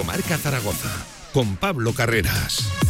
[0.00, 2.89] Directo Marca Zaragoza con Pablo Carreras.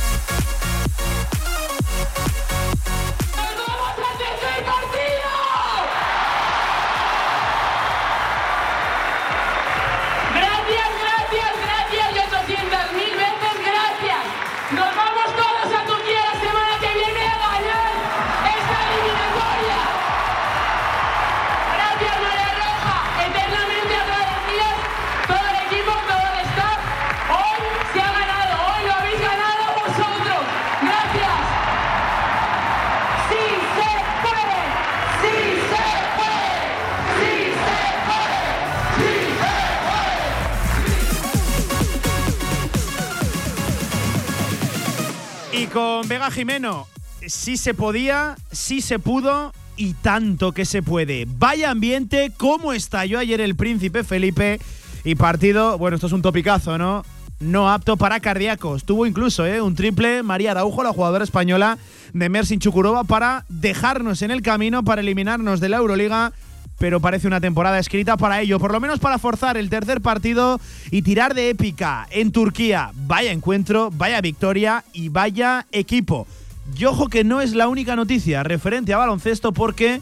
[46.30, 46.86] Jimeno,
[47.26, 51.26] sí se podía, sí se pudo y tanto que se puede.
[51.26, 54.60] Vaya ambiente, cómo estalló ayer el príncipe Felipe
[55.04, 57.04] y partido, bueno, esto es un topicazo, ¿no?
[57.40, 58.84] No apto para cardíacos.
[58.84, 59.62] Tuvo incluso ¿eh?
[59.62, 61.78] un triple María Araujo, la jugadora española
[62.12, 66.32] de Mersin Chukurova, para dejarnos en el camino, para eliminarnos de la Euroliga
[66.80, 70.58] pero parece una temporada escrita para ello, por lo menos para forzar el tercer partido
[70.90, 72.90] y tirar de épica en Turquía.
[72.94, 76.26] Vaya encuentro, vaya victoria y vaya equipo.
[76.74, 80.00] Y ojo que no es la única noticia referente a baloncesto porque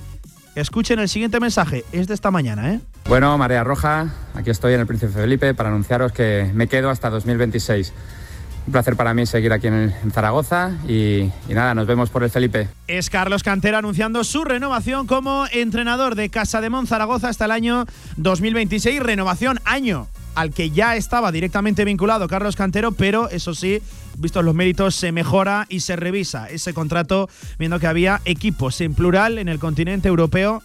[0.55, 2.81] escuchen el siguiente mensaje, es de esta mañana, ¿eh?
[3.09, 7.11] Bueno, Marea Roja, aquí estoy en el Príncipe Felipe para anunciaros que me quedo hasta
[7.11, 7.93] 2026.
[8.69, 12.69] Un placer para mí seguir aquí en, Zaragoza y, nada, nos vemos por el Felipe.
[12.87, 17.87] Es Carlos Cantera anunciando su renovación como entrenador de Casa de Zaragoza hasta el año
[18.19, 19.03] 2026.
[19.03, 23.81] Renovación año al que ya estaba directamente vinculado Carlos Cantero, pero eso sí,
[24.19, 28.93] vistos los méritos, se mejora y se revisa ese contrato, viendo que había equipos en
[28.93, 30.61] plural en el continente europeo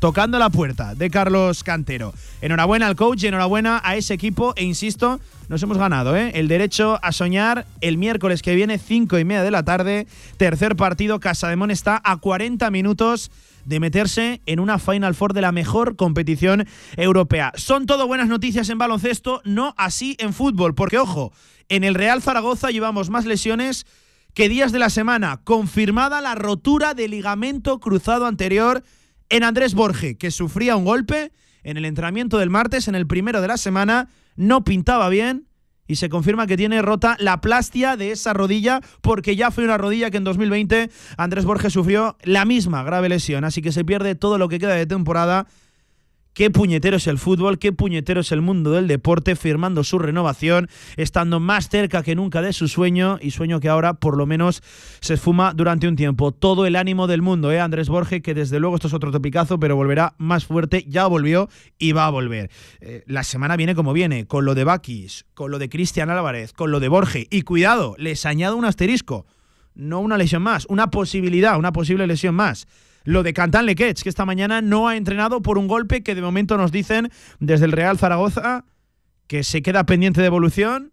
[0.00, 2.14] tocando la puerta de Carlos Cantero.
[2.40, 6.32] Enhorabuena al coach enhorabuena a ese equipo e insisto, nos hemos ganado ¿eh?
[6.34, 10.06] el derecho a soñar el miércoles que viene, cinco y media de la tarde,
[10.38, 13.30] tercer partido, Casademón está a 40 minutos
[13.66, 16.66] de meterse en una Final Four de la mejor competición
[16.96, 17.52] europea.
[17.56, 21.30] Son todo buenas noticias en baloncesto, no así en fútbol, porque ojo,
[21.68, 23.86] en el Real Zaragoza llevamos más lesiones
[24.32, 25.42] que días de la semana.
[25.44, 28.82] Confirmada la rotura de ligamento cruzado anterior
[29.30, 31.32] en Andrés Borge, que sufría un golpe
[31.62, 35.46] en el entrenamiento del martes, en el primero de la semana, no pintaba bien
[35.86, 39.78] y se confirma que tiene rota la plastia de esa rodilla porque ya fue una
[39.78, 44.14] rodilla que en 2020 Andrés Borges sufrió la misma grave lesión, así que se pierde
[44.14, 45.46] todo lo que queda de temporada
[46.40, 50.70] Qué puñetero es el fútbol, qué puñetero es el mundo del deporte, firmando su renovación,
[50.96, 54.62] estando más cerca que nunca de su sueño y sueño que ahora por lo menos
[55.00, 56.32] se esfuma durante un tiempo.
[56.32, 57.60] Todo el ánimo del mundo, ¿eh?
[57.60, 61.50] Andrés Borges, que desde luego esto es otro topicazo, pero volverá más fuerte, ya volvió
[61.78, 62.50] y va a volver.
[62.80, 66.54] Eh, la semana viene como viene, con lo de Bakis, con lo de Cristian Álvarez,
[66.54, 67.26] con lo de Borges.
[67.28, 69.26] Y cuidado, les añado un asterisco,
[69.74, 72.66] no una lesión más, una posibilidad, una posible lesión más
[73.04, 76.22] lo de Cantan Lequech, que esta mañana no ha entrenado por un golpe que de
[76.22, 78.64] momento nos dicen desde el Real Zaragoza
[79.26, 80.92] que se queda pendiente de evolución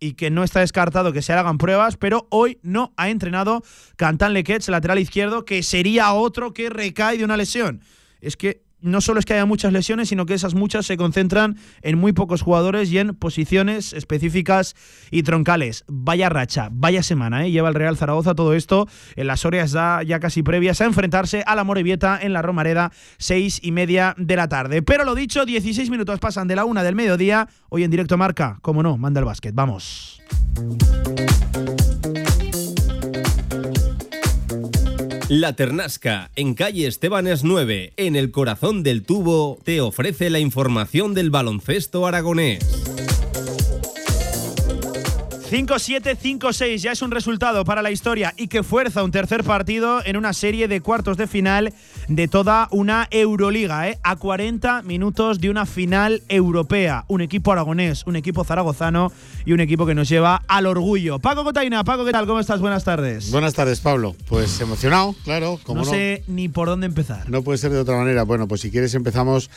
[0.00, 3.62] y que no está descartado que se hagan pruebas, pero hoy no ha entrenado
[3.96, 7.82] Cantan Lequech, lateral izquierdo, que sería otro que recae de una lesión.
[8.20, 11.56] Es que no solo es que haya muchas lesiones, sino que esas muchas se concentran
[11.82, 14.76] en muy pocos jugadores y en posiciones específicas
[15.10, 15.84] y troncales.
[15.88, 17.50] Vaya racha, vaya semana, ¿eh?
[17.50, 21.42] lleva el Real Zaragoza todo esto en las horas ya, ya casi previas a enfrentarse
[21.46, 24.82] a la Morevieta en la Romareda, seis y media de la tarde.
[24.82, 28.58] Pero lo dicho, 16 minutos pasan de la una del mediodía, hoy en directo marca,
[28.62, 30.22] como no, manda el básquet, vamos.
[35.28, 41.12] La Ternasca, en calle Estebanes 9, en el corazón del tubo, te ofrece la información
[41.12, 42.64] del baloncesto aragonés.
[45.50, 50.16] 5-7-5-6 ya es un resultado para la historia y que fuerza un tercer partido en
[50.16, 51.74] una serie de cuartos de final
[52.08, 53.98] de toda una Euroliga, ¿eh?
[54.02, 57.04] a 40 minutos de una final europea.
[57.08, 59.12] Un equipo aragonés, un equipo zaragozano
[59.44, 61.18] y un equipo que nos lleva al orgullo.
[61.18, 62.26] Paco Cotaina, Paco, ¿qué tal?
[62.26, 62.60] ¿Cómo estás?
[62.60, 63.30] Buenas tardes.
[63.30, 64.16] Buenas tardes, Pablo.
[64.26, 65.60] Pues emocionado, claro.
[65.68, 67.28] no, no sé ni por dónde empezar.
[67.28, 68.22] No puede ser de otra manera.
[68.22, 69.50] Bueno, pues si quieres empezamos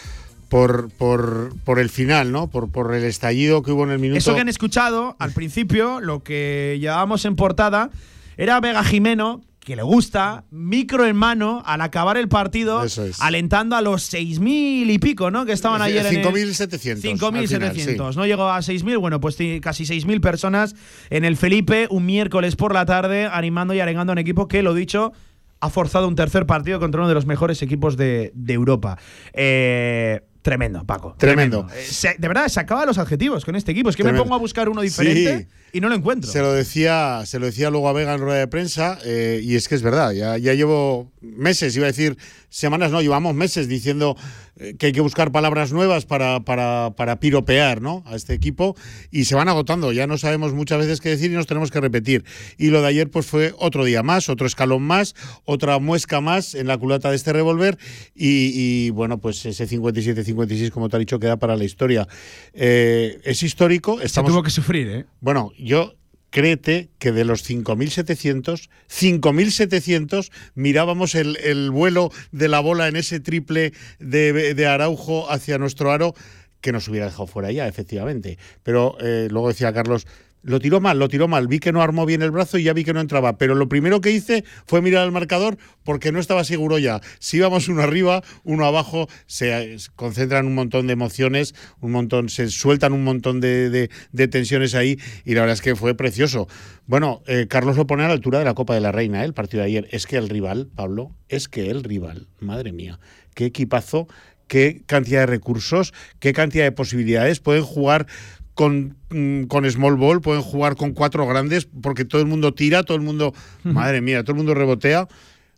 [0.49, 2.47] por, por, por, el final, ¿no?
[2.47, 4.17] Por, por el estallido que hubo en el minuto.
[4.17, 7.89] Eso que han escuchado al principio, lo que llevábamos en portada,
[8.35, 12.83] era Vega Jimeno, que le gusta, micro en mano, al acabar el partido,
[13.19, 15.45] alentando a los 6.000 y pico, ¿no?
[15.45, 17.19] Que estaban ayer en 5.700.
[17.19, 18.15] 5.700.
[18.15, 20.75] No llegó a 6.000, bueno, pues casi 6.000 personas
[21.11, 24.63] en el Felipe, un miércoles por la tarde, animando y arengando a un equipo que,
[24.63, 25.13] lo dicho,
[25.59, 28.97] ha forzado un tercer partido contra uno de los mejores equipos de, de Europa.
[29.33, 31.15] Eh Tremendo, Paco.
[31.17, 31.67] Tremendo.
[31.73, 33.89] Eh, de verdad, se acaban los adjetivos con este equipo.
[33.89, 36.31] Es que me pongo a buscar uno diferente y no lo encuentro.
[36.31, 39.55] Se lo decía, se lo decía luego a Vega en rueda de prensa, eh, y
[39.55, 42.17] es que es verdad, ya, ya llevo meses, iba a decir
[42.49, 44.17] semanas, no, llevamos meses diciendo
[44.57, 48.03] eh, que hay que buscar palabras nuevas para, para, para, piropear ¿no?
[48.05, 48.75] a este equipo
[49.09, 49.93] y se van agotando.
[49.93, 52.25] Ya no sabemos muchas veces qué decir y nos tenemos que repetir.
[52.57, 55.15] Y lo de ayer pues fue otro día más, otro escalón más,
[55.45, 57.77] otra muesca más en la culata de este revólver
[58.13, 62.07] y, bueno, pues ese 57-56, como te ha dicho, queda para la historia.
[62.53, 64.01] Eh, es histórico.
[64.01, 65.05] Estamos, se tuvo que sufrir, ¿eh?
[65.21, 65.95] Bueno, yo
[66.31, 73.19] créete que de los 5.700, 5.700 mirábamos el, el, vuelo de la bola en ese
[73.19, 76.15] triple de, de, Araujo hacia nuestro aro
[76.61, 78.37] que nos hubiera dejado fuera ya, efectivamente.
[78.63, 80.07] Pero eh, luego decía Carlos,
[80.43, 81.47] lo tiró mal, lo tiró mal.
[81.47, 83.37] Vi que no armó bien el brazo y ya vi que no entraba.
[83.37, 87.01] Pero lo primero que hice fue mirar al marcador porque no estaba seguro ya.
[87.19, 92.49] Si íbamos uno arriba, uno abajo, se concentran un montón de emociones, un montón, se
[92.49, 93.89] sueltan un montón de,
[94.31, 96.47] tensiones ahí y la verdad es que fue precioso.
[96.85, 99.25] Bueno, eh, Carlos lo pone a la altura de la Copa de la Reina, ¿eh?
[99.25, 99.87] el partido de ayer.
[99.91, 102.99] Es que el rival, Pablo, es que el rival, madre mía,
[103.35, 104.07] qué equipazo
[104.51, 107.39] qué cantidad de recursos, qué cantidad de posibilidades.
[107.39, 108.05] Pueden jugar
[108.53, 112.83] con, mm, con small ball, pueden jugar con cuatro grandes, porque todo el mundo tira,
[112.83, 113.33] todo el mundo,
[113.63, 115.07] madre mía, todo el mundo rebotea.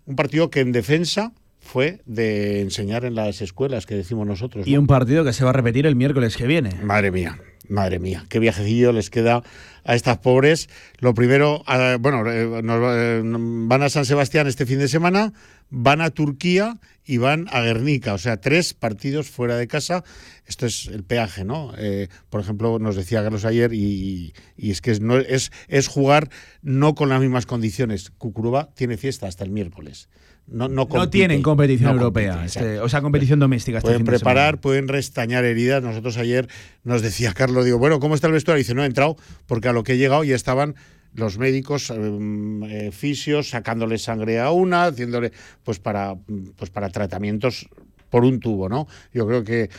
[0.06, 1.32] Un partido que en defensa
[1.64, 4.68] fue de enseñar en las escuelas que decimos nosotros.
[4.68, 6.72] Y un partido que se va a repetir el miércoles que viene.
[6.84, 9.44] Madre mía, madre mía, qué viajecillo les queda
[9.86, 10.70] a estas pobres.
[11.00, 11.64] Lo primero,
[12.00, 15.34] bueno, eh, eh, van a San Sebastián este fin de semana,
[15.70, 20.04] van a Turquía y van a Guernica, o sea, tres partidos fuera de casa.
[20.46, 21.74] Esto es el peaje, ¿no?
[21.78, 26.30] Eh, por ejemplo, nos decía Carlos ayer y, es que es, no, es, es jugar
[26.62, 28.12] no con las mismas condiciones.
[28.18, 30.10] Cucuruba tiene fiesta hasta el miércoles.
[30.46, 33.78] No, no, tienen competición europea, este, o sea, competición doméstica.
[33.78, 35.82] Este pueden preparar, pueden restañar heridas.
[35.82, 36.50] Nosotros ayer
[36.84, 38.58] nos decía Carlos, digo, bueno, ¿cómo está el vestuario?
[38.58, 39.16] dice, no he entrado
[39.46, 40.76] porque a lo que he llegado ya estaban
[41.16, 45.32] los médicos em, eh, fisios sacándole sangre a una, haciéndole
[45.64, 46.16] pues para
[46.58, 47.70] pues para tratamientos
[48.14, 48.86] por un tubo, ¿no?
[49.12, 49.72] Yo creo que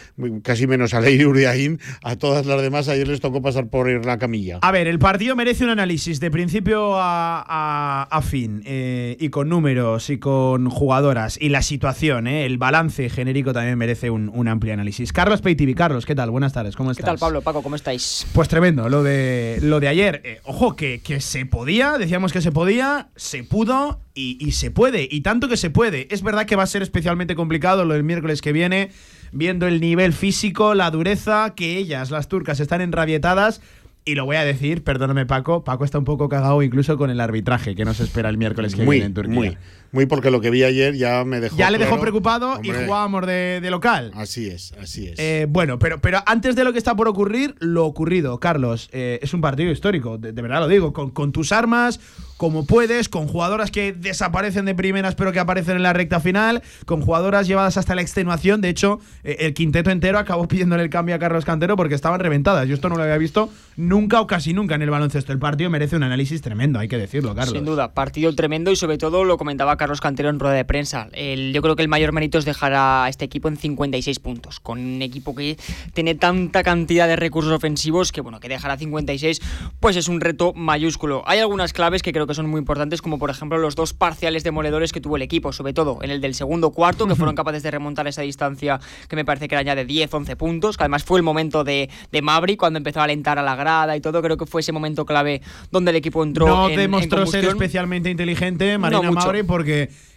[0.43, 4.19] casi menos a Leire Uriain, a todas las demás ayer les tocó pasar por la
[4.19, 4.59] camilla.
[4.61, 10.11] A ver, el partido merece un análisis de principio a, fin, eh, y con números,
[10.11, 15.13] y con jugadoras, y la situación, eh, el balance genérico también merece un, amplio análisis.
[15.13, 16.33] Carlos Peitivi, Carlos, ¿qué tal?
[16.33, 17.05] Buenas tardes, ¿cómo estás?
[17.05, 17.41] ¿Qué tal, Pablo?
[17.41, 18.27] Paco, ¿cómo estáis?
[18.33, 20.23] Pues tremendo, lo de, lo de ayer.
[20.25, 25.09] Eh, ojo, que, que se podía, decíamos que se podía, se pudo, y, se puede,
[25.11, 26.07] y tanto que se puede.
[26.11, 28.91] Es verdad que va a ser especialmente complicado lo del miércoles que viene,
[29.33, 33.61] viendo el nivel físico, la dureza, que ellas, las turcas, están enrabietadas.
[34.07, 37.21] Y lo voy a decir, perdóname Paco, Paco está un poco cagado incluso con el
[37.21, 39.35] arbitraje que nos espera el miércoles que viene en Turquía.
[39.35, 39.57] Muy,
[39.95, 41.57] muy porque lo que vi ayer ya me dejó.
[41.57, 44.11] Ya le dejó preocupado y jugábamos de, local.
[44.15, 45.19] Así es, así es.
[45.19, 49.21] Eh, bueno, pero, pero antes de lo que está por ocurrir, lo ocurrido, Carlos, eh,
[49.23, 52.01] es un partido histórico, de, verdad lo digo, con, con tus armas,
[52.37, 56.63] como puedes, con jugadoras que desaparecen de primeras pero que aparecen en la recta final,
[56.87, 58.61] con jugadoras llevadas hasta la extenuación.
[58.61, 62.21] De hecho, eh, el quinteto entero acabó pidiéndole el cambio a Carlos Cantero porque estaban
[62.21, 62.67] reventadas.
[62.69, 65.33] Yo esto no lo había visto nunca o casi nunca en el baloncesto.
[65.33, 67.55] El partido merece un análisis tremendo, hay que decirlo, Carlos.
[67.55, 71.09] Sin duda, partido tremendo y sobre todo lo comentaba Carlos Cantero en rueda de prensa.
[71.13, 74.79] yo creo que el mayor mérito es dejar a este equipo en 56 puntos, con
[74.79, 75.57] un equipo que
[75.93, 79.41] tiene tanta cantidad de recursos ofensivos que bueno, que dejar a 56
[79.81, 81.23] pues es un reto mayúsculo.
[81.27, 84.45] Hay algunas claves que creo que son muy importantes, como por ejemplo los dos parciales
[84.45, 87.63] demoledores que tuvo el equipo, sobre todo en el del segundo cuarto, que fueron capaces
[87.63, 91.05] de remontar esa distancia que me parece que era ya de 10-11 puntos, que además
[91.05, 94.23] fue el momento de, de Mavri cuando empezó a alentar a la grada y todo,
[94.23, 96.47] creo que fue ese momento clave donde el equipo entró.
[96.47, 99.74] No demostró ser especialmente inteligente Marina Mavri porque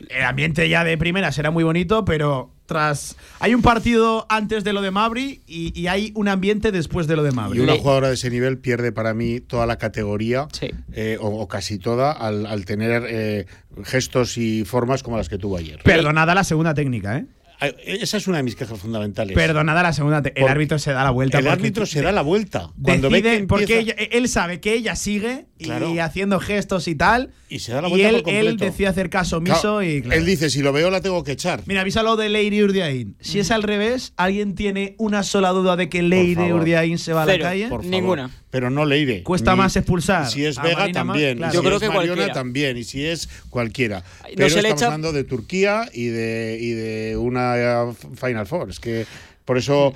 [0.10, 3.16] el ambiente ya de primera será muy bonito, pero tras.
[3.40, 7.24] Hay un partido antes de lo de Mabri y, hay un ambiente después de lo
[7.24, 7.60] de Mabri.
[7.60, 10.48] Y una jugadora de ese nivel pierde para mí toda la categoría,
[10.94, 13.46] eh, o, casi toda, al, tener eh,
[13.84, 15.80] gestos y formas como las que tuvo ayer.
[15.84, 17.26] Perdonada la segunda técnica, ¿eh?
[17.60, 19.36] Esa es una de mis quejas fundamentales.
[19.36, 20.22] Perdonada la segunda.
[20.36, 21.40] El árbitro se da la vuelta.
[21.40, 22.70] El árbitro se da la vuelta.
[22.82, 27.32] Cuando ve que Porque él sabe que ella sigue y haciendo gestos y tal.
[27.50, 28.12] Y se da la vuelta.
[28.12, 29.82] Y él, él decide hacer caso omiso.
[29.82, 31.62] y, Él dice: si lo veo, la tengo que echar.
[31.66, 33.16] Mira, avísalo de Leire Urdiain.
[33.22, 37.24] Si es al revés, ¿alguien tiene una sola duda de que Leire Urdiain se va
[37.24, 37.70] a la calle?
[37.84, 38.30] Ninguna.
[38.50, 39.24] Pero no Leire.
[39.24, 40.30] Cuesta más expulsar.
[40.30, 41.40] Si es Vega, también.
[41.54, 42.78] Yo creo que Mariona, también.
[42.78, 44.04] Y si es cualquiera.
[44.36, 48.70] Pero estamos hablando de Turquía y de, y de una Final Four.
[48.70, 49.06] Es que
[49.46, 49.94] por eso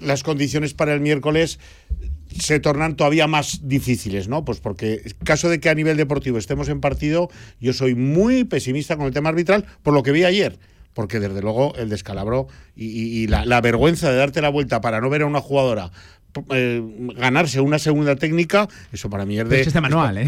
[0.00, 1.58] las condiciones para el miércoles
[2.28, 4.44] se tornan todavía más difíciles, ¿no?
[4.44, 7.30] Pues porque caso de que a nivel deportivo estemos en partido,
[7.60, 10.58] yo soy muy pesimista con el tema arbitral por lo que vi ayer
[10.98, 15.08] porque desde luego el descalabro y, la, la vergüenza de darte la vuelta para no
[15.08, 15.92] ver a una jugadora
[16.50, 16.82] eh,
[17.16, 19.60] ganarse una segunda técnica, eso para mí es de.
[19.60, 20.24] Es este manual, ¿eh?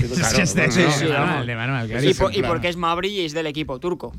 [1.47, 1.91] De manual.
[2.33, 4.13] Y, porque es Mabri y es del equipo turco.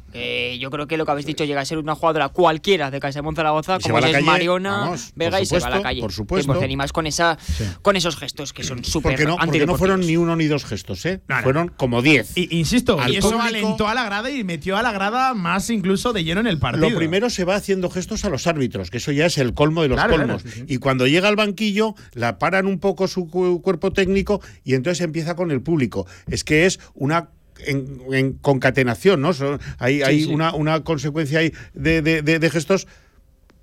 [0.60, 3.36] yo creo que lo que habéis dicho llega a ser una jugadora cualquiera de Casemón
[3.36, 6.02] Zaragoza, como es Mariona Vega y se va a la calle.
[6.02, 6.66] Por supuesto.
[6.72, 7.38] Y más con, esa,
[7.82, 10.64] con esos gestos que son súper porque no, porque no fueron ni uno ni dos
[10.64, 11.22] gestos, ¿eh?
[11.44, 12.32] Fueron como diez.
[12.38, 16.24] insisto, y eso alentó a la grada y metió a la grada más incluso de
[16.24, 16.90] lleno en el partido.
[16.90, 19.82] Lo primero se va haciendo gestos a los árbitros, que eso ya es el colmo
[19.82, 20.44] de los colmos.
[20.68, 21.71] y cuando llega al banquillo
[22.14, 26.06] la paran un poco su cuerpo técnico y entonces empieza con el público.
[26.28, 27.30] Es que es una
[27.66, 29.32] en, concatenación, ¿no?
[29.78, 32.88] hay, hay Una, una, consecuencia ahí de, de, gestos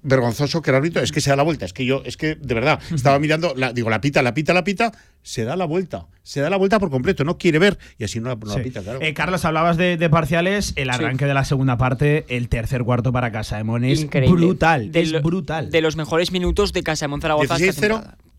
[0.03, 1.65] vergonzoso que el árbitro es que se da la vuelta.
[1.65, 4.53] Es que yo, es que de verdad, estaba mirando, la, digo, la pita, la pita,
[4.55, 6.07] la pita, se da la vuelta.
[6.23, 9.01] Se da la vuelta por completo, no quiere ver y así no la, pita, claro.
[9.03, 13.33] Eh, Carlos, hablabas de, parciales, el arranque de la segunda parte, el tercer cuarto para
[13.33, 14.91] Casa de Mon es brutal.
[14.95, 15.71] es brutal.
[15.71, 17.57] De los mejores minutos de Casa de Mon Zaragoza.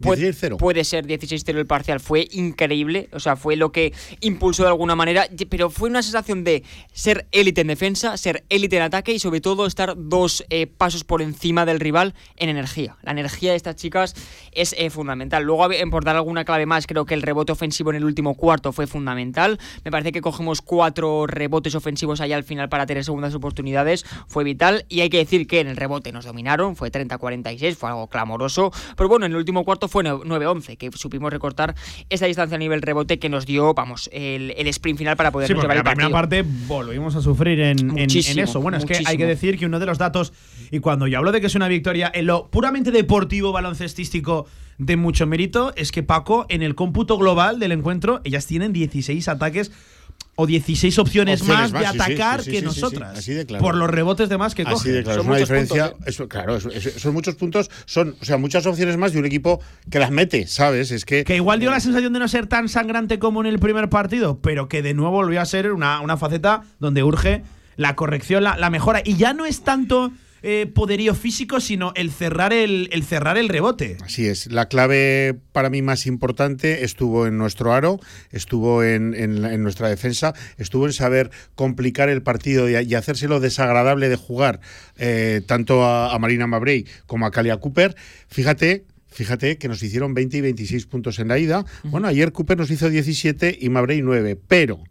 [0.02, 4.70] Puede, puede, ser 16-0 el parcial, fue increíble, o sea, fue lo que impulsó de
[4.70, 6.64] alguna manera, pero fue una sensación de
[6.94, 11.04] ser élite en defensa, ser élite en ataque y sobre todo estar dos eh, pasos
[11.04, 12.98] por encima del rival en energía.
[13.02, 14.16] La energía de estas chicas
[14.54, 15.44] es eh, fundamental.
[15.44, 18.72] Luego, por dar alguna clave más, creo que el rebote ofensivo en el último cuarto
[18.72, 19.60] fue fundamental.
[19.84, 24.46] Me parece que cogemos cuatro rebotes ofensivos allá al final para tener segundas oportunidades, fue
[24.46, 24.86] vital.
[24.88, 28.72] Y hay que decir que en el rebote nos dominaron, fue 30-46, fue algo clamoroso.
[28.96, 31.76] Pero bueno, en el último cuarto fue 9-11, que supimos recortar
[32.10, 35.54] esa distancia a nivel rebote que nos dio, vamos, el, sprint final para poder sí,
[35.54, 38.62] llevar el la primera parte volvimos a sufrir en, eso.
[38.62, 40.34] Bueno, es que hay que decir que uno de los datos,
[40.72, 44.46] y cuando yo hablo de que es una victoria en lo puramente deportivo, baloncestístico,
[44.78, 49.28] de mucho mérito, es que Paco, en el cómputo global del encuentro, ellas tienen 16
[49.28, 49.72] ataques
[50.42, 53.28] o 16 opciones, más, de atacar que nosotras.
[53.60, 55.04] Por los rebotes de más que coge.
[55.04, 55.94] Claro, es una diferencia.
[56.06, 56.28] ¿eh?
[56.30, 59.60] claro, son muchos puntos, son, o sea, muchas opciones más de un equipo
[59.92, 60.92] que las mete, ¿sabes?
[60.92, 61.26] Es que.
[61.26, 64.40] Que igual dio la sensación de no ser tan sangrante como en el primer partido,
[64.42, 67.44] pero que de nuevo volvió a ser una, una faceta donde urge
[67.76, 69.02] la corrección, la, la mejora.
[69.04, 73.50] Y ya no es tanto eh, poderío físico, sino el cerrar el, el cerrar el
[73.50, 73.98] rebote.
[74.04, 74.52] Así es.
[74.52, 78.00] La clave para mí más importante estuvo en nuestro aro,
[78.32, 84.16] estuvo en, en, nuestra defensa, estuvo en saber complicar el partido y, hacérselo desagradable de
[84.16, 84.60] jugar
[84.98, 87.96] eh, tanto a, Marina Mabrey como a Calia Cooper.
[88.28, 91.66] Fíjate Fíjate que nos hicieron 20 y 26 puntos en la ida.
[91.84, 94.84] Bueno, ayer Cooper nos hizo 17 y Mabrey 9, pero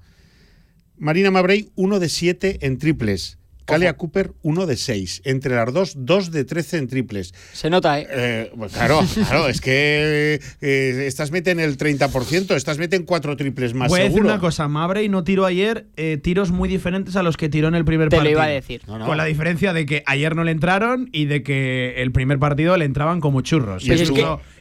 [0.97, 3.39] Marina Mabrey 1 de 7 en triples.
[3.69, 5.23] Calia Cooper, 1 de 6.
[5.25, 7.35] Entre las dos, 2 de 13 en triples.
[7.53, 8.07] Se nota, ¿eh?
[8.11, 13.75] eh pues claro, claro, es que eh, estas meten el 30%, estas meten 4 triples
[13.75, 13.91] más.
[13.91, 17.37] Voy a decir una cosa, Mabrey no tiró ayer eh, tiros muy diferentes a los
[17.37, 18.23] que tiró en el primer partido.
[18.23, 18.81] Te lo iba a decir.
[18.87, 22.75] Con la diferencia de que ayer no le entraron y de que el primer partido
[22.79, 23.85] le entraban como churros.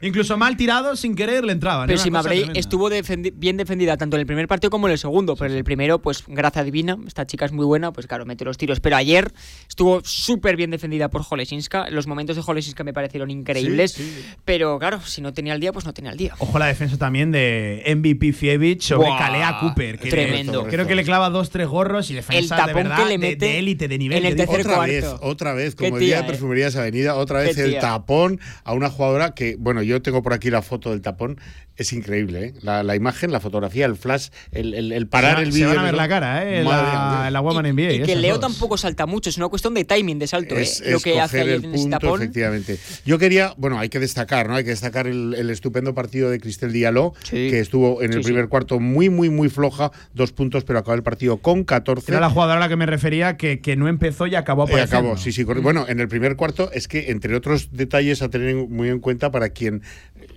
[0.02, 1.88] incluso, mal tirado, sin querer, le entraban.
[1.88, 2.90] Pero si Mabrey estuvo
[3.36, 6.02] bien defendida tanto en el primer partido como en el segundo, pero en el primero,
[6.02, 8.82] pues gracia divina, esta chica es muy buena, pues claro, mete los tiros.
[8.82, 9.32] Pero ayer
[9.78, 11.88] estuvo súper bien defendida por Jolesinska.
[11.92, 14.02] Los momentos de Jolesinska me parecieron increíbles.
[14.44, 16.34] Pero claro, si no tenía el día, pues no tenía el día.
[16.40, 20.00] Ojo la defensa también de MVP Fievich sobre Kalea Cooper.
[20.00, 20.66] tremendo.
[20.66, 23.60] creo que le clava dos, tres gorros y defensa de verdad que le mete de
[23.60, 24.18] élite, de, nivel.
[24.18, 24.94] En el tercer otra cuarto.
[24.94, 26.28] vez, otra vez, como el día de eh.
[26.28, 30.50] Perfumerías Avenida, otra vez el tapón a una jugadora que, bueno, yo tengo por aquí
[30.50, 31.40] la foto del tapón.
[31.76, 32.54] Es increíble, ¿eh?
[32.64, 35.70] la, imagen, la fotografía, el flash, el, el, parar el vídeo.
[35.70, 36.64] Se van a ver la cara, ¿eh?
[36.64, 37.94] La, la Woman NBA.
[37.94, 40.66] Y que Leo tampoco salta mucho, es una cuestión de timing, de salto, ¿eh?
[40.88, 42.22] lo que hace en ese tapón.
[42.22, 42.80] Efectivamente.
[43.06, 44.56] Yo quería, bueno, hay que destacar, ¿no?
[44.56, 48.80] Hay que destacar el, estupendo partido de Cristel Diallo, que estuvo en el primer cuarto
[48.80, 52.12] muy, muy, muy floja, dos puntos, pero acabó el partido con 14.
[52.12, 54.80] Era la jugadora a la que me refería, que, que no empezó y acabó por
[54.80, 55.44] eh, Acabó, sí, sí.
[55.44, 59.32] Bueno, en el primer cuarto es que, entre otros detalles a tener muy en cuenta
[59.32, 59.82] para quien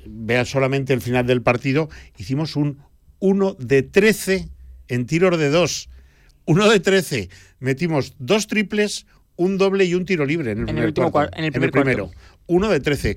[0.06, 2.78] vea solamente el final del partido, hicimos un
[3.20, 4.48] 1 de 13
[4.88, 5.88] en tiros de 2.
[6.50, 7.30] 1 de 13.
[7.60, 11.44] Metimos dos triples, un doble y un tiro libre en el, primer último cuarto, en
[11.44, 12.10] el, primero.
[12.48, 13.16] 1 de 13.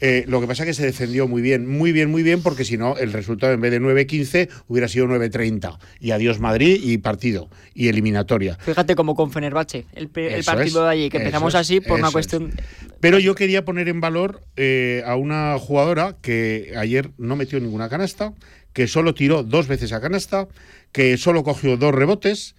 [0.00, 2.64] Eh, lo que pasa es que se defendió muy bien, muy bien, muy bien, porque
[2.64, 5.76] si no, el resultado en vez de 9-15 hubiera sido 9-30.
[5.98, 8.56] Y adiós Madrid y partido y eliminatoria.
[8.60, 12.52] Fíjate como con Fenerbahce, el, partido de allí, que empezamos así por una cuestión.
[13.00, 17.88] Pero yo quería poner en valor eh, a una jugadora que ayer no metió ninguna
[17.88, 18.34] canasta,
[18.72, 20.46] que solo tiró dos veces a canasta,
[20.92, 22.54] que solo cogió dos rebotes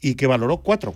[0.00, 0.94] y que valoró cuatro.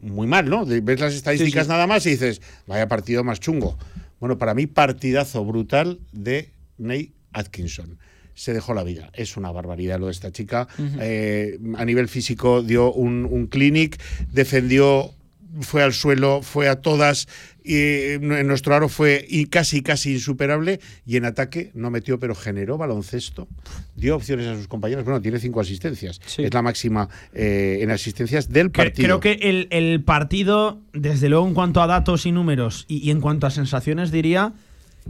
[0.00, 0.66] Muy mal, ¿no?
[0.66, 3.78] Ves las estadísticas nada más y dices, vaya partido más chungo.
[4.20, 7.98] Bueno, para mí, partidazo brutal de Ney Atkinson.
[8.34, 9.10] Se dejó la vida.
[9.14, 10.66] Es una barbaridad lo de esta chica.
[11.00, 14.00] Eh, a nivel físico dio un, un clinic,
[14.32, 15.14] defendió
[15.60, 17.28] fue al suelo, fue a todas,
[17.62, 22.76] y en nuestro aro fue casi, casi insuperable y en ataque no metió, pero generó
[22.76, 23.48] baloncesto,
[23.96, 25.04] dio opciones a sus compañeros.
[25.04, 29.20] Bueno, tiene cinco asistencias, es la máxima eh, en asistencias del partido.
[29.20, 33.46] Creo que el, partido, desde luego en cuanto a datos y números y en cuanto
[33.46, 34.52] a sensaciones, diría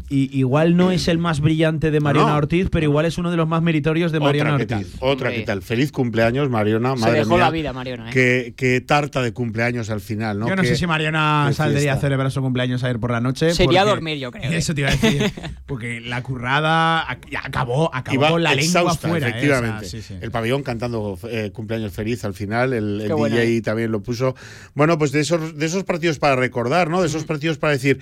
[0.09, 3.37] y igual no es el más brillante de Mariona Ortiz, pero igual es uno de
[3.37, 4.97] los más meritorios de Mariona Ortiz.
[5.01, 5.63] otra que tal.
[5.63, 6.97] Feliz cumpleaños, Mariona.
[6.97, 8.11] Se dejó la vida, Mariona.
[8.13, 8.55] ¿eh?
[8.57, 10.49] Qué, tarta de cumpleaños al final, ¿no?
[10.49, 13.55] Yo no sé si Mariona saldría a celebrar su cumpleaños ayer por la noche.
[13.55, 14.51] Sería dormir, yo creo.
[14.51, 15.33] Eso te iba a decir.
[15.67, 19.29] porque la currada acabó, acabó con la lengua afuera.
[19.29, 19.31] ¿eh?
[19.31, 19.89] Efectivamente.
[20.21, 22.73] El pabellón cantando eh, cumpleaños feliz al final.
[22.73, 24.35] El, DJ también lo puso.
[24.75, 27.01] Bueno, pues de esos, de esos partidos para recordar, ¿no?
[27.01, 28.01] De esos partidos para decir,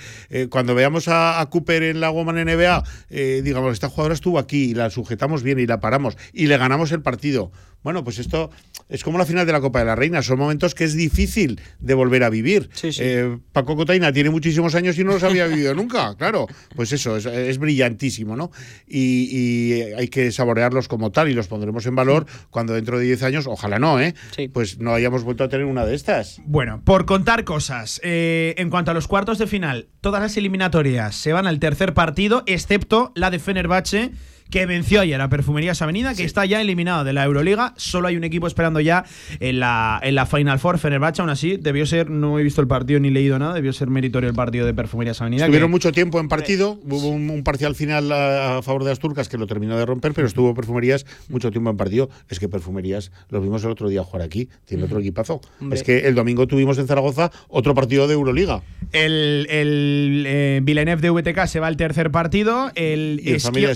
[0.50, 4.70] cuando veamos a, a Cooper en la Woman NBA, eh, digamos, esta jugadora estuvo aquí
[4.70, 7.52] y la sujetamos bien y la paramos y le ganamos el partido.
[7.82, 8.50] Bueno, pues esto
[8.88, 10.22] es como la final de la Copa de la Reina.
[10.22, 12.68] Son momentos que es difícil de volver a vivir.
[12.82, 16.14] Eh, Paco Cotaina tiene muchísimos años y no los había vivido nunca.
[16.22, 16.46] Claro,
[16.76, 18.52] pues eso, es, brillantísimo, ¿no?
[18.86, 23.22] Y, hay que saborearlos como tal y los pondremos en valor cuando dentro de 10
[23.24, 24.14] años, ojalá no, ¿eh?
[24.52, 26.40] Pues no hayamos vuelto a tener una de estas.
[26.44, 31.16] Bueno, por contar cosas, eh, en cuanto a los cuartos de final, todas las eliminatorias
[31.16, 34.12] se van al tercer partido, excepto la de Fenerbahce
[34.52, 37.72] que venció ayer a Perfumerías Avenida, que está ya eliminado de la Euroliga.
[37.78, 39.06] Solo hay un equipo esperando ya
[39.40, 41.22] en la, en la Final Four, Fenerbahce.
[41.22, 44.28] Aún así, debió ser, no he visto el partido ni leído nada, debió ser meritorio
[44.28, 45.44] el partido de Perfumerías Avenida.
[45.44, 49.38] Estuvieron mucho tiempo en partido, hubo un, parcial final a, favor de las turcas que
[49.38, 52.10] lo terminó de romper, pero estuvo Perfumerías mucho tiempo en partido.
[52.28, 55.40] Es que Perfumerías lo vimos el otro día jugar aquí, tiene otro equipazo.
[55.70, 58.62] Es que el domingo tuvimos en Zaragoza otro partido de Euroliga.
[58.92, 62.70] El, el eh, de VTK se va al tercer partido.
[62.74, 63.22] El,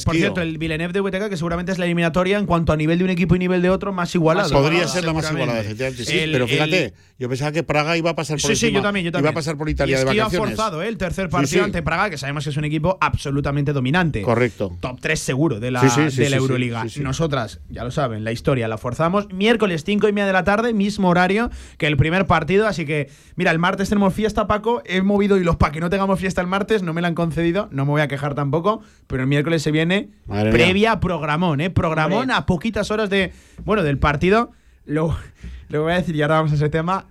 [0.05, 2.99] por cierto, el Villeneuve de VTK, que seguramente es la eliminatoria en cuanto a nivel
[2.99, 4.51] de un equipo y nivel de otro más igualado.
[4.51, 6.05] Podría ser la más igualada, efectivamente.
[6.05, 9.05] Sí, pero fíjate, yo pensaba que Praga iba a pasar por sí, sí, yo también,
[9.05, 9.27] yo también.
[9.27, 10.35] Iba a pasar por Italia y de vacaciones.
[10.35, 10.89] ha forzado ¿eh?
[10.89, 14.23] el tercer partido ante Praga, que sabemos que es un equipo absolutamente dominante.
[14.23, 14.77] Correcto.
[14.81, 16.85] Top 3 seguro de la, de la Euroliga.
[17.01, 19.33] Nosotras, ya lo saben, la historia la forzamos.
[19.33, 22.67] Miércoles 5 y media de la tarde, mismo horario que el primer partido.
[22.67, 24.83] Así que, mira, el martes tenemos fiesta, Paco.
[24.85, 26.83] He movido hilos para que no tengamos fiesta el martes.
[26.83, 27.69] No me la han concedido.
[27.71, 28.83] No me voy a quejar tampoco.
[29.07, 30.09] Pero el miércoles se viene
[30.65, 31.71] previa programón, ¿eh?
[31.71, 33.33] Programón a poquitas horas de,
[33.65, 34.53] bueno, del partido.
[34.85, 35.17] Lo,
[35.69, 37.07] lo voy a decir y ahora vamos a ese tema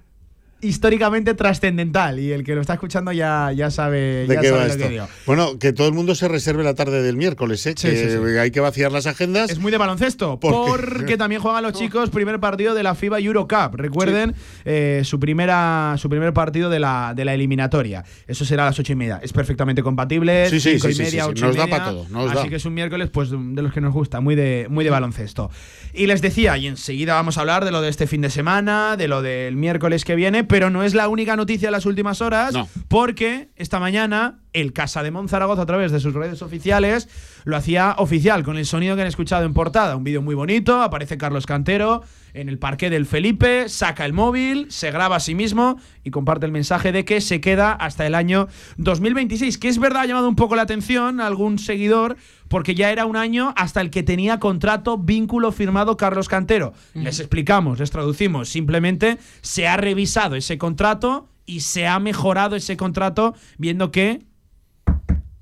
[0.65, 4.89] históricamente trascendental y el que lo está escuchando ya, ya sabe, ya sabe lo que
[4.89, 5.07] digo.
[5.25, 7.75] Bueno, que todo el mundo se reserve la tarde del miércoles, ¿eh?
[7.75, 9.49] que hay que vaciar las agendas.
[9.49, 13.75] Es muy de baloncesto, porque también juegan los chicos primer partido de la FIBA Eurocup.
[13.75, 18.03] Recuerden eh, su, primera, su primer partido de la, de la eliminatoria.
[18.27, 19.19] Eso será a las ocho y media.
[19.21, 20.49] Es perfectamente compatible.
[20.49, 22.07] Sí, cinco y media, ocho nos da para todo.
[22.29, 24.89] así que es un miércoles pues de los que nos gusta, muy de, muy de
[24.89, 25.51] baloncesto.
[25.93, 28.97] Y les decía, y enseguida vamos a hablar de lo de este fin de semana,
[28.97, 32.21] de lo del miércoles que viene, pero no es la única noticia de las últimas
[32.21, 32.53] horas,
[32.87, 37.09] porque esta mañana el Casa de Monzaragoza a través de sus redes oficiales
[37.43, 39.95] lo hacía oficial con el sonido que han escuchado en portada.
[39.97, 44.67] Un vídeo muy bonito, aparece Carlos Cantero en el parque del Felipe, saca el móvil,
[44.69, 48.15] se graba a sí mismo y comparte el mensaje de que se queda hasta el
[48.15, 52.75] año 2026, que es verdad ha llamado un poco la atención a algún seguidor porque
[52.75, 56.73] ya era un año hasta el que tenía contrato, vínculo firmado Carlos Cantero.
[56.93, 62.77] Les explicamos, les traducimos, simplemente se ha revisado ese contrato y se ha mejorado ese
[62.77, 64.25] contrato viendo que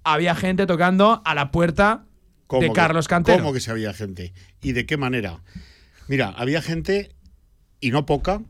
[0.04, 2.06] había gente tocando a la puerta
[2.50, 3.39] de Carlos Cantero.
[3.39, 4.34] ¿Cómo que se había gente?
[4.62, 5.42] ¿Y de qué manera?
[6.08, 7.16] Mira, había gente,
[7.80, 8.42] y no poca,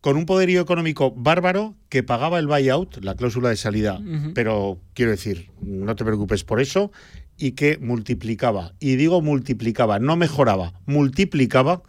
[0.00, 4.00] con un poderío económico bárbaro que pagaba el buyout, la cláusula de salida,
[4.34, 6.90] pero quiero decir, no te preocupes por eso,
[7.40, 11.82] y que multiplicaba, y digo multiplicaba, no mejoraba, multiplicaba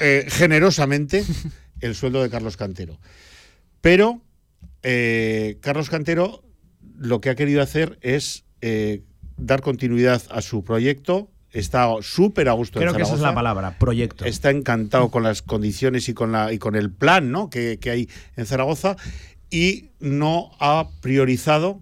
[0.00, 1.24] eh, generosamente
[1.80, 2.98] el sueldo de Carlos Cantero.
[3.80, 4.20] Pero
[4.82, 6.42] eh, Carlos Cantero
[6.98, 9.02] lo que ha querido hacer es eh,
[9.36, 11.30] dar continuidad a su proyecto.
[11.52, 14.24] Está súper a gusto Creo que esa es la palabra, proyecto.
[14.24, 17.48] Está encantado con las condiciones y con, la, y con el plan ¿no?
[17.48, 18.96] que, hay en Zaragoza
[19.50, 21.80] y no ha priorizado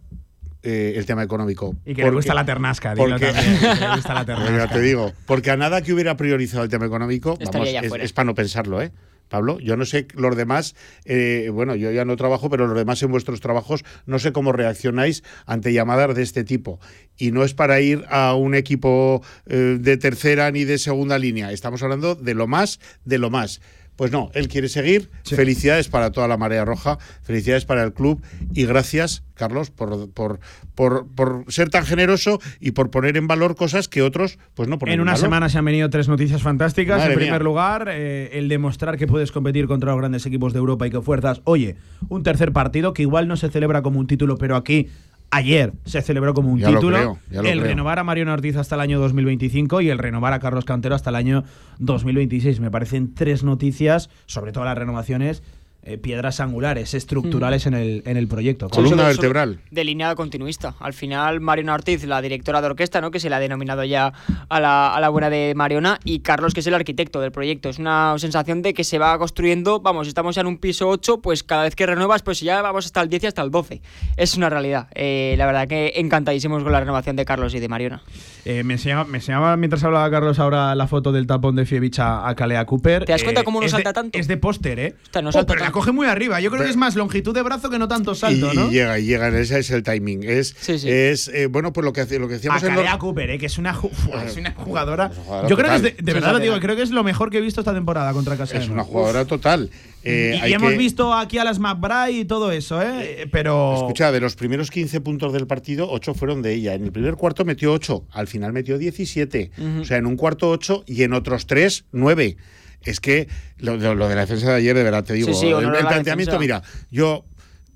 [0.63, 1.75] eh, el tema económico.
[1.85, 4.57] Y que le gusta la ternasca, porque, le gusta la ternasca.
[4.57, 8.13] Ya te digo, porque a nada que hubiera priorizado el tema económico, vamos, es, es,
[8.13, 8.93] para no pensarlo, ¿eh?
[9.33, 9.59] Pablo.
[9.61, 13.11] Yo no sé los demás, eh, bueno, yo ya no trabajo, pero los demás en
[13.11, 16.79] vuestros trabajos no sé cómo reaccionáis ante llamadas de este tipo.
[17.17, 21.51] Y no es para ir a un equipo eh, de tercera ni de segunda línea.
[21.51, 23.63] Estamos hablando de lo más, de lo más.
[23.97, 25.11] Pues no, él quiere seguir.
[25.25, 28.23] Felicidades para toda la marea roja, felicidades para el club
[28.55, 30.41] y gracias, Carlos, por, por,
[30.75, 34.79] por, por ser tan generoso y por poner en valor cosas que otros pues no
[34.79, 35.25] ponen En una valor.
[35.27, 36.99] semana se han venido tres noticias fantásticas.
[36.99, 37.45] Madre en primer mía.
[37.45, 41.01] lugar, eh, el demostrar que puedes competir contra los grandes equipos de Europa y que
[41.03, 41.77] fuerzas, oye,
[42.09, 44.89] un tercer partido que igual no se celebra como un título, pero aquí
[45.33, 46.97] ayer se celebró como un Ya título.
[46.97, 47.65] creo, el creo.
[47.65, 51.11] renovar a Mariano Ortiz hasta el año 2025 y el renovar a Carlos Cantero hasta
[51.11, 51.43] el año
[51.81, 52.61] 2026.
[52.61, 55.43] Me parecen tres noticias, sobre todo las renovaciones,
[55.85, 58.69] eh, piedras angulares, estructurales en, el, en el proyecto.
[58.69, 59.61] Columna vertebral.
[59.71, 60.75] De línea continuista.
[60.81, 63.11] Al final, Mariona Ortiz, la directora de orquesta, ¿no?
[63.11, 64.13] que se le ha denominado ya
[64.49, 67.69] a la, a la buena de Mariona, y Carlos, que es el arquitecto del proyecto.
[67.69, 71.21] Es una sensación de que se va construyendo, vamos, estamos ya en un piso 8,
[71.21, 73.83] pues cada vez que renuevas, pues ya vamos hasta el 10 y hasta el 12.
[74.17, 74.89] Es una realidad.
[74.95, 78.03] Eh, la verdad que encantadísimos con la renovación de Carlos y de Mariona.
[78.45, 81.99] Eh, me, enseñaba, me enseñaba mientras hablaba Carlos ahora la foto del tapón de Fievich
[82.01, 83.05] a, a Kalea Cooper.
[83.05, 84.19] ¿Te das cuenta Eh, cómo no de- salta tanto?
[84.19, 84.95] Es de póster, ¿eh?
[85.23, 86.41] No Oh, salta pero la coge muy arriba.
[86.41, 88.69] Yo creo que es más longitud de brazo que no tanto salto, y, ¿no?
[88.69, 90.23] y llega, y llega, ese es el timing.
[90.23, 90.89] Es, Sí, sí.
[90.91, 93.31] es eh, bueno, pues lo que, hace- lo que a decíamos en los- Kalea Cooper,
[93.31, 93.39] ¿eh?
[93.39, 93.91] que es una, ju-
[94.27, 95.07] es una jugadora.
[95.07, 96.61] Es una jugadora Yo creo que es de, verdad lo digo, Sensacional.
[96.61, 99.25] creo que es lo mejor que he visto esta temporada contra Casa es una jugadora
[99.25, 99.71] total.
[100.05, 103.29] Eh, y, hay y hemos que- visto aquí a las McBride y todo eso, ¿eh?
[103.31, 103.75] Pero.
[103.77, 106.75] Escucha, de los primeros 15 puntos del partido, 8 fueron de ella.
[106.75, 109.51] En el primer cuarto metió 8, al final metió 17.
[109.81, 112.37] O sea, en un cuarto 8 y en otros 3, 9.
[112.85, 115.35] Es que lo, lo- lo de la defensa de ayer, de verdad te digo, Sí,
[115.35, 116.39] sí, el, el la planteamiento, defensa.
[116.39, 117.25] mira, yo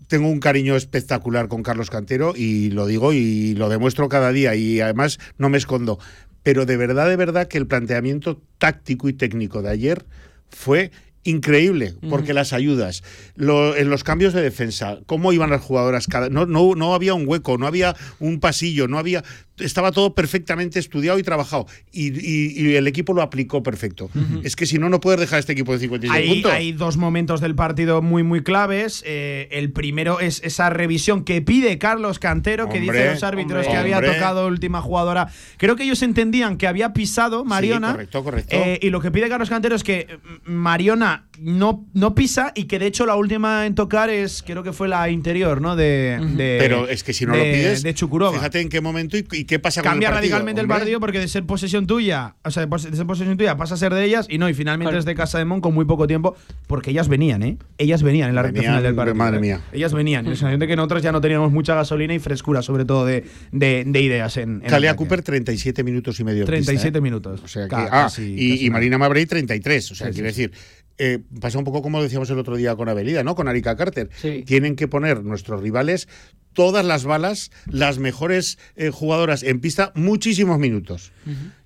[0.09, 4.55] tengo un cariño espectacular con Carlos Cantero y lo digo y lo demuestro cada día
[4.55, 5.99] y además no me escondo.
[6.43, 10.07] Pero de verdad, de verdad que el planteamiento táctico y técnico de ayer
[10.49, 10.93] fue
[11.25, 13.03] increíble, porque las ayudas,
[13.35, 17.15] lo- en los cambios de defensa, cómo iban las jugadoras, cada, no, no, no había
[17.15, 19.25] un hueco, no había un pasillo, no había,
[19.59, 24.11] estaba todo perfectamente estudiado y trabajado, y, y- y el equipo lo aplicó perfecto.
[24.43, 26.53] Es que si no, no puedes dejar este equipo de 56 Hay, puntos.
[26.53, 29.03] hay dos momentos del partido muy, muy claves.
[29.07, 33.61] Eh, el primero es esa revisión que pide Carlos Cantero, que dice a los árbitros
[33.67, 33.73] hombre.
[33.73, 34.13] que había Hombre.
[34.15, 35.29] tocado última jugadora.
[35.57, 37.93] Creo que ellos entendían que había pisado Mariona.
[37.93, 38.57] correcto, correcto.
[38.57, 42.65] Eh, y lo que pide Carlos Cantero es que mm, Mariona no, no pisa y
[42.65, 45.77] que de hecho la última en tocar es, creo que fue la interior, ¿no?
[45.77, 48.33] De, de- Pero es que si no de- lo pides, De Chukurova.
[48.37, 50.31] fíjate en qué momento y, y qué pasa Cambia con el partido.
[50.37, 53.75] radicalmente el partido porque de ser posesión tuya, o sea, de ser posesión tuya pasa
[53.75, 54.99] a ser de ellas y no, y finalmente Claro.
[54.99, 57.59] es de Casa de Mon con muy poco tiempo, porque ellas venían, ¿eh?
[57.79, 59.15] Ellas venían en la recta final del partido.
[59.15, 59.41] madre ¿eh?
[59.41, 59.61] mía.
[59.73, 60.25] Ellas venían.
[60.37, 63.85] Sentido de que nosotros ya no teníamos mucha gasolina y frescura, sobre todo de, de-
[63.87, 64.63] de ideas en.
[64.65, 64.95] en ataque.
[64.97, 66.41] Cooper, 37 minutos y medio.
[66.43, 67.01] en 37 pista, ¿eh?
[67.01, 67.41] minutos.
[67.45, 68.71] O sea que, ah, casi- y, casi y.
[68.71, 69.91] Marina Mabrey 33.
[69.91, 70.53] O sea, Sí, quiero sí, decir,
[70.99, 73.35] eh, pasa un poco como decíamos el otro día con Avelida, ¿no?
[73.35, 74.11] Con Arika Carter.
[74.17, 74.43] Sí.
[74.47, 76.09] Tienen que poner nuestros rivales
[76.53, 81.13] todas las balas, las mejores eh, jugadoras en pista, muchísimos minutos.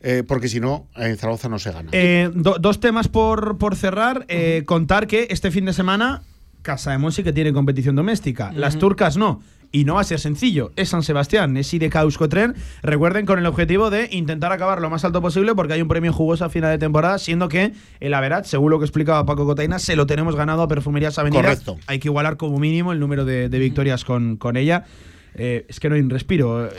[0.01, 1.91] Eh, porque si no, en Zaragoza no se gana.
[1.93, 4.27] Eh, do- dos temas por, por cerrar.
[4.67, 6.23] Contar que este fin de semana
[6.63, 8.53] Casa de Mon sí que tiene competición doméstica.
[8.53, 9.43] Las turcas no.
[9.73, 10.73] Y no va a ser sencillo.
[10.77, 12.57] Es San Sebastián, es IDK Euskotren.
[12.83, 16.13] Recuerden con el objetivo de intentar acabar lo más alto posible porque hay un premio
[16.13, 19.79] jugoso a final de temporada, siendo que el Averat, según lo que explicaba Paco Cotaina,
[19.79, 21.43] se lo tenemos ganado a Perfumerías Avenida.
[21.43, 21.79] Correcto.
[21.87, 24.87] Hay que igualar como mínimo el número de, de victorias con, con ella.
[25.35, 26.67] Eh, es que no hay un respiro.
[26.67, 26.71] Eh,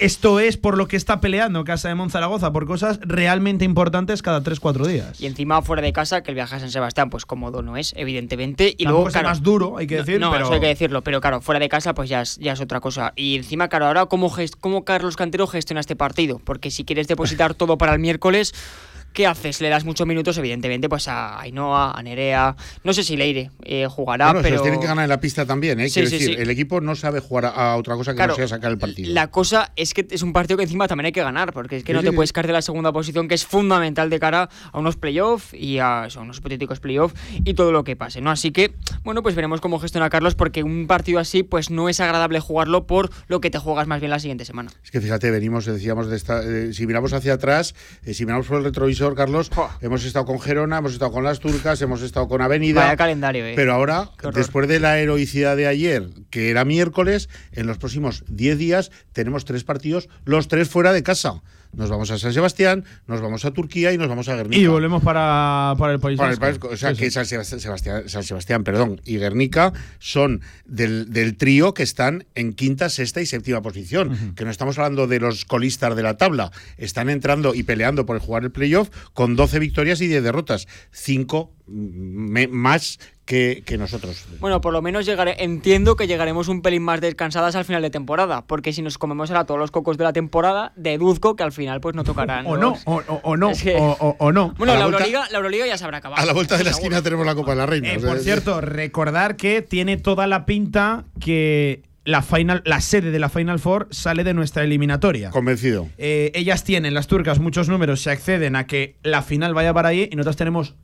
[0.00, 4.42] Esto es por lo que está peleando Casa de Monzaragoza, por cosas realmente importantes cada
[4.42, 5.20] 3-4 días.
[5.20, 7.92] Y encima fuera de casa, que el viaje a San Sebastián, pues cómodo no es,
[7.96, 8.74] evidentemente.
[8.78, 10.66] Y Tampoco luego, es más duro, hay que no, decir, No, pero- eso hay que
[10.68, 13.12] decirlo, pero claro, fuera de casa, pues ya es, ya es otra cosa.
[13.14, 16.40] Y encima, claro, ahora, ¿cómo, gest- ¿cómo Carlos Cantero gestiona este partido?
[16.42, 18.54] Porque si quieres depositar todo para el miércoles.
[19.12, 19.60] ¿Qué haces?
[19.60, 22.54] Le das muchos minutos, evidentemente, pues a Ainhoa, a Nerea.
[22.84, 24.54] No sé si Leire eh, jugará, Bueno, se pero.
[24.56, 25.88] los tienen que ganar en la pista también, ¿eh?
[25.88, 26.40] Sí, Quiero sí, decir, sí.
[26.42, 29.12] el equipo no sabe jugar a, otra cosa que Claro, no sea sacar el partido.
[29.12, 31.84] La cosa es que es un partido que encima también hay que ganar, porque es
[31.84, 34.78] que no te puedes caer de la segunda posición, que es fundamental de cara a
[34.78, 38.30] unos playoffs y a eso, unos hipotéticos playoffs y todo lo que pase, ¿no?
[38.30, 41.98] Así que, bueno, pues veremos cómo gestiona Carlos, porque un partido así, pues no es
[42.00, 44.70] agradable jugarlo por lo que te juegas más bien la siguiente semana.
[44.84, 48.46] Es que fíjate, venimos, decíamos, de esta, eh, si miramos hacia atrás, eh, si miramos
[48.46, 49.78] por el retrovisor, Carlos, Buah.
[49.80, 52.82] hemos estado con Gerona, hemos estado con las turcas, hemos estado con Avenida.
[52.82, 53.54] Vaya calendario, eh.
[53.56, 58.58] Pero ahora, después de la heroicidad de ayer, que era miércoles, en los próximos 10
[58.58, 61.42] días tenemos tres partidos, los tres fuera de casa.
[61.72, 64.60] Nos vamos a San Sebastián, nos vamos a Turquía y nos vamos a Guernica.
[64.60, 66.18] Y volvemos para, para el país.
[66.18, 66.68] Para el Vasco.
[66.68, 71.72] país, o sea, que San Sebastián, San Sebastián, perdón, y Guernica son del, del trío
[71.72, 74.34] que están en quinta, sexta y séptima posición.
[74.34, 76.50] Que no estamos hablando de los colistas de la tabla.
[76.76, 80.66] Están entrando y peleando por jugar el playoff con 12 victorias y 10 derrotas.
[80.90, 82.98] 5 más
[83.30, 84.24] que, nosotros.
[84.40, 87.90] Bueno, por lo menos llegaré, entiendo que llegaremos un pelín más descansadas al final de
[87.90, 91.52] temporada, porque si nos comemos ahora todos los cocos de la temporada, deduzco que al
[91.52, 92.44] final pues no tocarán.
[92.46, 93.52] o, no, o, no,
[94.18, 94.54] o, no.
[94.58, 96.20] Bueno, la, Euroliga, la Euroliga ya se habrá acabado.
[96.20, 97.92] A la vuelta de la esquina tenemos la Copa de la Reina.
[97.92, 103.18] Eh, por cierto, recordar que tiene toda la pinta que la, final, la sede de
[103.20, 105.30] la Final Four sale de nuestra eliminatoria.
[105.30, 105.88] Convencido.
[105.98, 109.90] Eh, ellas tienen, las turcas, muchos números, se acceden a que la final vaya para
[109.90, 110.74] ahí y nosotros tenemos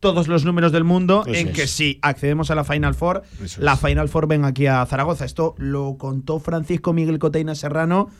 [0.00, 3.22] todos los números del mundo en que si accedemos a la Final Four,
[3.58, 5.24] la Final Four ven aquí a Zaragoza.
[5.24, 8.10] Esto lo contó Francisco Miguel Coteina Serrano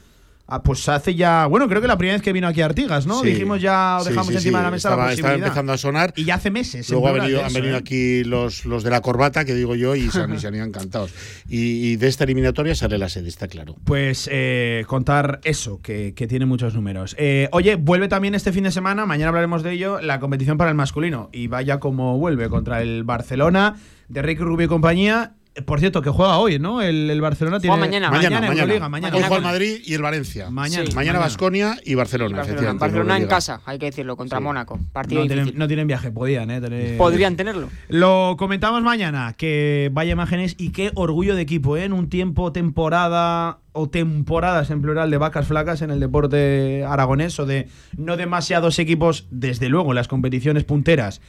[0.46, 3.07] Ah, pues hace ya, bueno, creo que la primera vez que vino aquí a Artigas,
[3.07, 3.22] ¿no?
[3.22, 6.12] Dijimos ya, dejamos encima de la mesa estaba, la Estaba empezando a sonar.
[6.16, 6.90] Y ya hace meses.
[6.90, 7.76] Luego han venido ¿eh?
[7.76, 11.14] aquí los, los de la corbata, que digo yo, y se han, ido encantados.
[11.48, 13.76] Y, de esta eliminatoria sale la sede, está claro.
[13.85, 17.16] Pues eh, contar eso, que, tiene muchos números.
[17.18, 20.70] Eh, oye, vuelve también este fin de semana, mañana hablaremos de ello, la competición para
[20.70, 21.30] el masculino.
[21.33, 23.76] Y vaya como vuelve contra el Barcelona
[24.09, 26.82] de Ricky Rubio y compañía por cierto, que juega hoy, ¿no?
[26.82, 27.76] El, Barcelona tiene.
[27.76, 28.10] mañana.
[28.10, 28.88] Mañana, mañana.
[28.88, 29.16] mañana.
[29.16, 30.50] Hoy juega el Madrid y el Valencia.
[30.50, 30.90] Mañana.
[30.94, 32.44] mañana Basconia y Barcelona.
[32.74, 34.78] Barcelona, en casa, hay que decirlo, contra Mónaco.
[34.92, 36.96] Partido no, tienen, no tienen viaje, podían, ¿eh?
[36.98, 37.68] Podrían tenerlo.
[37.88, 41.84] Lo comentamos mañana, que vaya imágenes y qué orgullo de equipo, ¿eh?
[41.84, 47.38] En un tiempo, temporada o temporadas en plural de vacas flacas en el deporte aragonés
[47.40, 51.20] o de no demasiados equipos, desde luego, en las competiciones punteras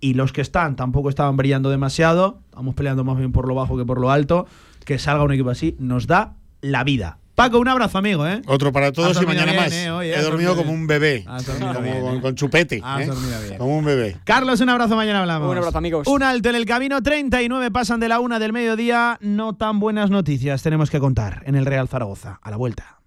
[0.00, 3.78] y los que están tampoco estaban brillando demasiado, estamos peleando más bien por lo bajo
[3.78, 4.46] que por lo alto,
[4.84, 7.16] que salga un equipo así nos da la vida.
[7.34, 8.42] Paco, un abrazo, amigo, ¿eh?
[8.46, 9.72] Otro para todos y mañana más.
[9.72, 11.24] Eh, He dormido como un bebé.
[11.24, 12.76] como, con, chupete.
[12.76, 13.56] ¿eh?
[13.56, 14.18] Como un bebé.
[14.24, 15.50] Carlos, un abrazo, mañana hablamos.
[15.50, 16.06] Un abrazo, amigos.
[16.06, 19.16] Un alto en el camino, 39 pasan de la una del mediodía.
[19.22, 22.38] No tan buenas noticias tenemos que contar en el Real Zaragoza.
[22.42, 22.98] A la vuelta.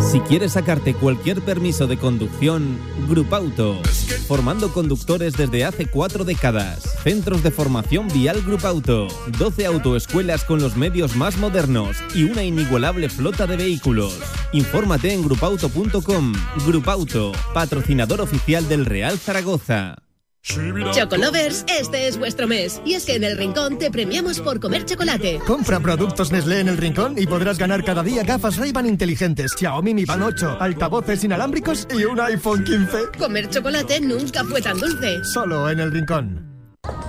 [0.00, 3.80] Si quieres sacarte cualquier permiso de conducción, Grupauto.
[4.26, 6.82] Formando conductores desde hace cuatro décadas.
[7.02, 9.08] Centros de formación vial Grupauto.
[9.38, 14.18] 12 autoescuelas con los medios más modernos y una inigualable flota de vehículos.
[14.52, 16.32] Infórmate en grupauto.com.
[16.66, 20.09] Grupauto, patrocinador oficial del Real Zaragoza.
[20.42, 22.80] Chocolovers, este es vuestro mes.
[22.84, 25.38] Y es que en el Rincón te premiamos por comer chocolate.
[25.46, 29.94] Compra productos Nestlé en el Rincón y podrás ganar cada día gafas Ray-Ban inteligentes, Xiaomi
[29.94, 33.18] Mi Band 8, altavoces inalámbricos y un iPhone 15.
[33.18, 35.24] Comer chocolate nunca fue tan dulce.
[35.24, 36.49] Solo en el Rincón.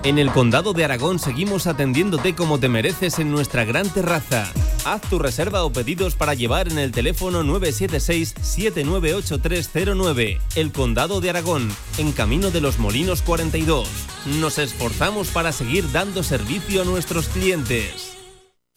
[0.04, 4.52] En el Condado de Aragón seguimos atendiéndote como te mereces en nuestra gran terraza.
[4.84, 10.40] Haz tu reserva o pedidos para llevar en el teléfono 976-798309.
[10.56, 13.88] El Condado de Aragón, en Camino de los Molinos 42.
[14.40, 18.11] Nos esforzamos para seguir dando servicio a nuestros clientes.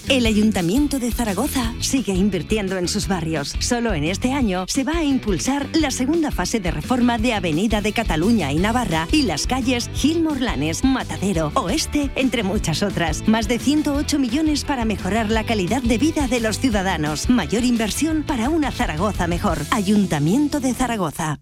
[0.08, 3.54] El Ayuntamiento de Zaragoza sigue invirtiendo en sus barrios.
[3.58, 7.80] Solo en este año se va a impulsar la segunda fase de reforma de Avenida
[7.80, 13.26] de Cataluña y Navarra y las calles Gil Morlanes, Matadero, Oeste, entre muchas otras.
[13.26, 17.30] Más de 108 millones para mejorar la calidad de vida de los ciudadanos.
[17.30, 19.58] Mayor inversión para una Zaragoza mejor.
[19.70, 21.38] Ayuntamiento de Zaragoza.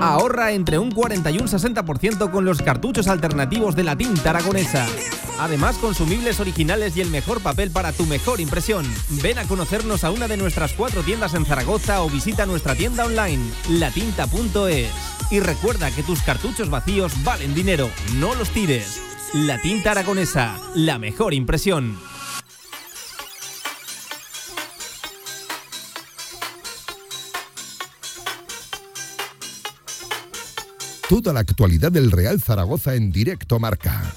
[0.00, 4.86] Ahorra entre un 40 y un 60% con los cartuchos alternativos de la tinta aragonesa.
[5.38, 8.86] Además, consumibles originales y el mejor papel para tu mejor impresión.
[9.22, 13.04] Ven a conocernos a una de nuestras cuatro tiendas en Zaragoza o visita nuestra tienda
[13.04, 14.90] online, latinta.es.
[15.30, 19.00] Y recuerda que tus cartuchos vacíos valen dinero, no los tires.
[19.34, 21.96] La tinta aragonesa, la mejor impresión.
[31.08, 34.12] Toda la actualidad del Real Zaragoza en directo marca.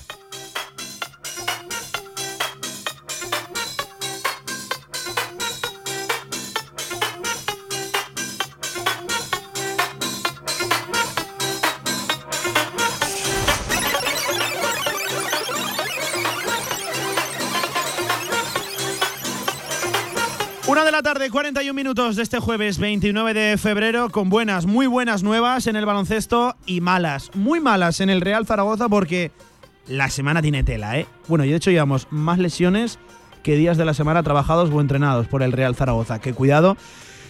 [21.03, 25.77] Tarde, 41 minutos de este jueves 29 de febrero, con buenas, muy buenas nuevas en
[25.77, 29.31] el baloncesto y malas, muy malas en el Real Zaragoza porque
[29.88, 31.07] la semana tiene tela, ¿eh?
[31.29, 32.99] Bueno, y de hecho llevamos más lesiones
[33.43, 36.19] que días de la semana trabajados o entrenados por el Real Zaragoza.
[36.19, 36.75] Que cuidado,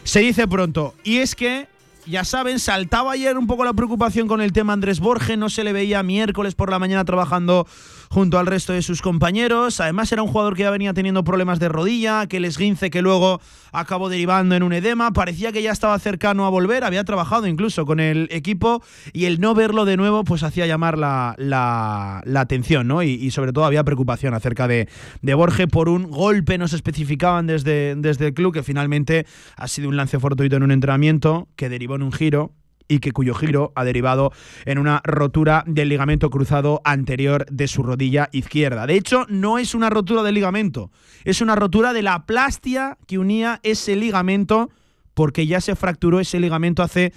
[0.03, 0.95] se dice pronto.
[1.03, 1.67] Y es que,
[2.07, 5.63] ya saben, saltaba ayer un poco la preocupación con el tema Andrés Borges, no se
[5.63, 7.67] le veía miércoles por la mañana trabajando
[8.09, 9.79] junto al resto de sus compañeros.
[9.79, 13.01] Además era un jugador que ya venía teniendo problemas de rodilla, que el esguince que
[13.01, 13.39] luego
[13.71, 15.11] acabó derivando en un edema.
[15.11, 19.39] Parecía que ya estaba cercano a volver, había trabajado incluso con el equipo y el
[19.39, 23.03] no verlo de nuevo pues hacía llamar la, la, atención, ¿no?
[23.03, 24.89] Y, sobre todo había preocupación acerca de,
[25.21, 29.67] de Borges por un golpe, no se especificaban desde, desde el club, que finalmente ha
[29.67, 32.53] sido un lance fortuito en un entrenamiento que derivó en un giro
[32.89, 34.33] y que cuyo giro ha derivado
[34.65, 38.85] en una rotura del ligamento cruzado anterior de su rodilla izquierda.
[38.85, 40.91] De hecho, no es una rotura del ligamento,
[41.23, 44.69] es una rotura de la plastia que unía ese ligamento
[45.13, 47.13] porque ya se fracturó ese ligamento hace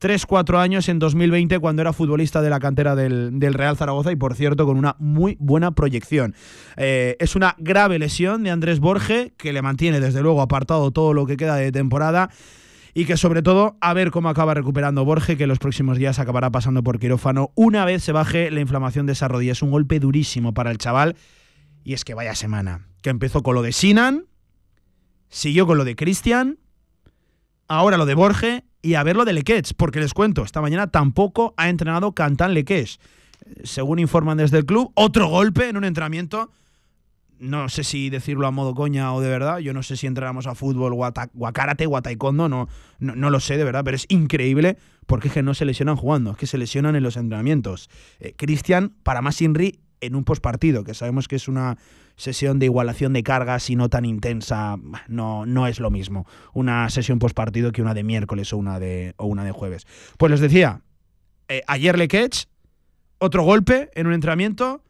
[0.00, 4.34] 3-4 años en 2020 cuando era futbolista de la cantera del, Real Zaragoza y por
[4.34, 6.34] cierto con una muy buena proyección.
[6.76, 11.14] Eh, es una grave lesión de Andrés Borge que le mantiene desde luego apartado todo
[11.14, 12.30] lo que queda de temporada
[12.96, 16.50] y que sobre todo a ver cómo acaba recuperando Borge que los próximos días acabará
[16.50, 19.52] pasando por quirófano una vez se baje la inflamación de esa rodilla.
[19.52, 21.14] Es un golpe durísimo para el chaval
[21.84, 22.86] y es que vaya semana.
[23.02, 24.24] Que empezó con lo de Sinan,
[25.28, 26.58] siguió con lo de Cristian,
[27.68, 30.86] ahora lo de Borge y a ver lo de Lequech, porque les cuento, esta mañana
[30.86, 32.98] tampoco ha entrenado Cantan Lequech.
[33.62, 36.50] Según informan desde el club, otro golpe en un entrenamiento.
[37.38, 39.58] No sé si decirlo a modo coña o de verdad.
[39.58, 42.48] Yo no sé si entrenamos a fútbol o a, o a karate o a taekwondo.
[42.48, 42.68] No,
[42.98, 45.96] no, no, lo sé de verdad, pero es increíble porque es que no se lesionan
[45.96, 47.88] jugando, es que se lesionan en los entrenamientos.
[48.20, 51.78] Eh, Cristian, para más Inri, en un postpartido, que sabemos que es una
[52.16, 56.88] sesión de igualación de cargas y no tan intensa, no, no es lo mismo una
[56.90, 59.86] sesión postpartido que una de miércoles o una de, o una de jueves.
[60.18, 60.82] Pues les decía,
[61.48, 62.44] eh, ayer le catch,
[63.18, 64.82] otro golpe en un entrenamiento,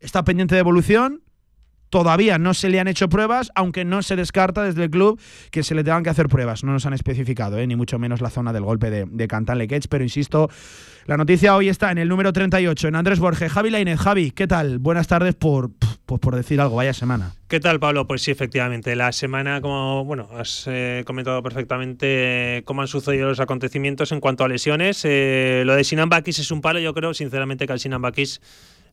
[0.00, 1.22] está pendiente de evolución,
[1.90, 5.20] Todavía no se le han hecho pruebas, aunque no se descarta desde el club
[5.50, 6.64] que se le tengan que hacer pruebas.
[6.64, 7.66] No nos han especificado, ¿eh?
[7.66, 10.50] ni mucho menos la zona del golpe de, de Cantan pero insisto,
[11.06, 13.52] la noticia hoy está en el número 38, en Andrés Borges.
[13.52, 14.78] Javi Lainez, Javi, ¿qué tal?
[14.78, 15.70] Buenas tardes por,
[16.06, 17.32] pues por decir algo, vaya semana.
[17.46, 18.06] ¿Qué tal, Pablo?
[18.06, 18.96] Pues sí, efectivamente.
[18.96, 24.44] La semana, como bueno, has eh, comentado perfectamente cómo han sucedido los acontecimientos en cuanto
[24.44, 25.02] a lesiones.
[25.04, 28.40] Eh, lo de Sinan Bakis es un palo, yo creo, sinceramente, que al Sinan Bakis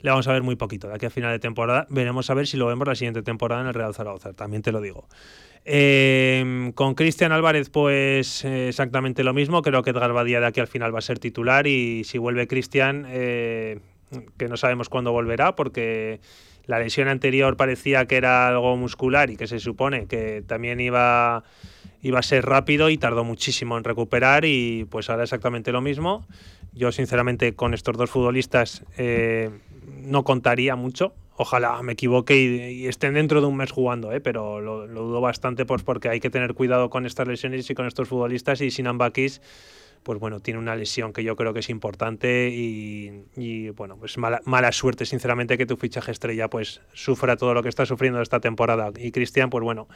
[0.02, 0.88] le vamos a ver muy poquito.
[0.88, 3.62] De aquí a final de temporada veremos a ver si lo vemos la siguiente temporada
[3.62, 5.08] en el Real Zaragoza, también te lo digo.
[5.64, 9.62] Eh, con Cristian Álvarez, pues eh, exactamente lo mismo.
[9.62, 12.48] Creo que Edgar Badía de aquí al final va a ser titular y si vuelve
[12.48, 13.80] Cristian, eh,
[14.38, 16.20] que no sabemos cuándo volverá, porque
[16.66, 21.44] la lesión anterior parecía que era algo muscular y que se supone que también iba,
[22.02, 26.26] iba a ser rápido y tardó muchísimo en recuperar y pues ahora exactamente lo mismo.
[26.74, 28.84] Yo sinceramente con estos dos futbolistas
[30.04, 31.14] no contaría mucho.
[31.38, 34.22] Ojalá me equivoque y, estén dentro de un mes jugando, ¿eh?
[34.22, 37.88] pero lo, dudo bastante pues porque hay que tener cuidado con estas lesiones y con
[37.88, 39.42] estos futbolistas y Sinan Bakis
[40.04, 44.42] pues bueno, tiene una lesión que yo creo que es importante y, bueno, pues mala,
[44.46, 48.40] mala, suerte, sinceramente, que tu fichaje estrella pues sufra todo lo que está sufriendo esta
[48.40, 48.92] temporada.
[48.98, 49.88] Y Cristian, pues bueno,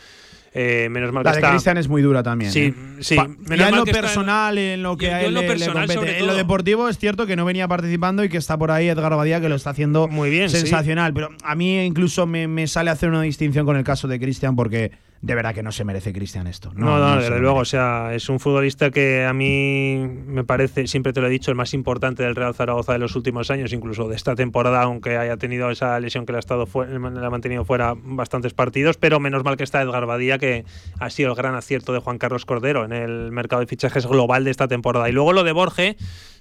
[0.54, 2.52] eh, menos mal la que de Cristian es muy dura también.
[2.52, 2.74] Sí, ¿eh?
[3.00, 3.18] sí.
[3.40, 6.20] menos en lo personal, en lo que a él le, compete.
[6.20, 9.16] En lo deportivo es cierto que no venía participando y que está por ahí Edgar
[9.16, 11.14] Badía que lo está haciendo muy bien, sensacional.
[11.14, 14.56] Pero a mí incluso me, me sale hacer una distinción con el caso de Cristian
[14.56, 14.92] porque
[15.22, 16.72] de verdad que no se merece Cristian esto.
[16.76, 17.60] No, no, desde luego.
[17.60, 19.98] O sea, es un futbolista que a mí
[20.28, 23.16] me parece, siempre te lo he dicho, el más importante del Real Zaragoza de los
[23.16, 26.68] últimos años, incluso de esta temporada, aunque haya tenido esa lesión que le ha, estado
[26.76, 30.66] ha mantenido fuera bastantes partidos, pero menos mal que está Edgar Badía, que
[31.00, 34.44] ha sido el gran acierto de Juan Carlos Cordero en el mercado de fichajes global
[34.44, 35.10] de esta temporada.
[35.10, 35.98] Y luego lo de Borge,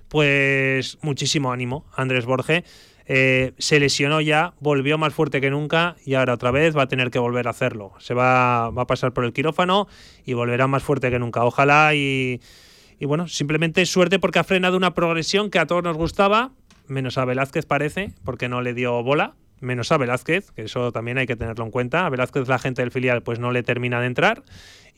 [0.08, 2.64] pues muchísimo ánimo, Andrés Borge.
[3.06, 6.88] Eh, se lesionó ya, volvió más fuerte que nunca y ahora otra vez va a
[6.88, 7.92] tener que volver a hacerlo.
[7.98, 9.88] Se va, va a pasar por el quirófano
[10.24, 11.44] y volverá más fuerte que nunca.
[11.44, 12.40] Ojalá y,
[12.98, 16.52] y bueno, simplemente suerte porque ha frenado una progresión que a todos nos gustaba,
[16.86, 21.18] menos a Velázquez parece, porque no le dio bola, menos a Velázquez, que eso también
[21.18, 22.06] hay que tenerlo en cuenta.
[22.06, 24.42] A Velázquez la gente del filial pues no le termina de entrar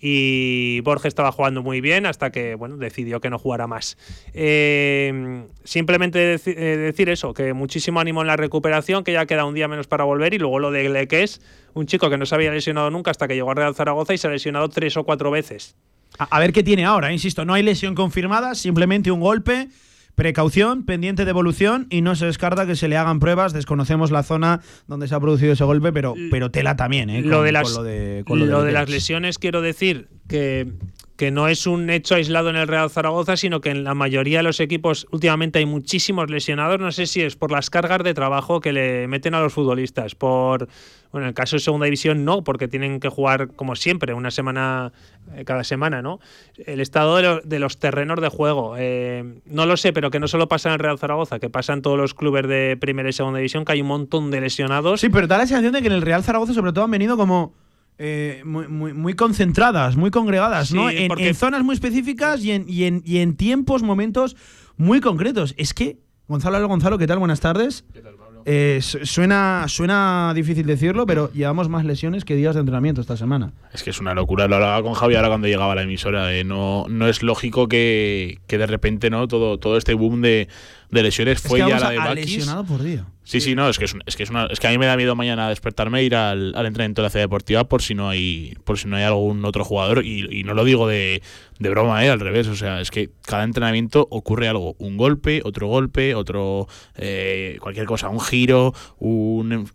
[0.00, 3.96] y Borges estaba jugando muy bien hasta que bueno decidió que no jugara más.
[4.34, 9.54] Eh, simplemente eh, decir eso, que muchísimo ánimo en la recuperación, que ya queda un
[9.54, 11.40] día menos para volver y luego lo de Leques,
[11.74, 14.18] un chico que no se había lesionado nunca hasta que llegó a Real Zaragoza y
[14.18, 15.76] se ha lesionado tres o cuatro veces.
[16.18, 19.68] A, ver qué tiene ahora, insisto, no hay lesión confirmada, simplemente un golpe
[20.16, 23.52] Precaución, pendiente de evolución y no se descarta que se le hagan pruebas.
[23.52, 27.20] Desconocemos la zona donde se ha producido ese golpe, pero, pero tela también, ¿eh?
[27.20, 28.24] lo de las, lo de,
[28.72, 30.72] las lesiones, quiero decir que
[31.16, 34.38] que no es un hecho aislado en el Real Zaragoza, sino que en la mayoría
[34.38, 36.78] de los equipos últimamente hay muchísimos lesionados.
[36.78, 40.14] No sé si es por las cargas de trabajo que le meten a los futbolistas.
[40.14, 40.68] Por,
[41.12, 44.30] bueno, en el caso de Segunda División no, porque tienen que jugar como siempre, una
[44.30, 44.92] semana
[45.34, 46.20] eh, cada semana, ¿no?
[46.66, 50.48] El estado de, los terrenos de juego, eh, no lo sé, pero que no solo
[50.48, 53.38] pasa en el Real Zaragoza, que pasa en todos los clubes de Primera y Segunda
[53.38, 55.00] División, que hay un montón de lesionados.
[55.00, 57.16] Sí, pero da la sensación de que en el Real Zaragoza sobre todo han venido
[57.16, 57.54] como
[57.98, 60.90] eh, muy, muy, concentradas, muy congregadas, ¿no?
[60.90, 64.36] En, zonas muy específicas y en, y, en, y en tiempos, momentos
[64.76, 65.54] muy concretos.
[65.56, 67.18] Es que, Gonzalo, Gonzalo, ¿qué tal?
[67.18, 67.84] Buenas tardes.
[67.92, 68.26] ¿Qué tal, Pablo?
[68.48, 73.52] eh, suena, suena difícil decirlo, pero llevamos más lesiones que días de entrenamiento esta semana.
[73.72, 74.46] Es que es una locura.
[74.46, 76.32] Lo hablaba con Javi ahora cuando llegaba a la emisora.
[76.32, 80.46] eh, no, no es lógico que, que de repente no todo, todo este boom de,
[80.90, 82.36] de lesiones fue es que ya la de Bakis.
[82.36, 83.06] lesionado por día.
[83.24, 84.96] Sí, sí, no, es que es, que es una, es que a mí me da
[84.96, 88.08] miedo mañana despertarme e ir al, al entrenamiento de la ciudad deportiva por si no
[88.08, 90.04] hay, por si no hay algún otro jugador.
[90.04, 91.22] Y, y no lo digo de,
[91.58, 92.46] de broma, eh, al revés.
[92.46, 94.76] O sea, es que cada entrenamiento ocurre algo.
[94.78, 99.68] Un golpe, otro golpe, otro eh, cualquier cosa, un giro, un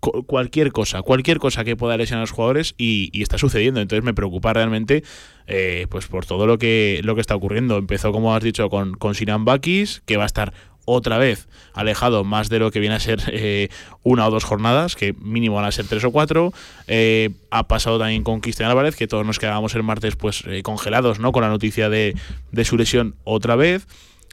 [0.00, 3.80] cualquier cosa, cualquier cosa que pueda lesionar a los jugadores y, y está sucediendo.
[3.80, 5.02] Entonces me preocupa realmente
[5.46, 7.76] eh, pues por todo lo que, lo que está ocurriendo.
[7.76, 10.52] Empezó, como has dicho, con, con Bakis, que va a estar
[10.86, 13.68] otra vez alejado más de lo que viene a ser eh,
[14.02, 16.52] una o dos jornadas, que mínimo van a ser tres o cuatro.
[16.86, 20.62] Eh, ha pasado también con Cristian Álvarez, que todos nos quedábamos el martes pues eh,
[20.62, 21.32] congelados ¿no?
[21.32, 22.16] con la noticia de,
[22.52, 23.86] de su lesión otra vez.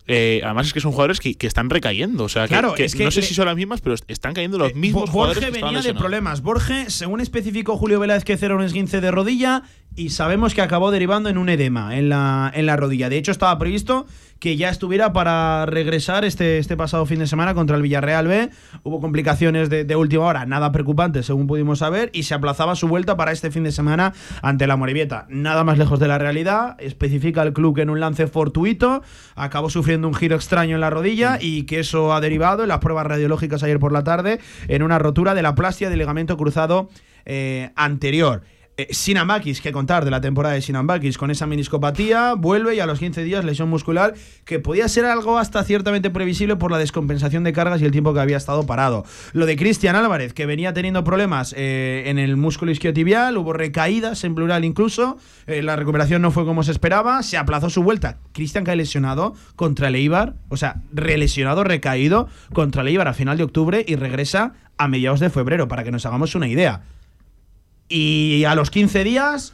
[0.06, 2.26] Eh, además es que son jugadores que, que están recayendo.
[2.26, 3.96] O sea, que- Claro, que, es que no sé le- si son las mismas, pero
[4.08, 6.42] están cayendo los Eh, mismos jugadores Borge venía de problemas.
[6.42, 9.64] Borge, según especificó Julio Velázquez, era un esguince de rodilla
[9.96, 13.10] y sabemos que acabó derivando en un edema en la, en la rodilla.
[13.10, 14.06] De hecho, estaba previsto
[14.44, 18.50] que ya estuviera para regresar este, este pasado fin de semana contra el Villarreal B.
[18.84, 22.90] Hubo complicaciones de, de última hora, nada preocupantes, según pudimos saber, y se aplazaba su
[22.90, 25.28] vuelta para este fin de semana ante la Morevieta.
[25.30, 26.76] Nada más lejos de la realidad.
[26.80, 29.02] Especifica el club que en un lance fortuito
[29.36, 32.80] acabó sufriendo un giro extraño en la rodilla y que eso ha derivado en las
[32.80, 36.90] pruebas radiológicas ayer por la tarde en una rotura de la plastia del ligamento cruzado
[37.24, 38.42] eh, anterior.
[38.76, 38.88] Eh,
[39.62, 43.24] que contar de la temporada de Sinambakis con esa meniscopatía, vuelve y a los 15
[43.24, 44.16] días lesión muscular
[44.46, 48.14] que podía ser algo hasta ciertamente previsible por la descompensación de cargas y el tiempo
[48.14, 49.06] que había estado parado.
[49.34, 54.24] Lo de Cristian Álvarez, que venía teniendo problemas eh, en el músculo isquiotibial, hubo recaídas
[54.24, 58.18] en plural incluso, eh, la recuperación no fue como se esperaba, se aplazó su vuelta.
[58.32, 63.38] Cristian cae lesionado contra el Eibar, o sea, relesionado, recaído contra el Eibar a final
[63.38, 66.82] de octubre y regresa a mediados de febrero, para que nos hagamos una idea.
[67.94, 69.54] Y a los 15 días,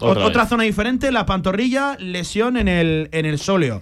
[0.00, 3.80] Otra zona diferente, la pantorrilla, lesión en el, en el sóleo.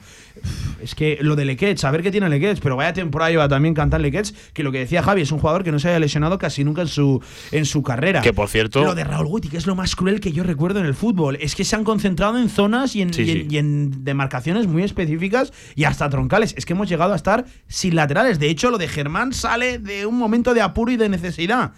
[0.80, 3.74] Es que lo de Lequech, a ver qué tiene Lequech, pero vaya temporada lleva también
[3.74, 6.38] cantar Lequech, que lo que decía Javi es un jugador que no se haya lesionado
[6.38, 7.20] casi nunca en su,
[7.50, 8.20] en su carrera.
[8.20, 10.78] Que, por cierto- Lo de Raúl Guti, que es lo más cruel que yo recuerdo
[10.78, 13.36] en el fútbol, es que se han concentrado en zonas y en, Sí, y en-
[13.40, 13.46] sí.
[13.50, 16.54] y en demarcaciones muy específicas y hasta troncales.
[16.56, 18.38] Es que hemos llegado a estar sin laterales.
[18.38, 21.72] De hecho, lo de Germán sale de un momento de apuro y de necesidad.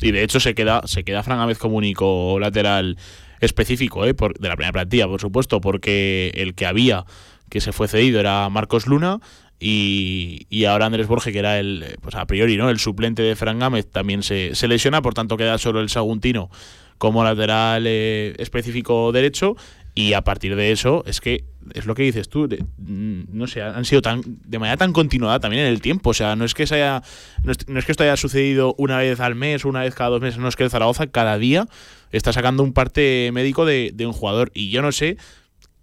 [0.00, 2.96] Y de hecho se queda, se queda Fran Gámez como único lateral
[3.40, 4.14] específico, ¿eh?
[4.14, 7.04] Por- de la primera plantilla, por supuesto, porque el que había,
[7.50, 9.20] que se fue cedido, era Marcos Luna.
[9.58, 12.68] Y, y ahora Andrés Borge, que era el, pues a priori, ¿no?
[12.68, 16.50] El suplente de Fran Gámez también se, se lesiona, por tanto queda solo el Saguntino
[16.98, 19.56] como lateral eh, específico derecho.
[19.98, 23.62] Y a partir de eso, es que es lo que dices tú, mm, no sé,
[23.62, 26.10] han sido tan de manera tan continuada también en el tiempo.
[26.10, 27.02] O sea, no es que se haya,
[27.44, 30.10] no es, no es que esto haya sucedido una vez al mes una vez cada
[30.10, 31.66] dos meses, no es que el Zaragoza cada día
[32.12, 34.50] está sacando un parte médico de, de un jugador.
[34.52, 35.16] Y yo no sé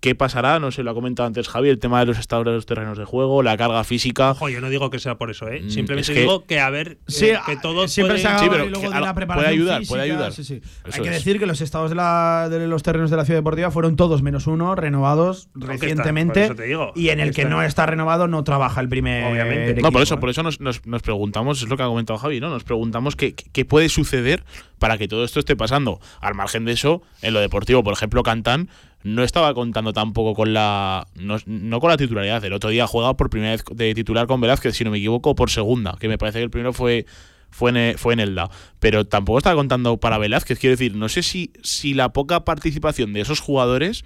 [0.04, 2.52] qué pasará, no sé, lo ha comentado antes Javi, el tema de los estados de
[2.52, 4.32] los terrenos de juego, la carga física.
[4.32, 5.62] Ojo, yo no digo que sea por eso, ¿eh?
[5.64, 8.48] Mm, Simplemente es que- digo que a ver, Sí, eh, que todo siempre se Sí,
[8.50, 10.34] pero y luego de la preparación puede ayudar, física, puede ayudar.
[10.34, 10.56] sí, sí.
[10.62, 11.16] Eso Hay que es.
[11.16, 14.22] decir que los estados de, la- de los terrenos de la ciudad deportiva fueron todos
[14.22, 17.54] menos uno renovados No, está, recientemente por eso te digo, y en el que está.
[17.54, 19.72] no está renovado no trabaja el primer Obviamente.
[19.72, 20.18] equipo, No, por eso, ¿eh?
[20.18, 22.50] por eso nos, nos- nos preguntamos, es lo que ha comentado Javi, ¿no?
[22.50, 24.44] Nos preguntamos qué, qué puede suceder
[24.80, 26.02] para que todo esto esté pasando.
[26.20, 28.68] Al margen de eso, en lo deportivo, por ejemplo, Cantán
[29.04, 31.06] no estaba contando tampoco con la.
[31.16, 32.44] No, no con la titularidad.
[32.46, 35.32] El otro día jugaba por primera vez de titular con Velázquez, si no me equivoco,
[35.32, 37.06] o por segunda, que me parece que el primero fue.
[37.50, 38.50] Fue en, fue en Elda.
[38.80, 40.58] Pero tampoco estaba contando para Velázquez.
[40.58, 44.06] Quiero decir, no sé si, si la poca participación de esos jugadores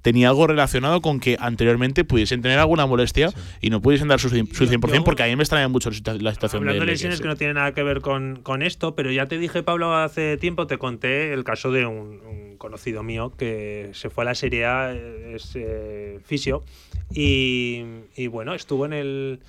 [0.00, 3.30] tenía algo relacionado con que anteriormente pudiesen tener alguna molestia
[3.60, 5.96] y no pudiesen dar su, su 100%, yo- porque a mí me extraña mucho la
[5.96, 8.94] situa- la situación Hablando de lesiones que no tienen nada que ver con, con esto,
[8.94, 13.02] pero ya te dije, Pablo, hace tiempo te conté el caso de un, un conocido
[13.02, 16.62] mío que se fue a la Serie A, eh, es eh, fisio,
[17.12, 17.84] y,
[18.16, 19.40] y bueno, estuvo en el,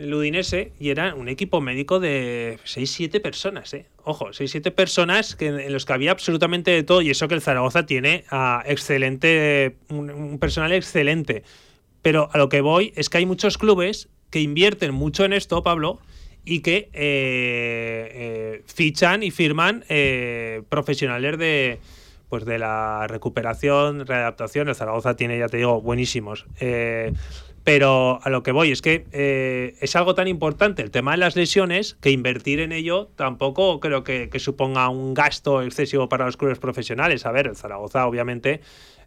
[0.00, 3.84] el Udinese y era un equipo médico de 6-7 personas, ¿eh?
[4.02, 7.42] Ojo, 6-7 personas que, en los que había absolutamente de todo, y eso que el
[7.42, 11.42] Zaragoza tiene a excelente, un, personal excelente.
[12.00, 15.62] Pero a lo que voy es que hay muchos clubes que invierten mucho en esto,
[15.62, 16.00] Pablo,
[16.46, 19.84] y que eh, eh, fichan y firman
[20.70, 21.78] profesionales de
[22.30, 24.68] pues de la recuperación, readaptación.
[24.68, 26.46] El Zaragoza tiene, ya te digo, buenísimos.
[26.60, 27.12] Eh,
[27.64, 31.18] pero a lo que voy es que eh, es algo tan importante el tema de
[31.18, 36.24] las lesiones que invertir en ello tampoco creo que, que suponga un gasto excesivo para
[36.24, 37.26] los clubes profesionales.
[37.26, 38.62] A ver, el Zaragoza obviamente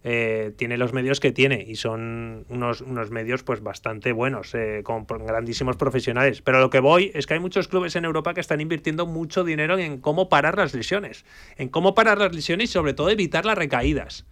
[0.06, 4.82] eh, tiene los medios que tiene y son unos, unos medios pues bastante buenos, eh,
[4.84, 6.42] con grandísimos profesionales.
[6.42, 9.44] Pero lo que voy es que hay muchos clubes en Europa que están invirtiendo mucho
[9.44, 11.24] dinero en cómo parar las lesiones,
[11.56, 14.26] en cómo parar las lesiones y sobre todo evitar las recaídas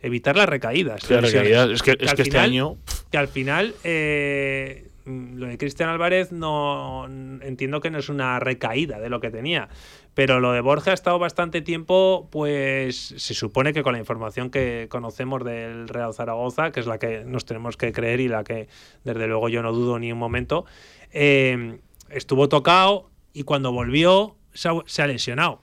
[0.00, 1.02] evitar las recaídas.
[1.02, 2.76] Es que, este año.
[3.10, 7.06] Que al final, eh, lo de Cristian Álvarez no
[7.42, 9.68] entiendo que no es una recaída de lo que tenía.
[10.18, 14.50] Pero lo de Borja ha estado bastante tiempo, pues se supone que con la información
[14.50, 18.42] que conocemos del Real Zaragoza, que es la que nos tenemos que creer y la
[18.42, 18.66] que
[19.04, 20.64] desde luego yo no dudo ni un momento,
[21.12, 21.78] eh,
[22.10, 24.68] estuvo tocado y cuando volvió se
[25.02, 25.62] ha, lesionado.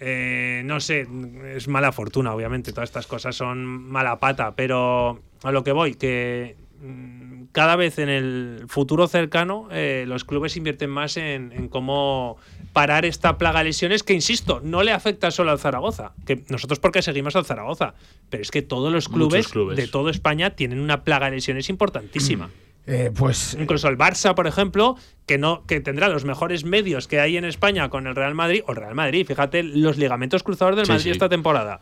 [0.00, 1.06] Eh, no sé,
[1.54, 5.94] es mala fortuna, obviamente, todas estas cosas son mala pata, pero a lo que voy,
[5.94, 12.38] que mm, cada vez en el futuro cercano eh, los clubes invierten más en, cómo
[12.78, 16.12] parar esta plaga de lesiones que, insisto, no le afecta solo al Zaragoza.
[16.24, 17.94] Que nosotros porque seguimos al Zaragoza,
[18.30, 22.50] pero es que todos los clubes, de toda España tienen una plaga de lesiones importantísima.
[22.86, 24.94] Eh, pues incluso el Barça, por ejemplo,
[25.26, 28.62] que no que tendrá los mejores medios que hay en España con el Real Madrid
[28.68, 29.26] o el Real Madrid.
[29.26, 31.80] Fíjate los ligamentos cruzados del Madrid esta temporada.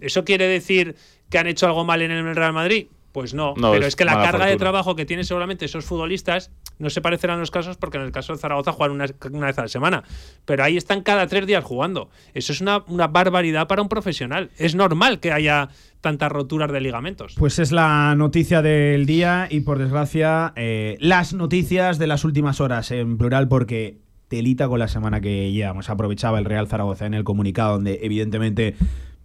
[0.00, 0.96] ¿Eso quiere decir
[1.30, 2.88] que han hecho algo mal en el Real Madrid?
[3.14, 6.50] Pues no, pero es, que la carga de trabajo que tienen seguramente esos futbolistas
[6.80, 9.62] no se parecerán los casos porque en el caso de Zaragoza juegan una, vez a
[9.62, 10.02] la semana,
[10.44, 12.10] pero ahí están cada tres días jugando.
[12.34, 14.50] Eso es una, una barbaridad para un profesional.
[14.58, 15.68] Es normal que haya
[16.00, 17.36] tantas roturas de ligamentos.
[17.38, 22.60] Pues es la noticia del día y por desgracia eh, las noticias de las últimas
[22.60, 25.88] horas en plural porque telita con la semana que llevamos.
[25.88, 28.74] Aprovechaba el Real Zaragoza en el comunicado donde evidentemente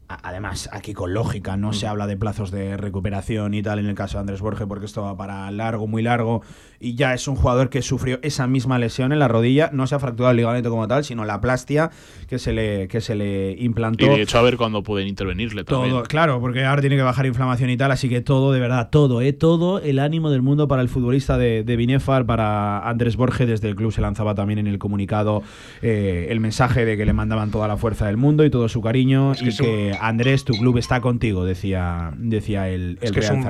[0.09, 1.89] Además, aquí con lógica, no se mm.
[1.89, 5.03] habla de plazos de recuperación y tal en el caso de Andrés Borges, porque esto
[5.03, 6.41] va para largo, muy largo,
[6.79, 9.93] y ya es un jugador que sufrió esa misma lesión en la rodilla, no se
[9.93, 11.91] ha fracturado el ligamento como tal, sino la plastia
[12.27, 14.05] que se le, que se le implantó.
[14.05, 15.91] Y de hecho, a ver cuándo pueden intervenirle también.
[15.91, 18.89] Todo, claro, porque ahora tiene que bajar inflamación y tal, así que todo, de verdad,
[18.89, 19.31] todo, ¿eh?
[19.31, 23.69] todo el ánimo del mundo para el futbolista de, de Binefar, para Andrés Borges, desde
[23.69, 25.43] el club se lanzaba también en el comunicado
[25.83, 28.81] eh, el mensaje de que le mandaban toda la fuerza del mundo y todo su
[28.81, 33.43] cariño, y que Andrés, tu club está contigo, decía, decía el, es que es, un,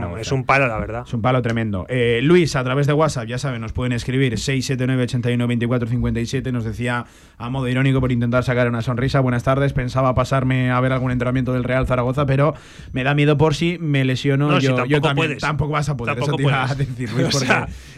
[0.44, 1.04] palo, la verdad.
[1.06, 1.86] Es un palo tremendo.
[1.90, 6.52] Eh, Luis, a través de WhatsApp, ya saben, nos pueden escribir 679 81 24 57.
[6.52, 7.06] Nos decía
[7.38, 9.20] a modo irónico por intentar sacar una sonrisa.
[9.20, 9.74] Buenas tardes.
[9.74, 12.54] Pensaba pasarme a ver algún entrenamiento del Real Zaragoza, pero
[12.92, 14.60] me da miedo por si me lesiono.
[14.60, 15.38] yo, también.
[15.38, 16.18] Tampoco vas a poder.
[16.18, 17.48] Eso te iba a decir, Luis, porque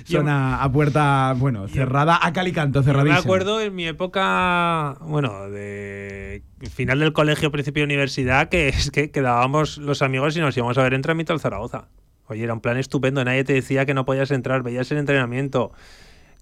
[0.05, 3.15] son a, puerta bueno cerrada, a calicanto, cerradísima.
[3.15, 6.43] Me acuerdo en mi época, bueno, de
[6.73, 10.77] final del colegio, principio de universidad, que es que quedábamos los amigos y nos íbamos
[10.77, 11.87] a ver entrenamiento al Zaragoza.
[12.27, 15.71] Oye, era un plan estupendo, nadie te decía que no podías entrar, veías el entrenamiento.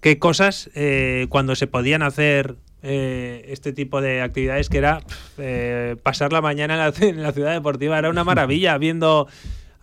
[0.01, 5.01] ¿Qué cosas eh, cuando se podían hacer eh, este tipo de actividades que era
[5.38, 7.97] eh, pasar la mañana en la, ciudad deportiva?
[7.97, 9.28] Era una maravilla viendo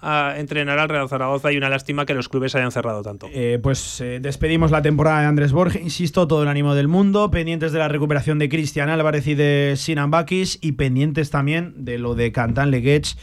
[0.09, 3.29] a entrenar al Real Zaragoza y una lástima que los clubes hayan cerrado tanto.
[3.63, 7.79] pues despedimos la temporada de Andrés Borges, insisto, todo el ánimo del mundo, pendientes de
[7.79, 12.33] la recuperación de Cristian Álvarez y de Sinan Bakis y pendientes también de lo de
[12.33, 13.17] Cantan Leguech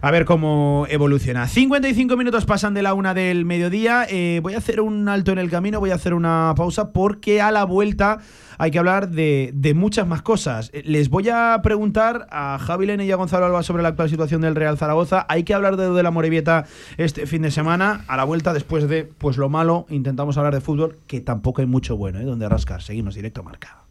[0.00, 1.48] a ver cómo evoluciona.
[1.48, 4.06] 55 minutos pasan de la una del mediodía.
[4.08, 7.40] Eh, voy a hacer un alto en el camino, voy a hacer una pausa porque
[7.40, 8.18] a la vuelta
[8.58, 10.70] hay que hablar de, muchas más cosas.
[10.72, 14.08] Eh, les voy a preguntar a Javi Lene y a Gonzalo Alba sobre la actual
[14.08, 15.26] situación del Real Zaragoza.
[15.28, 16.66] Hay que hablar de, de la Morevieta
[16.96, 18.04] este fin de semana.
[18.08, 21.66] A la vuelta, después de pues lo malo, intentamos hablar de fútbol, que tampoco hay
[21.66, 22.24] mucho bueno, ¿eh?
[22.24, 22.82] Donde rascar.
[22.82, 23.86] Seguimos directo marca.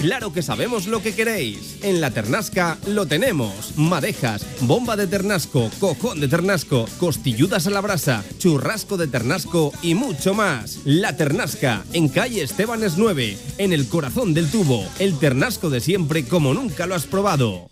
[0.00, 1.78] Claro que sabemos lo que queréis.
[1.82, 3.76] En la Ternasca lo tenemos.
[3.76, 9.94] Madejas, bomba de ternasco, cojón de ternasco, costilludas a la brasa, churrasco de ternasco y
[9.94, 10.78] mucho más.
[10.84, 14.86] La Ternasca, en calle Estebanes 9, en el corazón del tubo.
[15.00, 17.68] El ternasco de siempre como nunca lo has probado.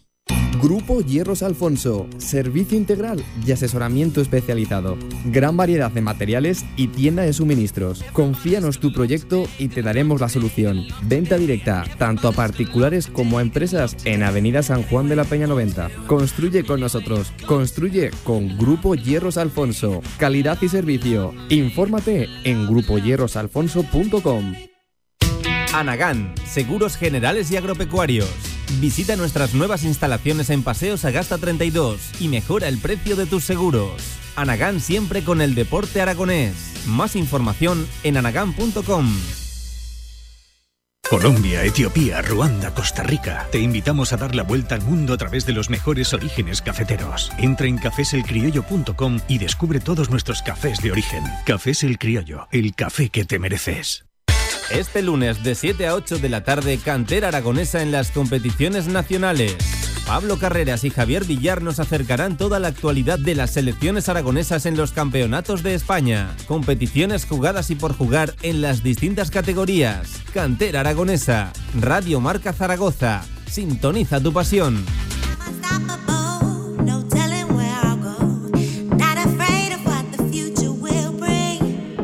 [0.61, 4.97] Grupo Hierros Alfonso, servicio integral y asesoramiento especializado.
[5.27, 8.03] Gran variedad de materiales y tienda de suministros.
[8.13, 10.87] Confíanos tu proyecto y te daremos la solución.
[11.03, 15.47] Venta directa, tanto a particulares como a empresas en Avenida San Juan de la Peña
[15.47, 15.91] 90.
[16.07, 17.33] Construye con nosotros.
[17.47, 20.01] Construye con Grupo Hierros Alfonso.
[20.19, 21.35] Calidad y servicio.
[21.49, 24.55] Infórmate en grupohierrosalfonso.com.
[25.75, 28.56] Anagán, Seguros Generales y Agropecuarios.
[28.81, 34.03] Visita nuestras nuevas instalaciones en Paseo Sagasta 32 y mejora el precio de tus seguros.
[34.37, 36.55] Anagán siempre con el deporte aragonés.
[36.87, 39.09] Más información en anagán.com.
[41.09, 43.47] Colombia, Etiopía, Ruanda, Costa Rica.
[43.53, 47.31] Te invitamos a dar la vuelta al mundo a través de los mejores orígenes cafeteros.
[47.39, 51.23] Entra en cafeselcriollo.com y descubre todos nuestros cafés de origen.
[51.45, 54.06] Cafés El Criollo, el café que te mereces.
[54.71, 59.57] Este lunes de 7 a 8 de la tarde, cantera aragonesa en las competiciones nacionales.
[60.07, 64.77] Pablo Carreras y Javier Villar nos acercarán toda la actualidad de las selecciones aragonesas en
[64.77, 66.35] los campeonatos de España.
[66.47, 70.11] Competiciones jugadas y por jugar en las distintas categorías.
[70.35, 71.53] Cantera aragonesa.
[71.81, 73.25] Radio Marca Zaragoza.
[73.49, 74.85] Sintoniza tu pasión.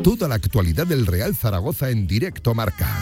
[0.03, 2.93] Toda la actualidad del Real Zaragoza en directo marca.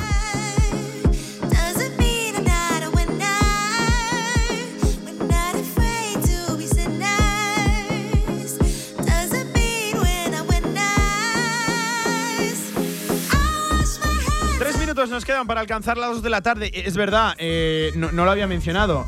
[14.60, 16.72] Tres minutos nos quedan para alcanzar las 2 de la tarde.
[16.72, 19.08] Es verdad, eh, no, no lo había mencionado.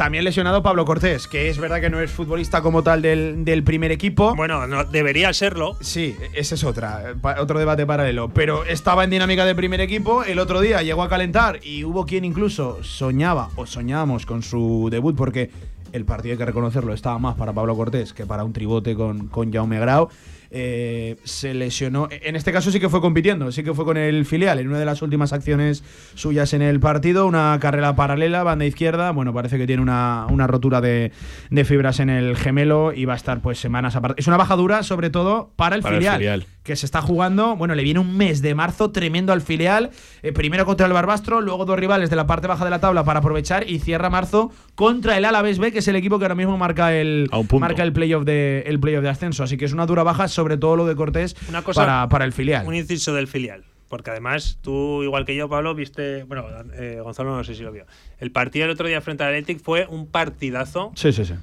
[0.00, 3.62] También lesionado Pablo Cortés, que es verdad que no es futbolista como tal del, del
[3.62, 4.34] primer equipo.
[4.34, 5.76] Bueno, no, debería serlo.
[5.82, 8.30] Sí, ese es otra, otro debate paralelo.
[8.30, 10.24] Pero estaba en dinámica de primer equipo.
[10.24, 14.88] El otro día llegó a calentar y hubo quien incluso soñaba o soñábamos con su
[14.90, 15.50] debut porque
[15.92, 19.28] el partido hay que reconocerlo estaba más para Pablo Cortés que para un tribote con,
[19.28, 20.08] con Jaume Grau.
[20.52, 22.08] Eh, se lesionó.
[22.10, 24.80] En este caso sí que fue compitiendo, sí que fue con el filial en una
[24.80, 25.84] de las últimas acciones
[26.14, 29.12] suyas en el partido, una carrera paralela, banda izquierda.
[29.12, 31.12] Bueno, parece que tiene una, una rotura de,
[31.50, 34.20] de fibras en el gemelo y va a estar pues semanas aparte.
[34.20, 37.56] Es una baja dura, sobre todo para el Para el filial que se está jugando.
[37.56, 39.90] Bueno, le viene un mes de marzo tremendo al filial.
[40.22, 43.02] eh, primero contra el Barbastro, luego dos rivales de la parte baja de la tabla
[43.04, 46.34] para aprovechar y cierra marzo contra el Alavés B, que es el equipo que ahora
[46.34, 49.42] mismo marca el marca el playoff de el playoff de ascenso.
[49.42, 52.24] Así que es una dura baja, sobre todo lo de Cortés Una cosa, para, para
[52.24, 52.66] el filial.
[52.66, 53.64] Un inciso del filial.
[53.90, 56.22] Porque además, tú, igual que yo, Pablo, viste.
[56.24, 57.84] Bueno, eh, Gonzalo no sé si lo vio.
[58.20, 60.92] El partido del otro día frente al Athletic fue un partidazo.
[60.94, 61.34] Sí, sí, sí.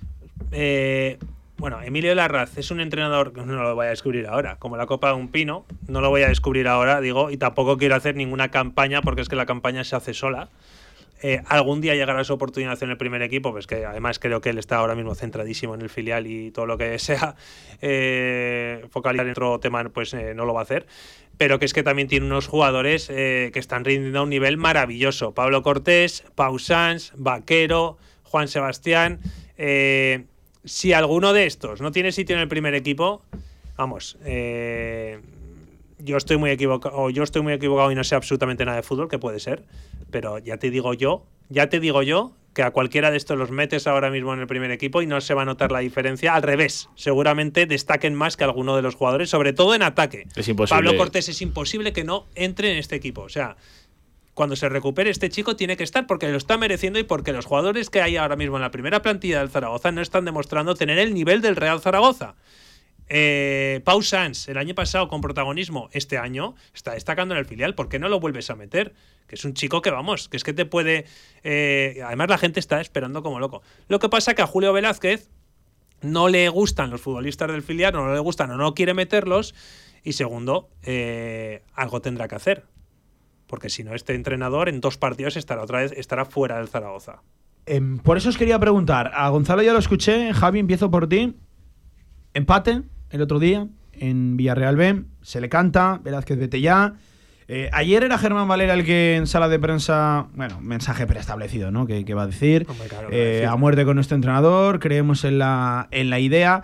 [0.51, 1.19] Eh,
[1.57, 4.85] bueno, Emilio Larraz es un entrenador que no lo voy a descubrir ahora, como la
[4.85, 8.15] Copa de un Pino, no lo voy a descubrir ahora, digo, y tampoco quiero hacer
[8.15, 10.49] ninguna campaña porque es que la campaña se hace sola.
[11.21, 14.49] Eh, algún día llegará su oportunidad en el primer equipo, pues que además creo que
[14.49, 17.35] él está ahora mismo centradísimo en el filial y todo lo que sea
[17.81, 20.85] eh, focalizar en otro tema, pues eh, no lo va a hacer.
[21.37, 24.57] Pero que es que también tiene unos jugadores eh, que están rindiendo a un nivel
[24.57, 25.33] maravilloso.
[25.33, 29.19] Pablo Cortés, Pau Sanz, Vaquero, Juan Sebastián.
[30.63, 33.23] si alguno de estos no tiene sitio en el primer equipo,
[33.77, 34.17] vamos,
[35.99, 39.07] yo estoy muy equivocado, yo estoy muy equivocado y no sé absolutamente nada de fútbol,
[39.07, 39.63] que puede ser,
[40.11, 43.51] pero ya te digo yo, ya te digo yo que a cualquiera de estos los
[43.51, 46.33] metes ahora mismo en el primer equipo y no se va a notar la diferencia.
[46.33, 50.27] Al revés, seguramente destaquen más que alguno de los jugadores, sobre todo en ataque.
[50.35, 50.83] Es imposible.
[50.83, 53.21] Pablo Cortés es imposible que no entre en este equipo.
[53.21, 53.57] O sea,
[54.33, 57.45] cuando se recupere este chico tiene que estar porque lo está mereciendo y porque los
[57.45, 60.97] jugadores que hay ahora mismo en la primera plantilla del Zaragoza no están demostrando tener
[60.97, 62.35] el nivel del Real Zaragoza.
[63.09, 67.73] Eh, Pau Sanz, el año pasado con protagonismo, este año está destacando en el filial.
[67.75, 68.93] ¿Por qué no lo vuelves a meter?
[69.27, 71.05] Que es un chico que vamos, que es que te puede.
[71.43, 73.61] eh, además, la gente está esperando como loco.
[73.87, 75.29] Lo que pasa que a Julio Velázquez
[76.01, 79.55] no le gustan los futbolistas del filial, no le gustan o no quiere meterlos.
[80.03, 82.65] Y segundo, eh, algo tendrá que hacer.
[83.47, 87.21] Porque si no, este entrenador en dos partidos estará otra vez estará fuera del Zaragoza.
[87.65, 89.11] Em, por eso os quería preguntar.
[89.13, 90.33] A Gonzalo ya lo escuché.
[90.33, 91.35] Javi, empiezo por ti.
[92.33, 95.03] Empate el otro día en Villarreal B.
[95.21, 95.99] Se le canta.
[96.03, 96.95] Velázquez, vete ya.
[97.49, 101.87] Eh, ayer era Germán Valera el que en sala de prensa, bueno, mensaje preestablecido, ¿no?
[101.87, 102.67] Que, que va a decir.
[103.09, 106.63] Eh, a muerte con nuestro entrenador, creemos en la, en la idea.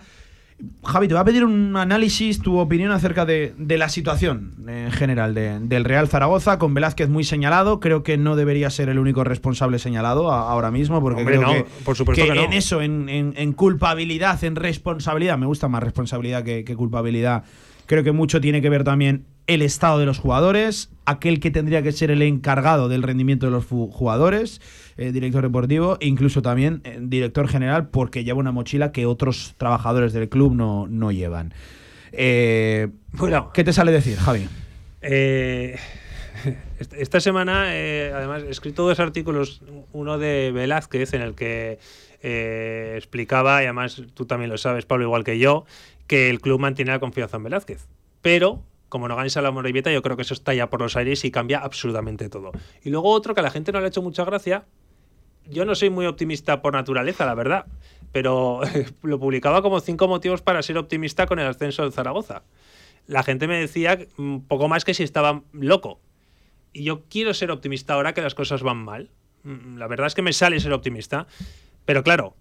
[0.85, 4.91] Javi, te voy a pedir un análisis, tu opinión acerca de, de la situación en
[4.91, 7.79] general de- del Real Zaragoza, con Velázquez muy señalado.
[7.79, 11.47] Creo que no debería ser el único responsable señalado a- ahora mismo, porque Hombre, creo
[11.47, 12.43] no, que, por supuesto que no.
[12.43, 17.43] en eso, en, en- en culpabilidad, en responsabilidad, me gusta más responsabilidad que, que culpabilidad.
[17.85, 21.81] Creo que mucho tiene que ver también el estado de los jugadores, aquel que tendría
[21.81, 24.61] que ser el encargado del rendimiento de los jugadores,
[24.97, 29.55] eh, director deportivo, e incluso también eh, director general, porque lleva una mochila que otros
[29.57, 31.53] trabajadores del club no, no llevan.
[32.13, 33.51] Eh, Bueno.
[33.53, 34.47] ¿Qué te sale decir, Javi?
[35.01, 35.77] Eh,
[36.79, 41.79] est- esta semana, además, he escrito dos artículos, uno de Velázquez, en el que
[42.95, 45.65] explicaba, y además tú también lo sabes, Pablo, igual que yo,
[46.07, 47.87] que el club mantiene la confianza en Velázquez.
[48.21, 48.63] Pero,
[48.93, 51.25] como no ganes a la Morevieta, yo creo que eso está ya por los aires
[51.25, 52.51] y cambia absolutamente todo.
[52.83, 54.65] Y luego otro que a la gente no le ha hecho mucha gracia,
[55.49, 57.65] yo no soy muy optimista por naturaleza, la verdad,
[58.11, 58.61] pero
[59.01, 62.43] lo publicaba como cinco motivos para ser optimista con el ascenso del Zaragoza.
[63.07, 63.97] La gente me decía
[64.47, 65.99] poco más que si estaba loco.
[66.71, 69.09] Y yo quiero ser optimista ahora que las cosas van mal.
[69.41, 71.25] Mm, La verdad es que me sale ser optimista.
[71.85, 72.35] Pero claro,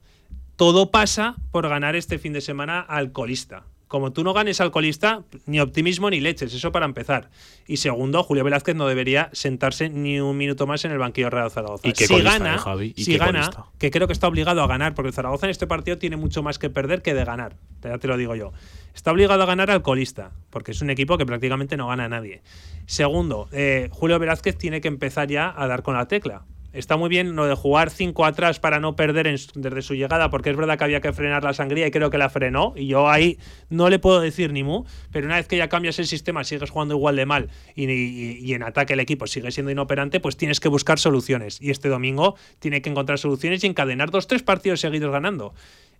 [0.56, 3.64] todo pasa por ganar este fin de semana al colista.
[3.92, 7.28] Como tú no ganes al colista, ni optimismo ni leches, eso para empezar.
[7.66, 11.50] Y segundo, Julio Velázquez no debería sentarse ni un minuto más en el banquillo Real
[11.50, 11.86] Zaragoza.
[11.86, 12.94] ¿Y si gana, eh, Javi?
[12.96, 13.66] ¿Y si qué gana, colista?
[13.76, 16.42] que creo que está obligado a ganar, porque el Zaragoza en este partido tiene mucho
[16.42, 17.56] más que perder que de ganar.
[17.82, 18.54] Ya te lo digo yo.
[18.94, 22.08] Está obligado a ganar al colista, porque es un equipo que prácticamente no gana a
[22.08, 22.40] nadie.
[22.86, 26.46] Segundo, eh, Julio Velázquez tiene que empezar ya a dar con la tecla.
[26.72, 30.50] Está muy bien lo de jugar cinco atrás para no perder desde su llegada, porque
[30.50, 32.72] es verdad que había que frenar la sangría y creo que la frenó.
[32.76, 35.98] Y yo ahí no le puedo decir ni mu, pero una vez que ya cambias
[35.98, 39.50] el sistema, sigues jugando igual de mal y, y- y en ataque el equipo sigue
[39.50, 41.60] siendo inoperante, pues tienes que buscar soluciones.
[41.60, 45.52] Y este domingo tiene que encontrar soluciones y encadenar dos, tres partidos seguidos ganando.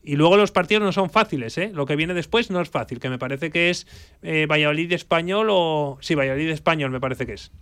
[0.05, 1.71] Y luego los partidos no son fáciles, ¿eh?
[1.73, 3.87] Lo que viene después no es fácil, que me parece que es
[4.23, 5.99] eh, Valladolid español o.
[6.01, 7.53] Sí, Valladolid español me parece que es.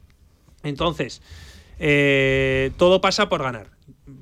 [0.62, 1.20] Entonces,
[1.80, 3.68] eh, todo pasa por ganar.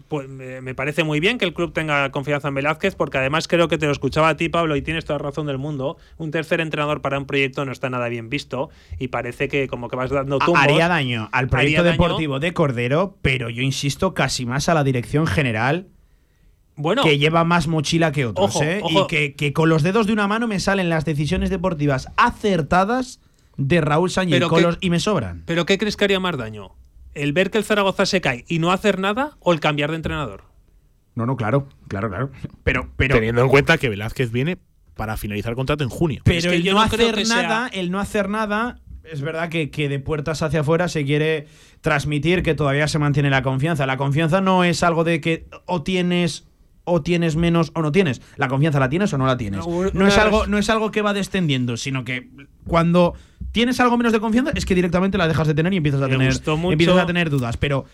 [0.06, 3.68] Pues me parece muy bien que el club tenga confianza en Velázquez, porque además creo
[3.68, 5.98] que te lo escuchaba a ti, Pablo, y tienes toda la razón del mundo.
[6.16, 9.88] Un tercer entrenador para un proyecto no está nada bien visto y parece que como
[9.88, 10.62] que vas dando tumbos.
[10.62, 11.92] Haría daño al proyecto daño.
[11.92, 15.88] deportivo de Cordero, pero yo insisto casi más a la dirección general.
[16.76, 18.80] Bueno, que lleva más mochila que otros, Ojo, ¿eh?
[18.82, 19.04] ojo.
[19.04, 23.20] Y que, que con los dedos de una mano me salen las decisiones deportivas acertadas
[23.59, 24.40] de Raúl Sánchez
[24.80, 25.42] y me sobran.
[25.44, 26.70] ¿Pero qué crees que haría más daño?
[27.19, 29.97] ¿El ver que el Zaragoza se cae y no hacer nada o el cambiar de
[29.97, 30.45] entrenador?
[31.14, 32.31] No, no, claro, claro, claro.
[32.62, 34.59] Pero, pero, Teniendo en cuenta que Velázquez viene
[34.95, 36.23] para finalizar contrato en junio.
[36.25, 39.21] pero es que el yo no, hacer que sea- nada, el no hacer nada, es
[39.21, 41.47] verdad que, que de puertas hacia afuera se quiere
[41.81, 43.87] transmitir que todavía se mantiene la confianza.
[43.87, 46.45] La confianza no es algo de que o tienes
[46.85, 48.23] o tienes menos o no tienes.
[48.37, 49.66] La confianza la tienes o no la tienes.
[49.66, 52.31] No, es algo, no es algo que va descendiendo, sino que
[52.66, 53.14] cuando
[53.59, 56.09] tienes algo menos de confianza es que directamente la dejas de tener y empiezas a
[56.09, 56.32] tener
[56.70, 57.56] empiezas a tener dudas.
[57.56, 57.84] Pero,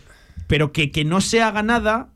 [0.46, 2.08] pero que, que no se haga nada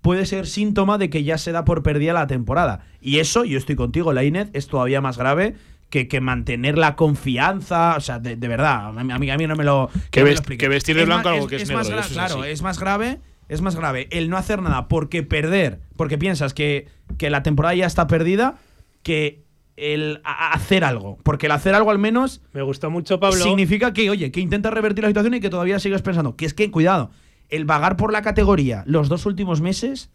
[0.00, 2.80] puede ser síntoma de que ya se da por perdida la temporada.
[3.00, 5.54] Y eso, yo estoy contigo, Lainez, es todavía más grave
[5.90, 7.94] que, que mantener la confianza.
[7.96, 9.88] O sea, de, de verdad, a mí, a mí- a mí no me lo.
[10.10, 10.64] Que no me lo vest- explique.
[10.64, 12.50] que vestir de Es blanco algo que es negro, más gra- eso es claro, así.
[12.50, 13.20] es más grave.
[13.48, 16.86] Es más grave el no hacer nada porque perder, porque piensas que,
[17.16, 18.56] que la temporada ya está perdida,
[19.02, 19.42] que
[19.78, 21.18] el hacer algo.
[21.22, 23.42] Porque el hacer algo al menos Me gustó mucho, Pablo.
[23.42, 26.36] significa que, oye, que intentas revertir la situación y que todavía sigues pensando.
[26.36, 27.10] Que es que, cuidado,
[27.48, 30.10] el vagar por la categoría los dos últimos meses,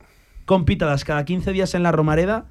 [0.46, 2.46] con pitadas cada 15 días en la Romareda,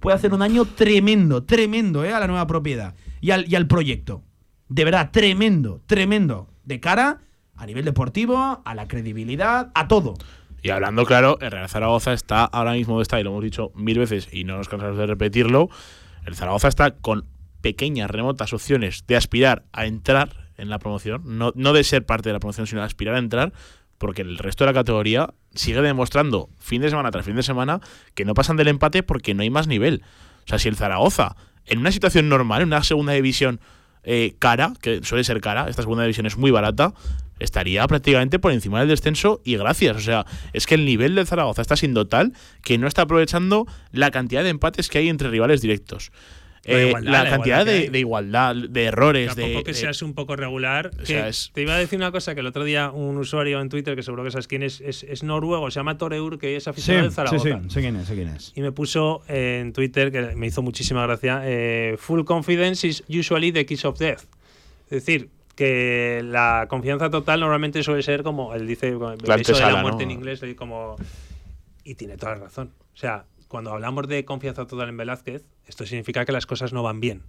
[0.00, 2.12] puede hacer un daño tremendo, tremendo, ¿eh?
[2.12, 4.22] A la nueva propiedad y al, y al proyecto.
[4.68, 6.48] De verdad, tremendo, tremendo.
[6.64, 7.20] De cara
[7.56, 10.14] a nivel deportivo, a la credibilidad, a todo.
[10.62, 13.98] Y hablando claro, el Real Zaragoza está ahora mismo está, y lo hemos dicho mil
[13.98, 15.68] veces y no nos cansamos de repetirlo.
[16.28, 17.24] El Zaragoza está con
[17.62, 22.28] pequeñas, remotas opciones de aspirar a entrar en la promoción, no, no de ser parte
[22.28, 23.54] de la promoción, sino de aspirar a entrar,
[23.96, 27.80] porque el resto de la categoría sigue demostrando fin de semana tras fin de semana
[28.14, 30.02] que no pasan del empate porque no hay más nivel.
[30.44, 33.58] O sea, si el Zaragoza, en una situación normal, en una segunda división
[34.10, 36.94] eh, cara, que suele ser cara, esta segunda división es muy barata,
[37.40, 39.98] estaría prácticamente por encima del descenso y gracias.
[39.98, 42.32] O sea, es que el nivel del Zaragoza está siendo tal
[42.62, 46.10] que no está aprovechando la cantidad de empates que hay entre rivales directos.
[46.68, 49.72] La Eh, igualdad, la la cantidad igualdad de, de igualdad, de errores, Tampoco de, que
[49.72, 50.90] de- seas un poco regular.
[50.94, 53.16] o que sea, es- Te iba a decir una cosa que el otro día un
[53.16, 56.38] usuario en Twitter, que seguro que sabes quién es, es, es noruego, se llama Toreur,
[56.38, 57.42] que es aficionado del Zaragoza.
[57.68, 58.52] sé quién es, sé quién es.
[58.54, 63.02] Y me puso eh, en Twitter, que me hizo muchísima gracia, eh, Full confidence is
[63.08, 64.22] usually the kiss of death.
[64.90, 69.60] Es decir, que la confianza total normalmente suele ser como, él dice, el beso de
[69.60, 70.10] la muerte ¿no?
[70.12, 70.96] en inglés, como...
[71.84, 72.72] Y tiene toda la razón.
[72.92, 76.82] O sea, cuando hablamos de confianza total en Velázquez, esto significa que las cosas no
[76.82, 77.22] van bien.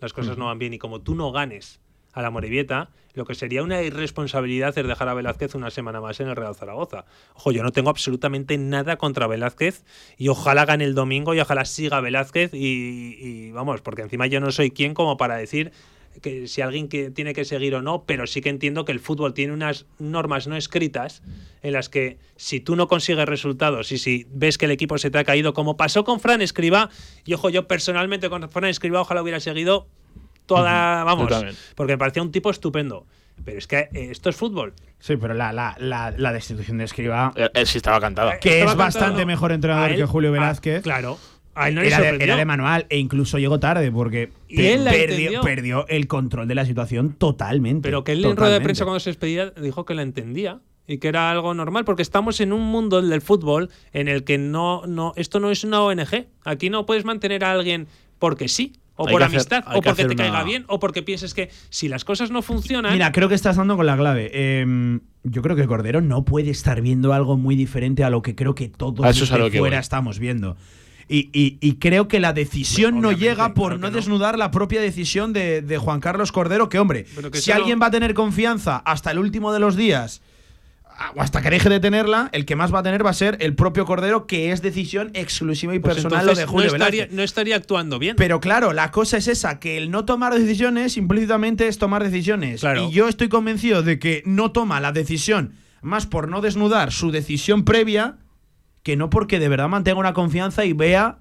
[0.00, 0.74] Las cosas no van bien.
[0.74, 1.80] Y como tú no ganes
[2.12, 6.18] a la Morevieta, lo que sería una irresponsabilidad es dejar a Velázquez una semana más
[6.20, 7.04] en el Real Zaragoza.
[7.34, 9.84] Ojo, yo no tengo absolutamente nada contra Velázquez
[10.16, 14.40] y ojalá gane el domingo y ojalá siga Velázquez y, y vamos, porque encima yo
[14.40, 15.72] no soy quien como para decir
[16.22, 19.00] que si alguien que tiene que seguir o no, pero sí que entiendo que el
[19.00, 21.22] fútbol tiene unas normas no escritas
[21.62, 25.10] en las que si tú no consigues resultados y si ves que el equipo se
[25.10, 26.90] te ha caído, como pasó con Fran Escriba,
[27.24, 29.86] y ojo, yo personalmente con Fran Escriba ojalá hubiera seguido
[30.46, 31.28] toda, vamos,
[31.74, 33.06] porque me parecía un tipo estupendo.
[33.44, 34.72] Pero es que eh, esto es fútbol.
[34.98, 38.38] Sí, pero la, la, la, la destitución de Escriba, Eh, eh, sí estaba cantada.
[38.38, 40.82] que estaba es bastante cantado mejor entrenador él, que Julio a- Velázquez.
[40.82, 41.18] claro.
[41.56, 42.26] A él no le era, de, sorprendió.
[42.26, 44.92] era de manual e incluso llegó tarde porque Y él la
[45.42, 47.82] perdió, el control de la situación totalmente.
[47.88, 50.98] Pero que él en rueda de prensa cuando se despedía dijo que la entendía y
[50.98, 54.38] que era algo normal, porque estamos en un mundo el del fútbol en el que
[54.38, 56.26] no, no, esto no es una ONG.
[56.44, 57.88] Aquí no puedes mantener a alguien
[58.20, 61.02] porque sí, o Hay por hacer- amistad, o que porque te caiga bien, o porque
[61.02, 62.92] pienses que si las cosas no funcionan.
[62.92, 64.30] Mira, creo que estás dando con la clave.
[64.32, 68.34] Eh, yo creo que Cordero no puede estar viendo algo muy diferente a lo que
[68.36, 69.80] creo que todos A eso es a desde lo que fuera voy.
[69.82, 70.56] estamos viendo.
[71.08, 75.32] Y, y- y creo que la decisión no llega por no, desnudar la propia decisión
[75.32, 79.12] de, de Juan Carlos Cordero, que hombre, que si alguien va a tener confianza hasta
[79.12, 80.20] el último de los días,
[80.98, 83.14] a- o hasta que deje de tenerla, el que más va a tener va a
[83.14, 86.74] ser el propio Cordero, que es decisión exclusiva y Pues personal lo de Julio no,
[86.76, 87.16] estaría, Velázquez.
[87.16, 88.16] no estaría actuando bien.
[88.16, 92.60] Pero claro, la cosa es esa, que el no tomar decisiones implícitamente es tomar decisiones.
[92.62, 92.88] Claro.
[92.88, 95.52] Y yo estoy convencido de que no toma la decisión
[95.82, 98.16] más por no desnudar su decisión previa
[98.86, 101.18] que no porque de verdad mantenga una confianza y vea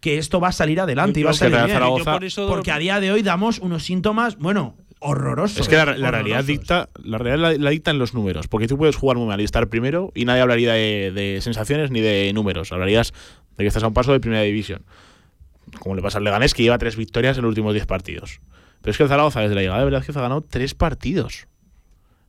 [0.00, 1.78] que esto va a salir adelante y va a salir bien.
[1.78, 5.60] Zaragoza- Yo por eso- Porque a día de hoy damos unos síntomas, bueno, horrorosos.
[5.60, 8.76] Es que la, la realidad dicta, la realidad la, la dictan los números, porque tú
[8.76, 12.30] puedes jugar muy mal y estar primero y nadie hablaría de, de sensaciones ni de
[12.34, 13.14] números, hablarías
[13.56, 14.82] de que estás a un paso de primera división.
[15.78, 18.40] Como le pasa al Leganés, que lleva tres victorias en los últimos diez partidos.
[18.82, 21.48] Pero es que el Zaragoza desde la llegada de Velázquez ha ganado tres partidos.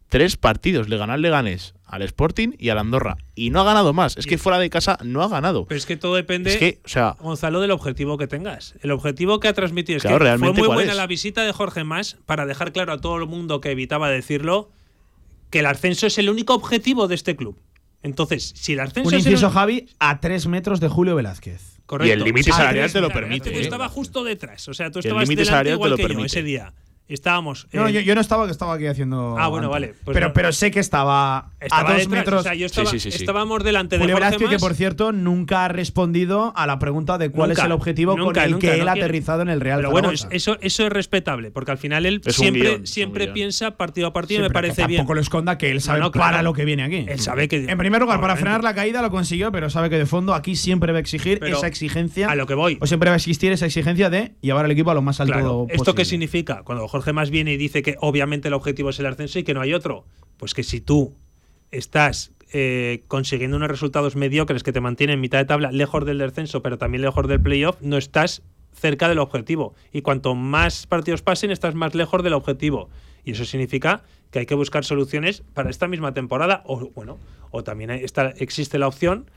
[0.08, 0.88] Tres partidos.
[0.88, 3.18] Le ganó al Leganés, al Sporting y al Andorra.
[3.36, 4.18] Y no ha ganado más.
[4.18, 5.66] Es que fuera de casa no ha ganado.
[5.66, 8.76] Pero es que todo depende, Es que, o sea, Gonzalo, del objetivo que tengas.
[8.82, 10.98] El objetivo que ha transmitido es Claro, que fue realmente, muy ¿cuál buena es?
[10.98, 14.70] la visita de Jorge Más para dejar claro a todo el mundo que evitaba decirlo
[15.50, 17.58] que el ascenso es el único objetivo de este club.
[18.04, 21.16] Entonces, si el ascenso Un es el inciso, único- Javi, a tres metros de Julio
[21.16, 21.78] Velázquez.
[21.86, 22.10] Correcto.
[22.10, 24.68] Y el límite salarial te lo permite, Tú estabas justo detrás.
[24.68, 26.28] O sea, tú el estabas límite delante salarial te igual lo que yo permite.
[26.28, 26.74] ese día.
[27.08, 27.68] Estábamos.
[27.72, 29.36] No, eh, yo, yo no estaba, que estaba aquí haciendo.
[29.39, 29.72] Ah, bueno, antes.
[29.72, 30.34] vale, pues pero, no.
[30.34, 32.39] pero sé que estaba, estaba a dos detrás, metros.
[32.41, 33.24] O sea, yo estaba, Sí, sí, sí, sí.
[33.24, 37.18] estábamos delante de Julio Jorge Velázquez, que por cierto nunca ha respondido a la pregunta
[37.18, 39.05] de cuál Nunca, es el objetivo nunca, con el nunca, que él ha quiere.
[39.05, 40.28] aterrizado en el Real Pero bueno, Zaragoza.
[40.32, 44.08] es- eso, eso es respetable, porque al final él Es siempre, guion, siempre piensa partido
[44.08, 44.99] a partido, me parece bien.
[44.99, 46.32] Tampoco lo esconda que él sabe no, claro.
[46.32, 47.05] para lo que viene aquí.
[47.08, 47.66] Él sabe que.
[47.70, 50.55] En primer lugar, para frenar la caída lo consiguió, pero sabe que de fondo aquí
[50.58, 52.30] siempre va a exigir Pero esa exigencia.
[52.30, 52.78] A lo que voy.
[52.82, 55.34] O siempre va a existir esa exigencia de llevar al equipo a lo más alto
[55.34, 55.95] Claro, ¿esto posible.
[56.01, 56.64] qué significa?
[56.64, 59.54] Cuando Jorge Más viene y dice que obviamente el objetivo es el ascenso y que
[59.54, 60.06] no hay otro.
[60.38, 61.14] Pues que si tú
[61.70, 66.18] estás eh, consiguiendo unos resultados mediocres que te mantienen en mitad de tabla, lejos del
[66.18, 68.41] descenso, pero también lejos del playoff, no estás
[68.74, 69.76] cerca del objetivo.
[69.93, 72.89] Y cuanto más partidos pasen, estás más lejos del objetivo.
[73.24, 76.64] Y eso significa que hay que buscar soluciones para esta misma temporada.
[76.66, 77.20] O bueno,
[77.52, 79.30] o también está, existe la opción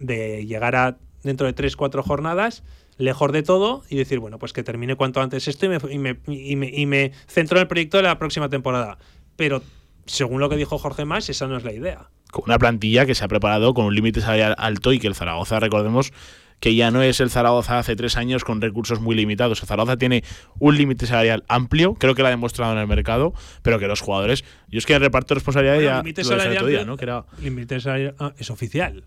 [0.00, 2.64] de llegar a dentro de 3-4 jornadas,
[2.98, 5.98] lejos de todo, y decir, bueno, pues que termine cuanto antes esto y me, y
[5.98, 8.98] me, y me- y me centro en el proyecto de la próxima temporada.
[9.36, 9.62] Pero,
[10.06, 12.08] según lo que dijo Jorge Más, esa no es la idea.
[12.30, 15.14] con una plantilla que se ha preparado con un límite salarial alto y que el
[15.14, 16.12] Zaragoza, recordemos,
[16.58, 19.60] que ya no es el Zaragoza hace tres años con recursos muy limitados.
[19.62, 20.24] El Zaragoza tiene
[20.58, 24.00] un límite salarial amplio, creo que lo ha demostrado en el mercado, pero que los
[24.00, 24.44] jugadores.
[24.68, 26.96] Yo es que el reparto de responsabilidad Bueno, ya límite salarial, día, ¿no?
[26.96, 29.04] Que era- límite salarial- ah, es oficial.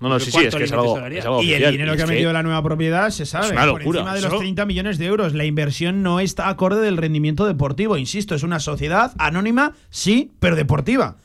[0.00, 1.96] No, no, ¿Pero sí, sí, es que es algo, es algo Y el dinero y
[1.96, 3.46] que ha metido la nueva propiedad se sabe.
[3.46, 5.34] Es una Por encima de los Eso- 30 millones de euros.
[5.34, 7.96] La inversión no está acorde del rendimiento deportivo.
[7.96, 11.16] Insisto, es una sociedad anónima, sí, pero deportiva.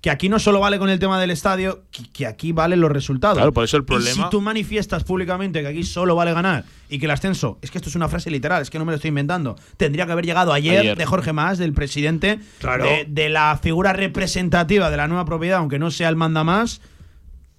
[0.00, 2.90] Que aquí no solo vale con el tema del estadio, que, que aquí valen los
[2.90, 3.36] resultados.
[3.36, 6.64] Claro, por eso el Y problema- si tú manifiestas públicamente que aquí solo vale ganar
[6.88, 8.92] y que el ascenso, es que esto es una frase literal, es que no me
[8.92, 10.96] lo estoy inventando, tendría que haber llegado ayer, Ayer.
[10.96, 12.84] de Jorge Más, del presidente, Claro.
[12.84, 16.80] de, de la figura representativa de la nueva propiedad, aunque no sea el manda más.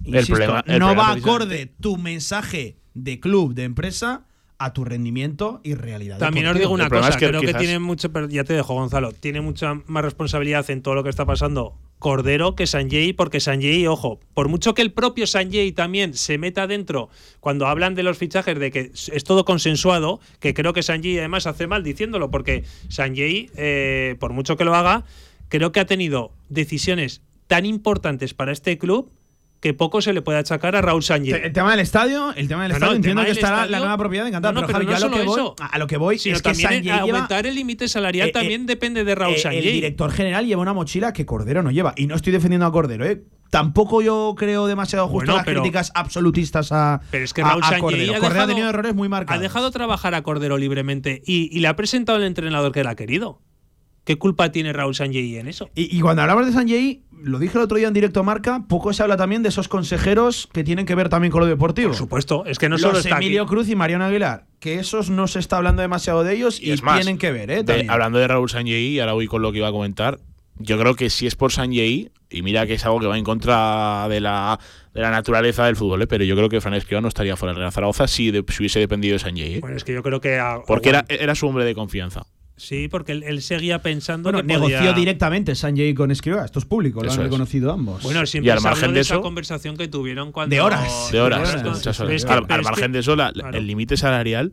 [0.04, 4.26] El Insisto, problema- el no problema va acorde tu mensaje de club, de empresa,
[4.58, 6.18] a tu rendimiento y realidad.
[6.18, 8.52] También os digo una El cosa, es que creo que tiene mucho, pero ya te
[8.52, 13.12] dejo Gonzalo, tiene mucha más responsabilidad en todo lo que está pasando Cordero que Sanjay,
[13.12, 17.08] porque Sanjay, ojo, por mucho que el propio Sanjay también se meta dentro
[17.40, 21.46] cuando hablan de los fichajes de que es todo consensuado, que creo que Sanjay además
[21.48, 25.04] hace mal diciéndolo, porque Sanjay, eh, por mucho que lo haga,
[25.48, 29.10] creo que ha tenido decisiones tan importantes para este club
[29.62, 31.40] que poco se le puede achacar a Raúl Sanjay.
[31.40, 34.26] El tema del estadio, el tema del No, estadio, entiendo que estará la nueva propiedad
[34.26, 36.18] encantada, No, no, pero, Javi, pero a lo que voy, eso, a lo que voy
[36.18, 39.34] sino es que también lleva aumentar el límite salarial Eh, eh, también depende de Raúl
[39.36, 39.58] Eh, Sanjay.
[39.66, 41.94] el director general lleva una mochila que Cordero no lleva.
[41.96, 43.22] Y no estoy defendiendo a Cordero, ¿eh?
[43.50, 47.62] Tampoco yo creo demasiado justo Bueno, las pero- críticas absolutistas a, Pero es que Raúl
[47.62, 48.14] a Cordero.
[48.14, 49.38] ha Cordero ha dejado- tenido errores muy marcados.
[49.38, 52.88] Ha dejado trabajar a Cordero libremente y, y le ha presentado el entrenador que él
[52.88, 53.40] ha querido.
[54.04, 55.70] ¿Qué culpa tiene Raúl Sanjay en eso?
[55.74, 58.64] Y, y cuando hablamos de Sanjay, lo dije el otro día en directo a Marca,
[58.68, 61.90] poco se habla también de esos consejeros que tienen que ver también con lo deportivo.
[61.90, 63.26] Por supuesto, es que no solo está aquí.
[63.26, 66.72] Emilio Cruz y Mariano Aguilar, que esos no se está hablando demasiado de ellos y,
[66.72, 67.62] es más, tienen que ver, ¿eh?
[67.62, 70.18] de- hablando de Raúl Sanjay, y ahora voy con lo que iba a comentar,
[70.56, 73.24] yo creo que si es por Sanjay, y mira que es algo que va en
[73.24, 74.58] contra de la,
[74.94, 76.06] de la naturaleza del fútbol, ¿eh?
[76.08, 78.62] pero yo creo que Fran Escribá no estaría fuera del Real Zaragoza si, de- si
[78.62, 79.54] hubiese dependido de Sanjay.
[79.54, 79.60] ¿eh?
[79.60, 80.38] Bueno, es que yo creo que.
[80.40, 82.26] a- Porque era, era su hombre de confianza.
[82.62, 86.44] Sí, porque él, él seguía pensando Bueno, que negoció podía- directamente Sanjay con Escribá.
[86.44, 87.30] Esto es público, lo Eso han es.
[87.32, 88.02] reconocido ambos.
[88.04, 90.54] Bueno, siempre al se habló margen de, de esa eso- conversación que tuvieron cuando.
[90.54, 91.08] De horas.
[91.10, 93.58] De horas, es que- al pero al es que- margen de eso, la- claro.
[93.58, 94.52] el límite salarial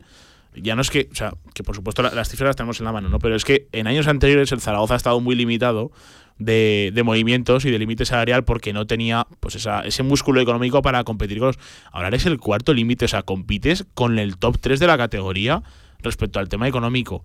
[0.56, 2.86] ya no es que, o sea, que por supuesto la- las cifras las tenemos en
[2.86, 3.20] la mano, ¿no?
[3.20, 5.92] Pero es que en años anteriores el Zaragoza ha estado muy limitado
[6.38, 10.82] de, de movimientos y de límite salarial porque no tenía pues esa, ese músculo económico
[10.82, 11.58] para competir con los.
[11.92, 15.62] Ahora eres el cuarto límite, o sea, compites con el top 3 de la categoría
[16.02, 17.22] respecto al tema económico.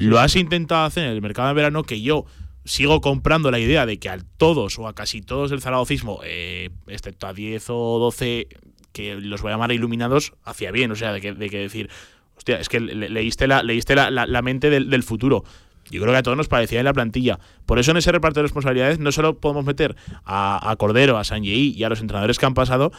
[0.00, 2.24] Lo has intentado hacer en el mercado de verano que yo
[2.64, 6.70] sigo comprando la idea de que a todos o a casi todos del zaragocismo, eh,
[6.86, 8.48] excepto a 10 o 12
[8.92, 10.90] que los voy a llamar iluminados, hacía bien.
[10.90, 11.90] O sea, de que, de que decir,
[12.36, 15.44] hostia, es que le- leíste la, leíste la, la- mente del, del futuro.
[15.90, 17.38] Yo creo que a todos nos parecía en la plantilla.
[17.66, 21.24] Por eso en ese reparto de responsabilidades no solo podemos meter a, a Cordero, a
[21.24, 22.92] Sanjei y a los entrenadores que han pasado,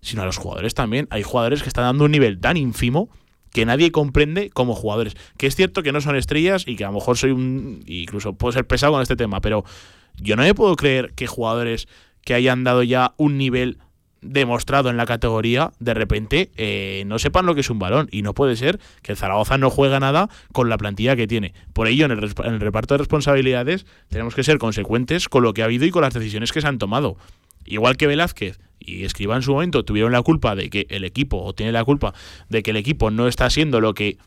[0.00, 1.06] sino a los jugadores también.
[1.10, 3.08] Hay jugadores que están dando un nivel tan ínfimo
[3.56, 5.16] que nadie comprende como jugadores.
[5.38, 7.82] Que es cierto que no son estrellas y que a lo mejor soy un.
[7.86, 9.64] incluso puedo ser pesado con este tema, pero
[10.16, 11.88] yo no me puedo creer que jugadores
[12.22, 13.78] que hayan dado ya un nivel
[14.20, 18.08] demostrado en la categoría, de repente eh, no sepan lo que es un balón.
[18.12, 21.54] Y no puede ser que el Zaragoza no juega nada con la plantilla que tiene.
[21.72, 25.42] Por ello, en el, resp- en el reparto de responsabilidades, tenemos que ser consecuentes con
[25.42, 27.16] lo que ha habido y con las decisiones que se han tomado.
[27.66, 31.42] Igual que Velázquez y Escriba en su momento tuvieron la culpa de que el equipo,
[31.42, 32.14] o tiene la culpa
[32.48, 34.18] de que el equipo no está siendo lo que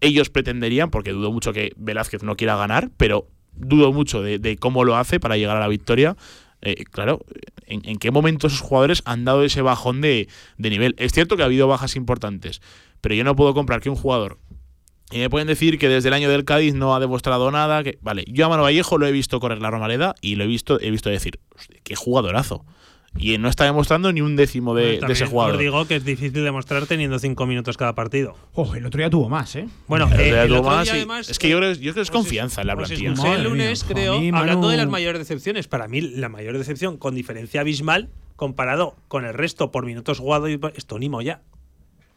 [0.00, 4.84] ellos pretenderían, porque dudo mucho que Velázquez no quiera ganar, pero dudo mucho de, cómo
[4.84, 6.16] lo hace para llegar a la victoria.
[6.62, 7.20] Eh, claro,
[7.66, 10.94] ¿en, en qué momento esos jugadores han dado ese bajón de, de nivel?
[10.98, 12.60] Es cierto que ha habido bajas importantes,
[13.00, 14.38] pero yo no puedo comprar que un jugador.
[15.10, 17.82] Y me pueden decir que desde el año del Cádiz no ha demostrado nada.
[17.82, 20.46] Que, vale, yo a Mano Vallejo lo he visto correr la Romareda y lo he
[20.46, 22.66] visto, he visto decir, "Hostia, qué jugadorazo.
[23.16, 25.54] Y no está demostrando ni un décimo de, de ese jugador.
[25.54, 28.36] Os digo que es difícil demostrar teniendo cinco minutos cada partido.
[28.52, 29.68] Ojo, el otro día tuvo más, ¿eh?
[29.88, 31.80] Bueno, El otro eh, el otro más día y- además, es que yo creo, yo
[31.80, 33.12] creo que es confianza en la plantilla.
[33.12, 35.66] escuché el lunes, mía, creo, mí, hablando de las mayores decepciones.
[35.68, 40.50] Para mí, la mayor decepción, con diferencia abismal, comparado con el resto por minutos jugados,
[40.74, 41.40] es Tony Moya.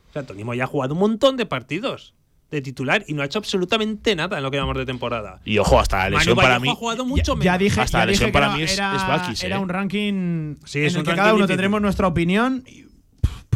[0.10, 2.14] O sea, Tony Moya ha jugado un montón de partidos
[2.52, 5.40] de titular y no ha hecho absolutamente nada en lo que llevamos de temporada.
[5.46, 6.70] Y ojo, hasta la Manu lesión para mí.
[6.70, 8.96] ha jugado mucho Ya dije, Hasta ya la lesión dije que para mí es- era-
[8.96, 9.60] es Bakis, era ¿eh?
[9.60, 11.48] un ranking Sí, en es el un que ranking cada uno difícil.
[11.48, 12.64] tendremos nuestra opinión.
[12.68, 12.86] y-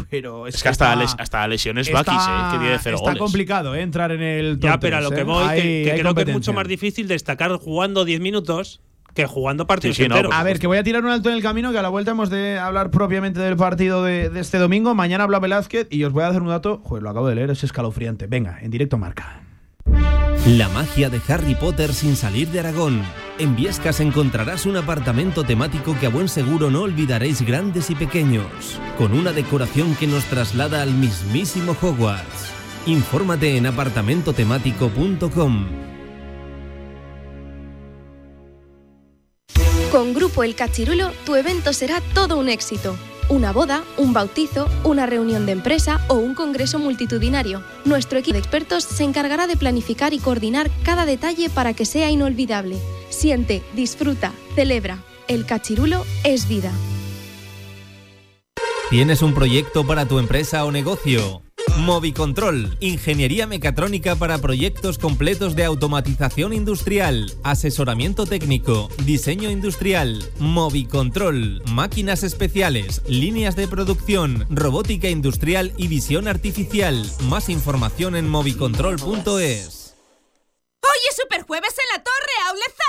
[0.08, 2.52] Pero es, Es que hasta, está- la les- hasta la lesión es está- Bakis, ¿eh?
[2.52, 3.18] que tiene cero Está goles.
[3.18, 3.82] complicado ¿eh?
[3.82, 5.24] entrar en el top Ya, pero a lo tres, que ¿eh?
[5.24, 8.80] voy, que- Hay- que, hay creo que es mucho más difícil destacar jugando 10 minutos
[9.16, 10.30] que jugando partidos Sí, sí, no, enteros.
[10.30, 11.88] por A ver, que voy a tirar un alto en el camino, que a la
[11.88, 14.94] vuelta hemos de hablar propiamente del partido de, de este domingo.
[14.94, 16.80] Mañana habla Velázquez y os voy a hacer un dato.
[16.84, 18.28] Joder, lo acabo de leer, es escalofriante.
[18.28, 19.40] Venga, en directo marca.
[20.46, 23.02] La magia de Harry Potter sin salir de Aragón.
[23.38, 28.46] En Viescas encontrarás un apartamento temático que a buen seguro no olvidaréis grandes y pequeños,
[28.96, 32.52] con una decoración que nos traslada al mismísimo Hogwarts.
[32.86, 35.66] Infórmate en apartamentotemático.com.
[39.90, 42.96] Con Grupo El Cachirulo, tu evento será todo un éxito.
[43.28, 47.62] Una boda, un bautizo, una reunión de empresa o un congreso multitudinario.
[47.84, 52.10] Nuestro equipo de expertos se encargará de planificar y coordinar cada detalle para que sea
[52.10, 52.76] inolvidable.
[53.10, 54.98] Siente, disfruta, celebra.
[55.28, 56.72] El Cachirulo es vida.
[58.90, 61.42] ¿Tienes un proyecto para tu empresa o negocio?
[61.76, 72.22] Movicontrol, ingeniería mecatrónica para proyectos completos de automatización industrial, asesoramiento técnico, diseño industrial, Movicontrol, máquinas
[72.22, 77.04] especiales, líneas de producción, robótica industrial y visión artificial.
[77.28, 79.94] Más información en movicontrol.es.
[80.82, 82.85] Hoy es Superjueves en la Torre Zaragoza.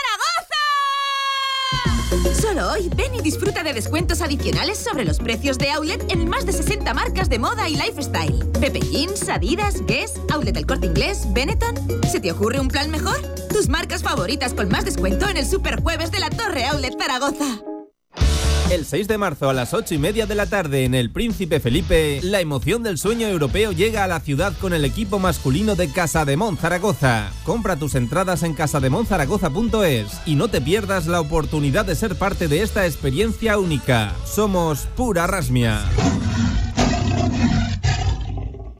[2.33, 6.45] Solo hoy ven y disfruta de descuentos adicionales sobre los precios de Outlet en más
[6.45, 8.45] de 60 marcas de moda y lifestyle.
[8.59, 11.75] Pepe Jeans, Adidas, Guess, Outlet El Corte Inglés, Benetton.
[12.11, 13.17] ¿Se te ocurre un plan mejor?
[13.49, 17.61] Tus marcas favoritas con más descuento en el Superjueves de la Torre Outlet Zaragoza.
[18.69, 21.61] El 6 de marzo a las 8 y media de la tarde en el Príncipe
[21.61, 25.89] Felipe, la emoción del sueño europeo llega a la ciudad con el equipo masculino de
[25.89, 27.31] Casa de Zaragoza.
[27.45, 32.61] Compra tus entradas en casademonzaragoza.es y no te pierdas la oportunidad de ser parte de
[32.61, 34.13] esta experiencia única.
[34.25, 35.79] Somos pura rasmia.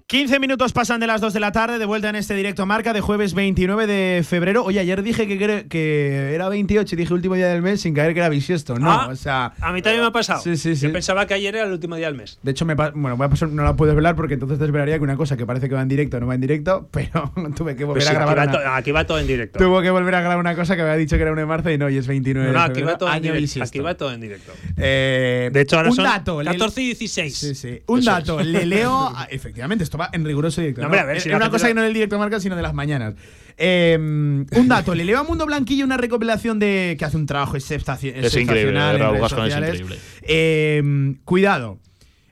[0.09, 2.93] 15 minutos pasan de las 2 de la tarde, de vuelta en este directo marca
[2.93, 4.63] de jueves 29 de febrero.
[4.63, 8.13] Oye, ayer dije que, que era 28 y dije último día del mes sin caer
[8.13, 8.79] que era bisiesto.
[8.79, 9.51] No, Ah, o sea.
[9.59, 10.41] A mí también me ha pasado.
[10.41, 10.85] Sí, sí, sí.
[10.87, 12.39] Yo pensaba que ayer era el último día del mes.
[12.41, 14.95] De hecho, me bueno, voy a pasar, no la puedes velar porque entonces te esperaría
[14.97, 17.75] que una cosa que parece que va en directo no va en directo, pero tuve
[17.75, 18.47] que volver Pues a sí, aquí, grabar.
[18.55, 19.59] va una- aquí va todo en directo.
[19.59, 21.69] Tuvo que volver a grabar una cosa que había dicho que era 1 de marzo
[21.69, 22.93] y no, y es 29 No, no, de aquí febrero.
[22.93, 23.61] va todo en directo.
[23.61, 24.53] Aquí va todo en directo.
[24.77, 27.35] Eh, De hecho, ahora un son dato, le- 14 y 16.
[27.37, 27.81] Sí, sí.
[27.87, 28.45] Un Eso dato, es.
[28.47, 29.11] le leo.
[29.29, 30.81] efectivamente, esto en riguroso directo.
[30.81, 30.97] No, ¿no?
[30.97, 32.73] a ver, si Era una cosa lo- que no del directo marca, sino de las
[32.73, 33.15] mañanas.
[33.57, 36.95] Eh, un dato, le leo a Mundo Blanquillo una recopilación de.
[36.99, 38.39] que hace un trabajo exceptaci- Es increíble,
[38.79, 38.99] excepcional.
[38.99, 39.97] Raúl es increíble.
[40.21, 41.79] Eh, cuidado.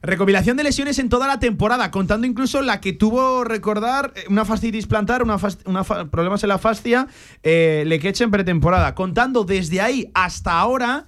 [0.01, 4.45] Recopilación de lesiones en toda la temporada, contando incluso la que tuvo, recordar, eh, una
[4.45, 5.37] fascitis plantar, una,
[6.11, 7.07] problemas en la fascia,
[7.41, 8.93] eh, Lequeche en pretemporada.
[8.93, 11.07] Contando desde ahí hasta ahora,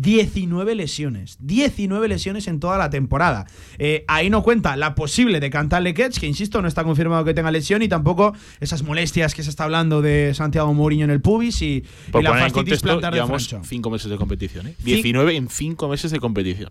[0.00, 1.36] 19 lesiones.
[1.40, 3.46] 19 lesiones en toda la temporada.
[3.78, 7.34] Eh, ahí no cuenta la posible de Cantar Lequech, que insisto, no está confirmado que
[7.34, 11.20] tenga lesión, y tampoco esas molestias que se está hablando de Santiago Mourinho en el
[11.20, 13.60] pubis y, Por y la contexto, plantar de Francho.
[13.64, 14.68] 5 meses de competición.
[14.68, 14.74] ¿eh?
[14.84, 16.70] 19 en 5 meses de competición.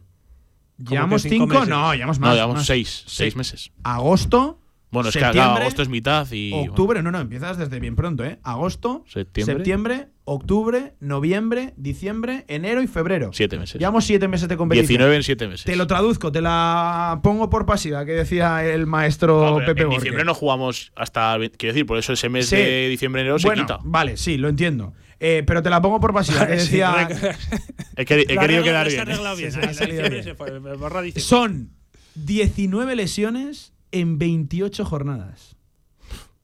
[0.77, 1.65] ¿Llevamos cinco?
[1.65, 2.29] No, llevamos más.
[2.29, 2.65] No, llevamos más.
[2.65, 3.15] 6 Sí.
[3.17, 3.71] 6 meses.
[3.83, 4.59] Agosto.
[4.89, 6.53] Bueno, es que agosto es mitad y.
[6.53, 8.39] Octubre, no, no, empiezas desde bien pronto, ¿eh?
[8.43, 9.55] Agosto, Septiembre.
[9.55, 13.31] septiembre, octubre, noviembre, diciembre, enero y febrero.
[13.33, 13.79] 7 meses.
[13.79, 14.87] Llevamos siete meses de competición.
[14.87, 15.65] 19 en 7 meses.
[15.65, 19.89] Te lo traduzco, te la pongo por pasiva, que decía el maestro No, Pepe en
[19.89, 21.35] diciembre no jugamos hasta.
[21.57, 22.55] Quiero decir, por eso ese mes Sí.
[22.55, 23.79] de diciembre-enero se bueno, quita.
[23.83, 24.93] Vale, sí, lo entiendo.
[25.19, 27.09] Eh, pero te la pongo por pasiva, que decía.
[27.97, 29.17] He, queri- he querido quedar se bien.
[29.35, 31.19] Diciembre se fue, diciembre.
[31.19, 31.71] Son
[32.15, 35.55] 19 lesiones en 28 jornadas.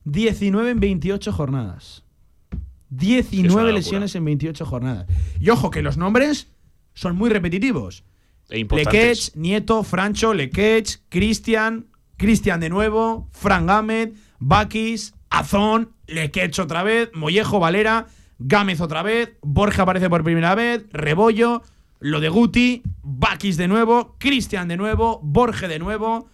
[0.06, 2.04] 19 en 28 jornadas.
[2.90, 3.72] 19 locura.
[3.72, 5.08] lesiones en 28 jornadas.
[5.40, 6.48] Y ojo que los nombres
[6.94, 8.04] son muy repetitivos.
[8.50, 8.66] E.
[8.70, 11.88] Lequech, Nieto, Francho, Lequech, Cristian,
[12.18, 19.32] Cristian de nuevo, Fran Gámez, Bakis, Azón, Lequech otra vez, Mollejo, Valera, Gámez otra vez,
[19.42, 21.64] Borja aparece por primera vez, Rebollo,
[22.00, 26.30] lo de Guti, Bakis de nuevo, Cristian de nuevo, Borge de nuevo,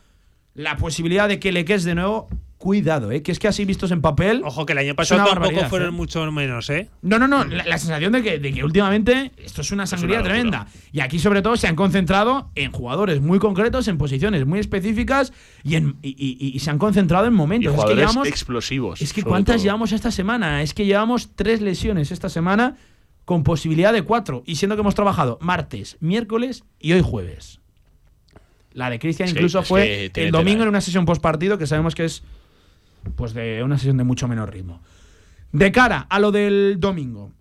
[0.59, 2.27] la posibilidad de que Lequech de nuevo.
[2.59, 4.41] Cuidado, eh, que es que así vistos en papel.
[4.43, 5.91] Ojo, que el año pasado tampoco fueron eh.
[5.91, 6.89] mucho menos, ¿eh?
[7.01, 7.45] No, no, no.
[7.45, 10.67] La, la sensación de que, de que últimamente esto es una sangría tremenda.
[10.91, 15.31] Y aquí, sobre todo, se han concentrado en jugadores muy concretos, en posiciones muy específicas
[15.63, 17.73] y, en, y, y- y se han concentrado en Y momentos.
[17.73, 19.01] Es que llevamos, explosivos.
[19.01, 19.63] es que ¿cuántas todo.
[19.63, 20.61] llevamos esta semana?
[20.61, 22.75] Es que llevamos tres lesiones esta semana
[23.23, 24.43] con posibilidad de cuatro.
[24.45, 27.58] Y siendo que hemos trabajado martes, miércoles y hoy jueves.
[28.73, 30.63] La de Cristian que- incluso fue el domingo eh.
[30.63, 32.23] en una sesión postpartido que sabemos que es
[33.15, 34.81] pues de una sesión de mucho menor ritmo.
[35.51, 37.31] De cara a lo del domingo.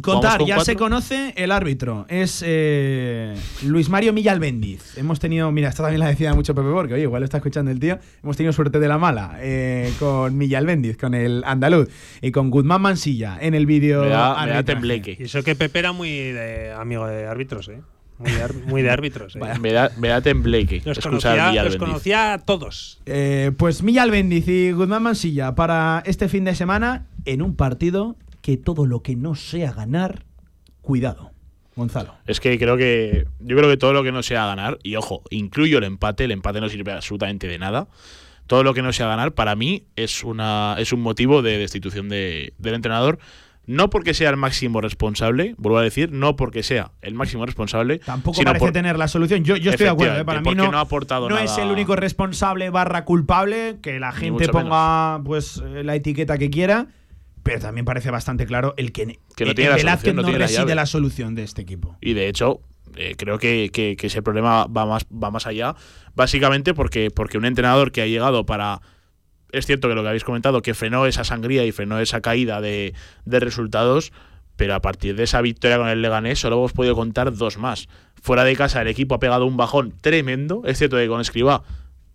[0.00, 0.72] Contar, con ya cuatro?
[0.72, 2.06] se conoce el árbitro.
[2.08, 3.34] Es eh,
[3.64, 4.96] Luis Mario Millalbendiz.
[4.96, 7.70] Hemos tenido, mira, esta también la decía mucho Pepe porque, oye, igual lo está escuchando
[7.70, 7.98] el tío.
[8.22, 11.90] Hemos tenido suerte de la mala eh, con Millalbendiz, con el andaluz
[12.22, 14.02] y con Guzmán Mansilla en el vídeo.
[14.02, 14.64] Me da, me da arbitraje.
[14.64, 15.16] tembleque.
[15.20, 17.82] Y eso que Pepe era muy de amigo de árbitros, ¿eh?
[18.22, 19.40] Muy de, ar- muy de árbitros, ¿eh?
[19.60, 21.78] Me da, me da tembleque Los conocía, a los Villalbendiz.
[21.78, 23.00] conocía a todos.
[23.06, 28.56] Eh, pues Millalbendiz y Guzmán Mansilla para este fin de semana en un partido que
[28.56, 30.24] todo lo que no sea ganar,
[30.80, 31.30] cuidado.
[31.74, 32.14] Gonzalo.
[32.26, 33.26] Es que creo que.
[33.40, 36.30] Yo creo que todo lo que no sea ganar, y ojo, incluyo el empate, el
[36.32, 37.88] empate no sirve absolutamente de nada.
[38.46, 42.08] Todo lo que no sea ganar, para mí, es una es un motivo de destitución
[42.10, 43.18] de- del entrenador.
[43.64, 48.00] No porque sea el máximo responsable, vuelvo a decir, no porque sea el máximo responsable.
[48.00, 49.44] Tampoco sino parece por- tener la solución.
[49.44, 50.18] Yo, yo estoy de acuerdo.
[50.20, 50.24] ¿eh?
[50.24, 51.44] Para mí no, no ha aportado no nada.
[51.44, 56.50] es el único responsable barra culpable, que la gente ponga pues eh, la etiqueta que
[56.50, 56.88] quiera,
[57.44, 60.28] pero también parece bastante claro el que, Que no el tiene la solución, no no
[60.28, 61.96] tiene reside la solución de este equipo.
[62.00, 62.60] Y de hecho,
[62.96, 65.76] eh, creo que, que- que ese problema va más, va más allá.
[66.16, 68.80] Básicamente porque, porque un entrenador que ha llegado para.
[69.52, 72.60] Es cierto que lo que habéis comentado, que frenó esa sangría y frenó esa caída
[72.60, 72.94] de,
[73.24, 74.12] de resultados,
[74.56, 77.88] pero a partir de esa victoria con el Leganés solo hemos podido contar dos más.
[78.22, 80.62] Fuera de casa el equipo ha pegado un bajón tremendo.
[80.64, 81.62] Es cierto que con Escribá,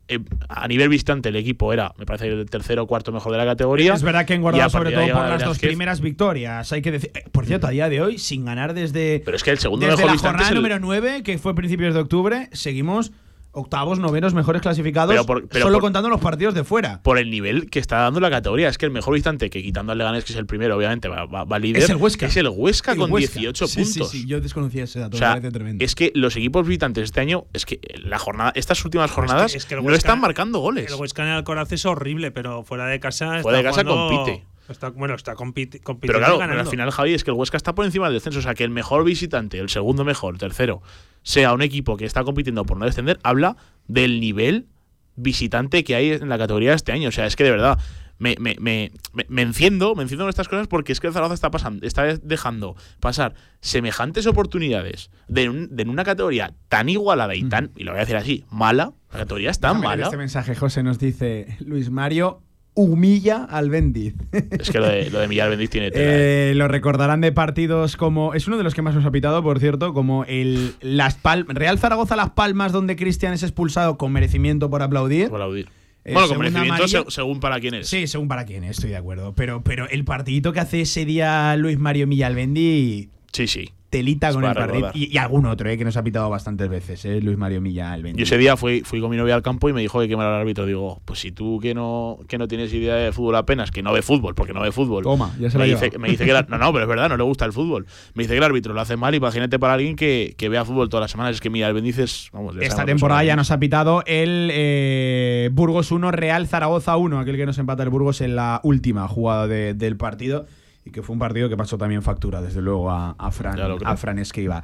[0.07, 3.37] eh, a nivel visitante, el equipo era, me parece, el tercero o cuarto mejor de
[3.39, 3.93] la categoría.
[3.93, 6.71] Es verdad que Y a engordado sobre todo por las dos primeras victorias.
[6.71, 9.43] Hay que decir, eh, por cierto, a día de hoy, sin ganar desde, Pero es
[9.43, 12.49] que el segundo desde mejor la jornada el- número 9, que fue principios de octubre,
[12.53, 13.11] seguimos
[13.57, 17.01] octavos, novenos, mejores clasificados, Pero por- pero solo por- contando los partidos de fuera.
[17.03, 18.69] por el nivel que está dando la categoría.
[18.69, 21.25] Es que el mejor visitante, que quitando al Leganés, que es el primero, obviamente, va,
[21.25, 21.83] va- va líder.
[21.83, 22.27] Es el Huesca.
[22.27, 23.39] Es el Huesca El con Huesca.
[23.39, 24.11] 18 Sí, puntos.
[24.11, 25.83] Sí, sí, yo desconocía ese dato, O sea, me parece tremendo.
[25.83, 29.65] es que los equipos visitantes este año, es que la jornada, estas últimas jornadas es
[29.65, 30.91] que el no Huesca- están marcando goles.
[30.91, 33.41] El Huesca en Alcoraz es horrible, pero fuera de casa.
[33.41, 34.45] Fuera de casa jugando- compite.
[34.69, 36.61] Está, bueno, está compiti- compitiendo Pero claro, ganando.
[36.61, 38.39] al final, Javi, es que el Huesca está por encima del descenso.
[38.39, 40.81] O sea, que el mejor visitante, el segundo mejor, tercero,
[41.23, 43.55] sea un equipo que está compitiendo por no descender, habla
[43.87, 44.67] del nivel
[45.15, 47.09] visitante que hay en la categoría este año.
[47.09, 47.79] O sea, es que de verdad.
[48.19, 51.13] Me, me, me, me- me enciendo, me enciendo con estas cosas porque es que el
[51.13, 56.89] Zaragoza está pasando, está dejando pasar semejantes oportunidades de, un- de en una categoría tan
[56.89, 58.93] igualada y tan, y lo voy a decir así, mala.
[59.13, 60.03] La categoría es tan Déjame mala.
[60.05, 62.41] Este mensaje, José, nos dice Luis Mario
[62.77, 64.13] humilla al Bendiz.
[64.51, 66.51] Es que lo de, lo de Millar Bendiz tiene tela, ¿eh?
[66.51, 68.33] Eh, lo recordarán de partidos como.
[68.33, 71.45] Es uno de los que más nos ha pitado, por cierto, como el Las Pal
[71.49, 75.29] Real Zaragoza Las Palmas, donde Cristian es expulsado con merecimiento por aplaudir.
[75.29, 75.67] Por aplaudir.
[76.05, 77.87] Eh, bueno, con merecimiento se- según para quién es.
[77.89, 79.33] Sí, según para quién, estoy de acuerdo.
[79.35, 83.09] Pero, pero el partidito que hace ese día Luis Mario Millalbendi.
[83.33, 83.71] Sí, sí.
[83.89, 84.91] Telita con el partido.
[84.93, 87.93] Y, y algún otro, eh, que nos ha pitado bastantes veces, eh, Luis Mario Milla,
[87.95, 88.19] el 20.
[88.19, 90.35] Yo ese día fui, fui con mi novia al campo y me dijo que quemara
[90.35, 90.65] al árbitro.
[90.65, 93.93] Digo, pues si tú que no, que no tienes idea de fútbol apenas, que no
[93.93, 95.03] ve fútbol, porque no ve fútbol.
[95.03, 96.89] Toma, ya se la me ha dice, me dice que la- no, no, pero es
[96.89, 97.85] verdad, no le gusta el fútbol.
[98.13, 99.15] Me dice que el árbitro lo hace mal.
[99.15, 101.35] Imagínate para alguien que, que vea fútbol todas las semanas.
[101.35, 105.91] Es que mira, el Bendices, vamos, Esta temporada ya nos ha pitado el eh, Burgos
[105.91, 109.73] 1, Real Zaragoza 1, aquel que nos empata el Burgos en la última jugada de-
[109.73, 110.45] del partido.
[110.87, 113.97] Y que fue un partido que pasó también factura, desde luego, a, a Fran, a
[113.97, 114.63] Fran Esquiva.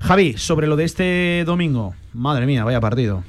[0.00, 1.94] Javi, sobre lo de este domingo.
[2.12, 3.24] Madre mía, vaya partido.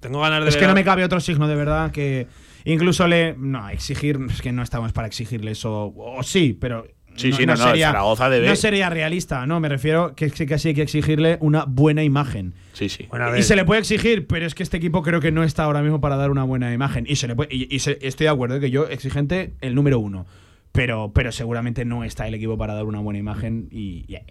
[0.00, 2.26] Tengo ganas de Es ver que no me cabe otro signo, de verdad, que
[2.64, 3.34] incluso le.
[3.36, 4.18] No, exigir.
[4.30, 5.92] Es que no estamos para exigirle eso.
[5.96, 6.86] O sí, pero.
[7.14, 10.46] Sí, sí, no, no, el Zaragoza debe- No sería realista, no, me refiero que sí
[10.46, 12.54] que sí hay que exigirle una buena imagen.
[12.72, 13.06] Sí, sí.
[13.10, 15.64] Bueno, Y se le puede exigir, pero es que este equipo creo que no está
[15.64, 17.04] ahora mismo para dar una buena imagen.
[17.06, 19.98] Y se le puede, y, y se- estoy de acuerdo que yo, exigente, el número
[19.98, 20.24] uno.
[20.72, 24.24] Pero, pero seguramente no está el equipo para dar una buena imagen y, eh,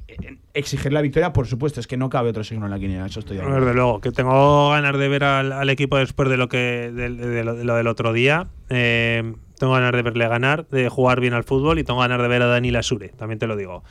[0.56, 3.20] exigir la victoria, por supuesto, es que no cabe otro signo en la quiniela, eso
[3.20, 3.62] estoy de acuerdo.
[3.62, 7.56] Desde luego, que tengo ganas de ver al, equipo después de lo que de lo,
[7.56, 8.48] de lo del otro día.
[8.70, 12.28] Eh, tengo ganas de verle ganar, de jugar bien al fútbol y tengo ganas de
[12.28, 13.84] ver a Dani Lasure, también te lo digo.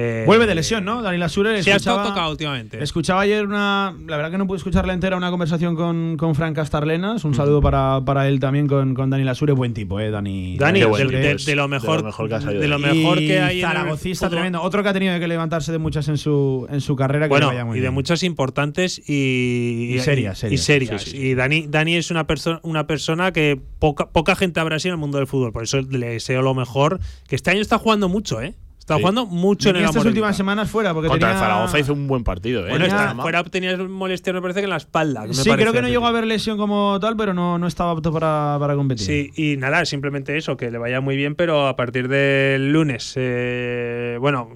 [0.00, 1.02] Eh, Vuelve de lesión, ¿no?
[1.02, 1.60] Dani Lasure.
[1.60, 2.80] Sí, ha tocado últimamente.
[2.80, 3.92] Escuchaba ayer una.
[4.06, 7.24] La verdad que no pude escucharla entera, una conversación con, con Frank Castarlenas.
[7.24, 9.54] Un saludo para, para él también con, con Dani Lasure.
[9.54, 10.12] Buen tipo, ¿eh?
[10.12, 10.56] Dani.
[10.56, 11.38] Dani, de, buen de- tipo.
[11.38, 13.26] de- de lo mejor, de lo mejor que ha salido de lo de mejor Y
[13.26, 14.62] que hay en el Zaragocista tremendo.
[14.62, 17.26] Otro que ha tenido que levantarse de muchas en su, en su carrera.
[17.26, 17.94] Que Bueno, vaya muy y de bien.
[17.94, 21.02] muchas importantes y, Y serias, y serias.
[21.02, 24.78] Sí, sí, Y Dani, Dani es una, persona una persona que poca, poca gente habrá
[24.78, 25.52] sido en el mundo del fútbol.
[25.52, 27.00] Por eso le deseo lo mejor.
[27.26, 28.54] Que este año está jugando mucho, ¿eh?
[28.88, 29.02] Está Sí.
[29.02, 30.94] jugando mucho en el estas últimas semanas fuera.
[30.94, 32.70] Porque Contra el tenía- Zaragoza hizo un buen partido, ¿eh?
[32.70, 35.26] Bueno, está fuera tenías molestias, me parece que en la espalda.
[35.26, 37.90] me Sí, creo que no llegó a haber lesión como tal, pero no, no estaba
[37.90, 39.04] apto para, para competir.
[39.06, 43.12] Sí, y nada, simplemente eso, que le vaya muy bien, pero a partir del lunes,
[43.16, 44.48] eh, bueno,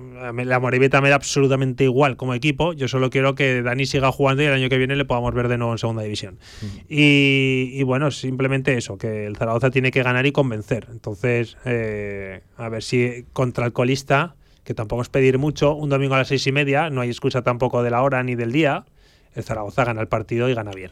[0.45, 2.73] la Morevieta me da absolutamente igual como equipo.
[2.73, 5.49] Yo solo quiero que Dani siga jugando y el año que viene le podamos ver
[5.49, 6.39] de nuevo en segunda división.
[6.89, 10.87] Y, y bueno, simplemente eso, que el Zaragoza tiene que ganar y convencer.
[10.91, 14.35] Entonces, eh, a ver si contra el colista,
[14.65, 17.43] que tampoco es pedir mucho, un domingo a las seis y media, no hay excusa
[17.43, 18.85] tampoco de la hora ni del día.
[19.35, 20.91] El Zaragoza gana el partido y gana bien.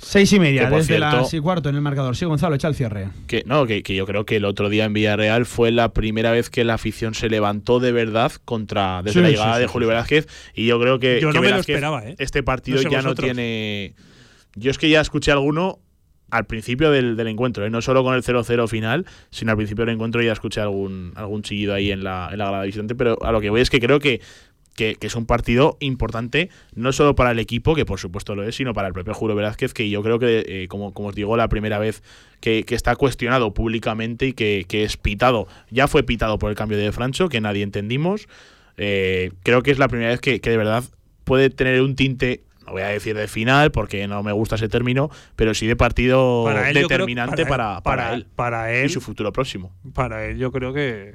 [0.00, 2.14] Seis y media, desde cierto- las y cuarto en el marcador.
[2.14, 3.08] Sí, Gonzalo, echa el cierre.
[3.26, 6.30] Que, no, que, que yo creo que el otro día en Villarreal fue la primera
[6.30, 9.66] vez que la afición se levantó de verdad contra desde Sí, la llegada sí, de
[9.66, 9.90] Julio sí.
[9.90, 10.28] Velázquez.
[10.54, 12.14] Y yo creo que, Yo que no me lo esperaba, ¿eh?
[12.20, 13.94] este partido No sé ya no tiene.
[14.54, 15.80] Yo es que ya escuché alguno
[16.30, 17.70] al principio del, del encuentro, ¿eh?
[17.70, 21.42] no solo con el 0-0 final, sino al principio del encuentro ya escuché algún, algún
[21.42, 22.94] chillido ahí en la, en la grada visitante.
[22.94, 24.20] Pero a lo que voy es que creo que
[24.78, 28.54] que, es un partido importante, no solo para el equipo, que por supuesto lo es,
[28.54, 31.36] sino para el propio Julio Velázquez, que yo creo que, eh, como, como os digo,
[31.36, 32.02] la primera vez
[32.40, 36.56] que, que está cuestionado públicamente y que, que es pitado, ya fue pitado por el
[36.56, 38.28] cambio de Francho, que nadie entendimos.
[38.76, 40.84] Eh, creo que es la primera vez que, que de verdad
[41.24, 42.42] puede tener un tinte.
[42.68, 45.74] No voy a decir de final porque no me gusta ese término, pero sí de
[45.76, 49.00] partido Para él, yo creo- determinante para él- para, para, para- él y él- su
[49.00, 49.72] futuro próximo.
[49.94, 51.14] Para él, yo creo que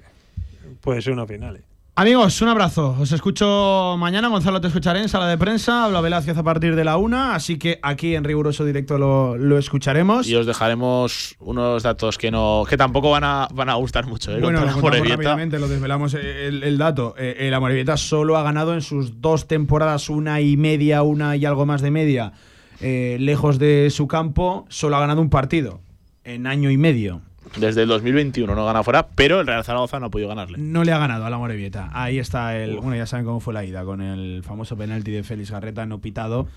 [0.82, 1.58] puede ser una final.
[1.58, 1.62] ¿eh?
[1.96, 2.96] Amigos, un abrazo.
[3.00, 4.28] Os escucho mañana.
[4.28, 5.86] Gonzalo, te escucharé en sala de prensa.
[5.86, 7.36] Habla Velázquez a partir de la una.
[7.36, 10.28] Así que aquí en riguroso directo lo, lo escucharemos.
[10.28, 14.36] Y os dejaremos unos datos que no que tampoco van a, van a gustar mucho.
[14.36, 14.42] ¿eh?
[14.42, 17.14] Bueno, lo rápidamente, lo desvelamos eh, el, el dato.
[17.16, 21.36] Eh, eh, la Morevieta solo ha ganado en sus dos temporadas, una y media, una
[21.36, 22.34] y algo más de media,
[22.82, 25.80] eh, lejos de su campo, solo ha ganado un partido
[26.24, 27.22] en año y medio.
[27.58, 30.58] Desde el 2021 no gana fuera, pero el Real Zaragoza no ha podido ganarle.
[30.58, 31.90] No le ha ganado a la Morevieta.
[31.94, 32.78] Ahí está el.
[32.78, 36.00] Bueno, ya saben cómo fue la ida, con el famoso penalti de Félix Garreta no
[36.02, 36.48] pitado,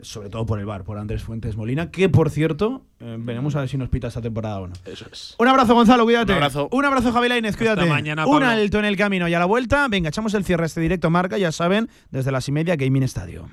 [0.00, 3.60] sobre todo por el bar, por Andrés Fuentes Molina, que por cierto, eh, veremos a
[3.60, 4.74] ver si nos pita esta temporada o no.
[4.84, 5.34] Eso es.
[5.38, 6.32] Un abrazo, Gonzalo, cuídate.
[6.32, 6.68] Un abrazo.
[6.70, 7.84] Un abrazo, Javi Lainez, cuídate.
[7.86, 8.46] mañana, Un Pablo.
[8.48, 9.88] alto en el camino y a la vuelta.
[9.88, 13.02] Venga, echamos el cierre a este directo marca, ya saben, desde las y media, Gaming
[13.02, 13.48] Estadio.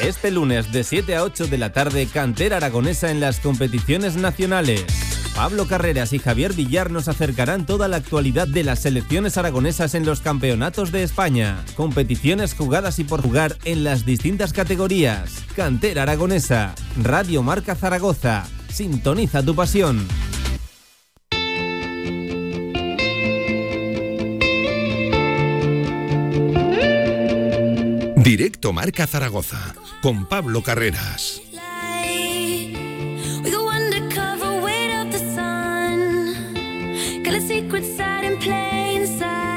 [0.00, 4.86] Este lunes de 7 a 8 de la tarde, cantera aragonesa en las competiciones nacionales.
[5.34, 10.04] Pablo Carreras y Javier Villar nos acercarán toda la actualidad de las selecciones aragonesas en
[10.04, 11.64] los campeonatos de España.
[11.76, 15.42] Competiciones jugadas y por jugar en las distintas categorías.
[15.56, 16.74] Cantera aragonesa.
[17.02, 18.46] Radio Marca Zaragoza.
[18.68, 20.06] Sintoniza tu pasión.
[28.16, 31.42] Directo Marca Zaragoza con Pablo Carreras.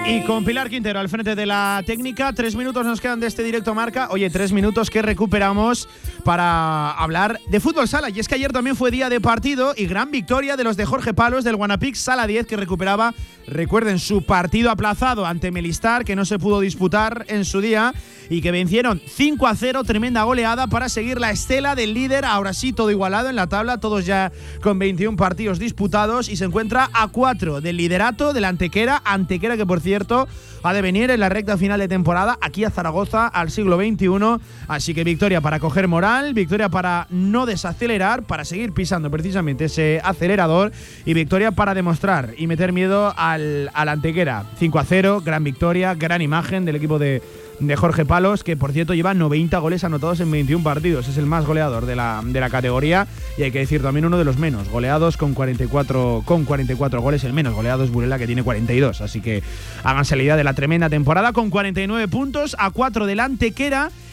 [0.06, 3.42] Y con Pilar Quintero al frente de la técnica, tres minutos nos quedan de este
[3.42, 4.10] directo marca.
[4.12, 5.88] Oye, tres minutos que recuperamos
[6.26, 8.10] para hablar de fútbol sala.
[8.10, 10.86] Y es que ayer también fue día de partido y gran victoria de los de
[10.86, 13.14] Jorge Palos del Guanapix Sala 10 que recuperaba,
[13.48, 17.94] recuerden, su partido aplazado ante Melistar que no se pudo disputar en su día
[18.34, 22.26] y que vencieron 5 a 0, tremenda goleada para seguir la estela del líder.
[22.26, 24.32] Ahora sí, todo igualado en la tabla, todos ya
[24.64, 29.04] con 21 partidos disputados y se encuentra a 4 del liderato de la Antequera.
[29.06, 30.28] Antequera que, por cierto,
[30.64, 34.42] ha de venir en la recta final de temporada aquí a Zaragoza al siglo XXI.
[34.68, 40.02] Así que victoria para coger moral, victoria para no desacelerar, para seguir pisando precisamente ese
[40.04, 40.72] acelerador
[41.06, 44.46] y victoria para demostrar y meter miedo al, al Antequera.
[44.58, 47.22] 5 a 0, gran victoria, gran imagen del equipo de
[47.60, 51.08] de Jorge Palos, que por cierto lleva 90 goles anotados en 21 partidos.
[51.08, 53.08] Es el más goleador de la, de la categoría
[53.38, 57.24] y hay que decir también uno de los menos goleados con 44, con 44 goles.
[57.24, 59.02] El menos goleado es Burela, que tiene 42.
[59.02, 59.44] Así que
[59.84, 63.64] háganse la de la tremenda temporada con 49 puntos a 4 delante que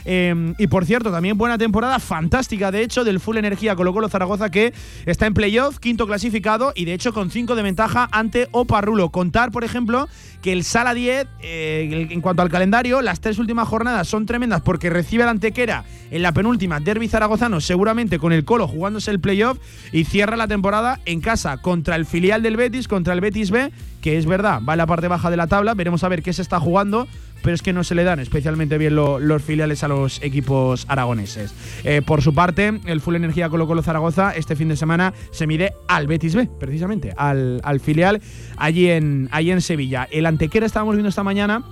[0.05, 4.09] Em, y por cierto, también buena temporada, fantástica de hecho, del Full Energía Colo Colo
[4.09, 4.73] Zaragoza que
[5.07, 9.11] está en playoff, quinto clasificado y de hecho con 5 de ventaja ante Oparrulo.
[9.11, 10.09] Contar, por ejemplo,
[10.43, 14.63] que el Sala 10, eh, en cuanto al calendario, las tres últimas jornadas son tremendas
[14.63, 19.21] porque recibe la Antequera en la penúltima Derby Zaragozano, seguramente con el Colo jugándose el
[19.21, 19.59] playoff
[19.93, 23.71] y cierra la temporada en casa contra el filial del Betis, contra el Betis B,
[24.01, 26.33] que es verdad, va en la parte baja de la tabla, veremos a ver qué
[26.33, 27.07] se está jugando
[27.43, 31.55] pero es que no se le dan especialmente bien los filiales a los equipos aragoneses.
[31.85, 35.47] Eh, por su parte, el Full Energía Colo Colo Zaragoza este fin de semana se
[35.47, 38.21] mide al Betis B, precisamente, al, filial
[38.57, 40.09] allí en, allí en Sevilla.
[40.11, 41.65] El Antequera estábamos viendo esta mañana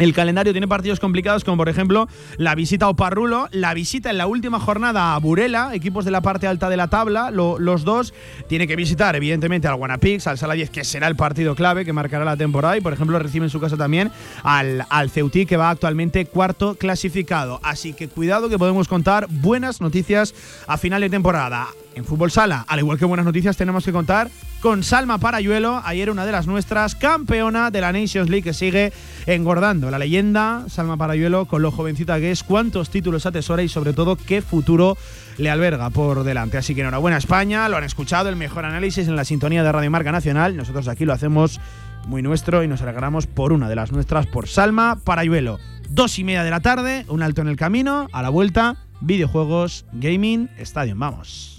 [0.00, 2.08] el calendario tiene partidos complicados como por ejemplo
[2.38, 6.22] la visita a Oparrulo, la visita en la última jornada a Burela, equipos de la
[6.22, 8.14] parte alta de la tabla, los dos.
[8.48, 11.92] Tiene que visitar evidentemente al Guanapix, al Sala 10, que será el partido clave que
[11.92, 14.10] marcará la temporada y por ejemplo recibe en su casa también
[14.42, 17.60] al, al Ceutí que va actualmente cuarto clasificado.
[17.62, 20.34] Así que cuidado que podemos contar buenas noticias
[20.66, 22.64] a final de temporada en Fútbol Sala.
[22.68, 26.46] Al igual que buenas noticias tenemos que contar con Salma Parayuelo, ayer una de las
[26.46, 28.92] nuestras, campeona de la Nations League que sigue
[29.26, 29.90] engordando.
[29.90, 34.16] La leyenda, Salma Parayuelo, con lo jovencita que es, cuántos títulos atesora y sobre todo
[34.16, 34.96] qué futuro
[35.38, 36.58] le alberga por delante.
[36.58, 39.90] Así que enhorabuena España, lo han escuchado, el mejor análisis en la sintonía de Radio
[39.90, 40.56] Marca Nacional.
[40.56, 41.60] Nosotros aquí lo hacemos
[42.06, 45.58] muy nuestro y nos alegramos por una de las nuestras, por Salma Parayuelo.
[45.88, 49.86] Dos y media de la tarde, un alto en el camino, a la vuelta, videojuegos,
[49.92, 50.94] gaming, estadio.
[50.96, 51.50] Vamos.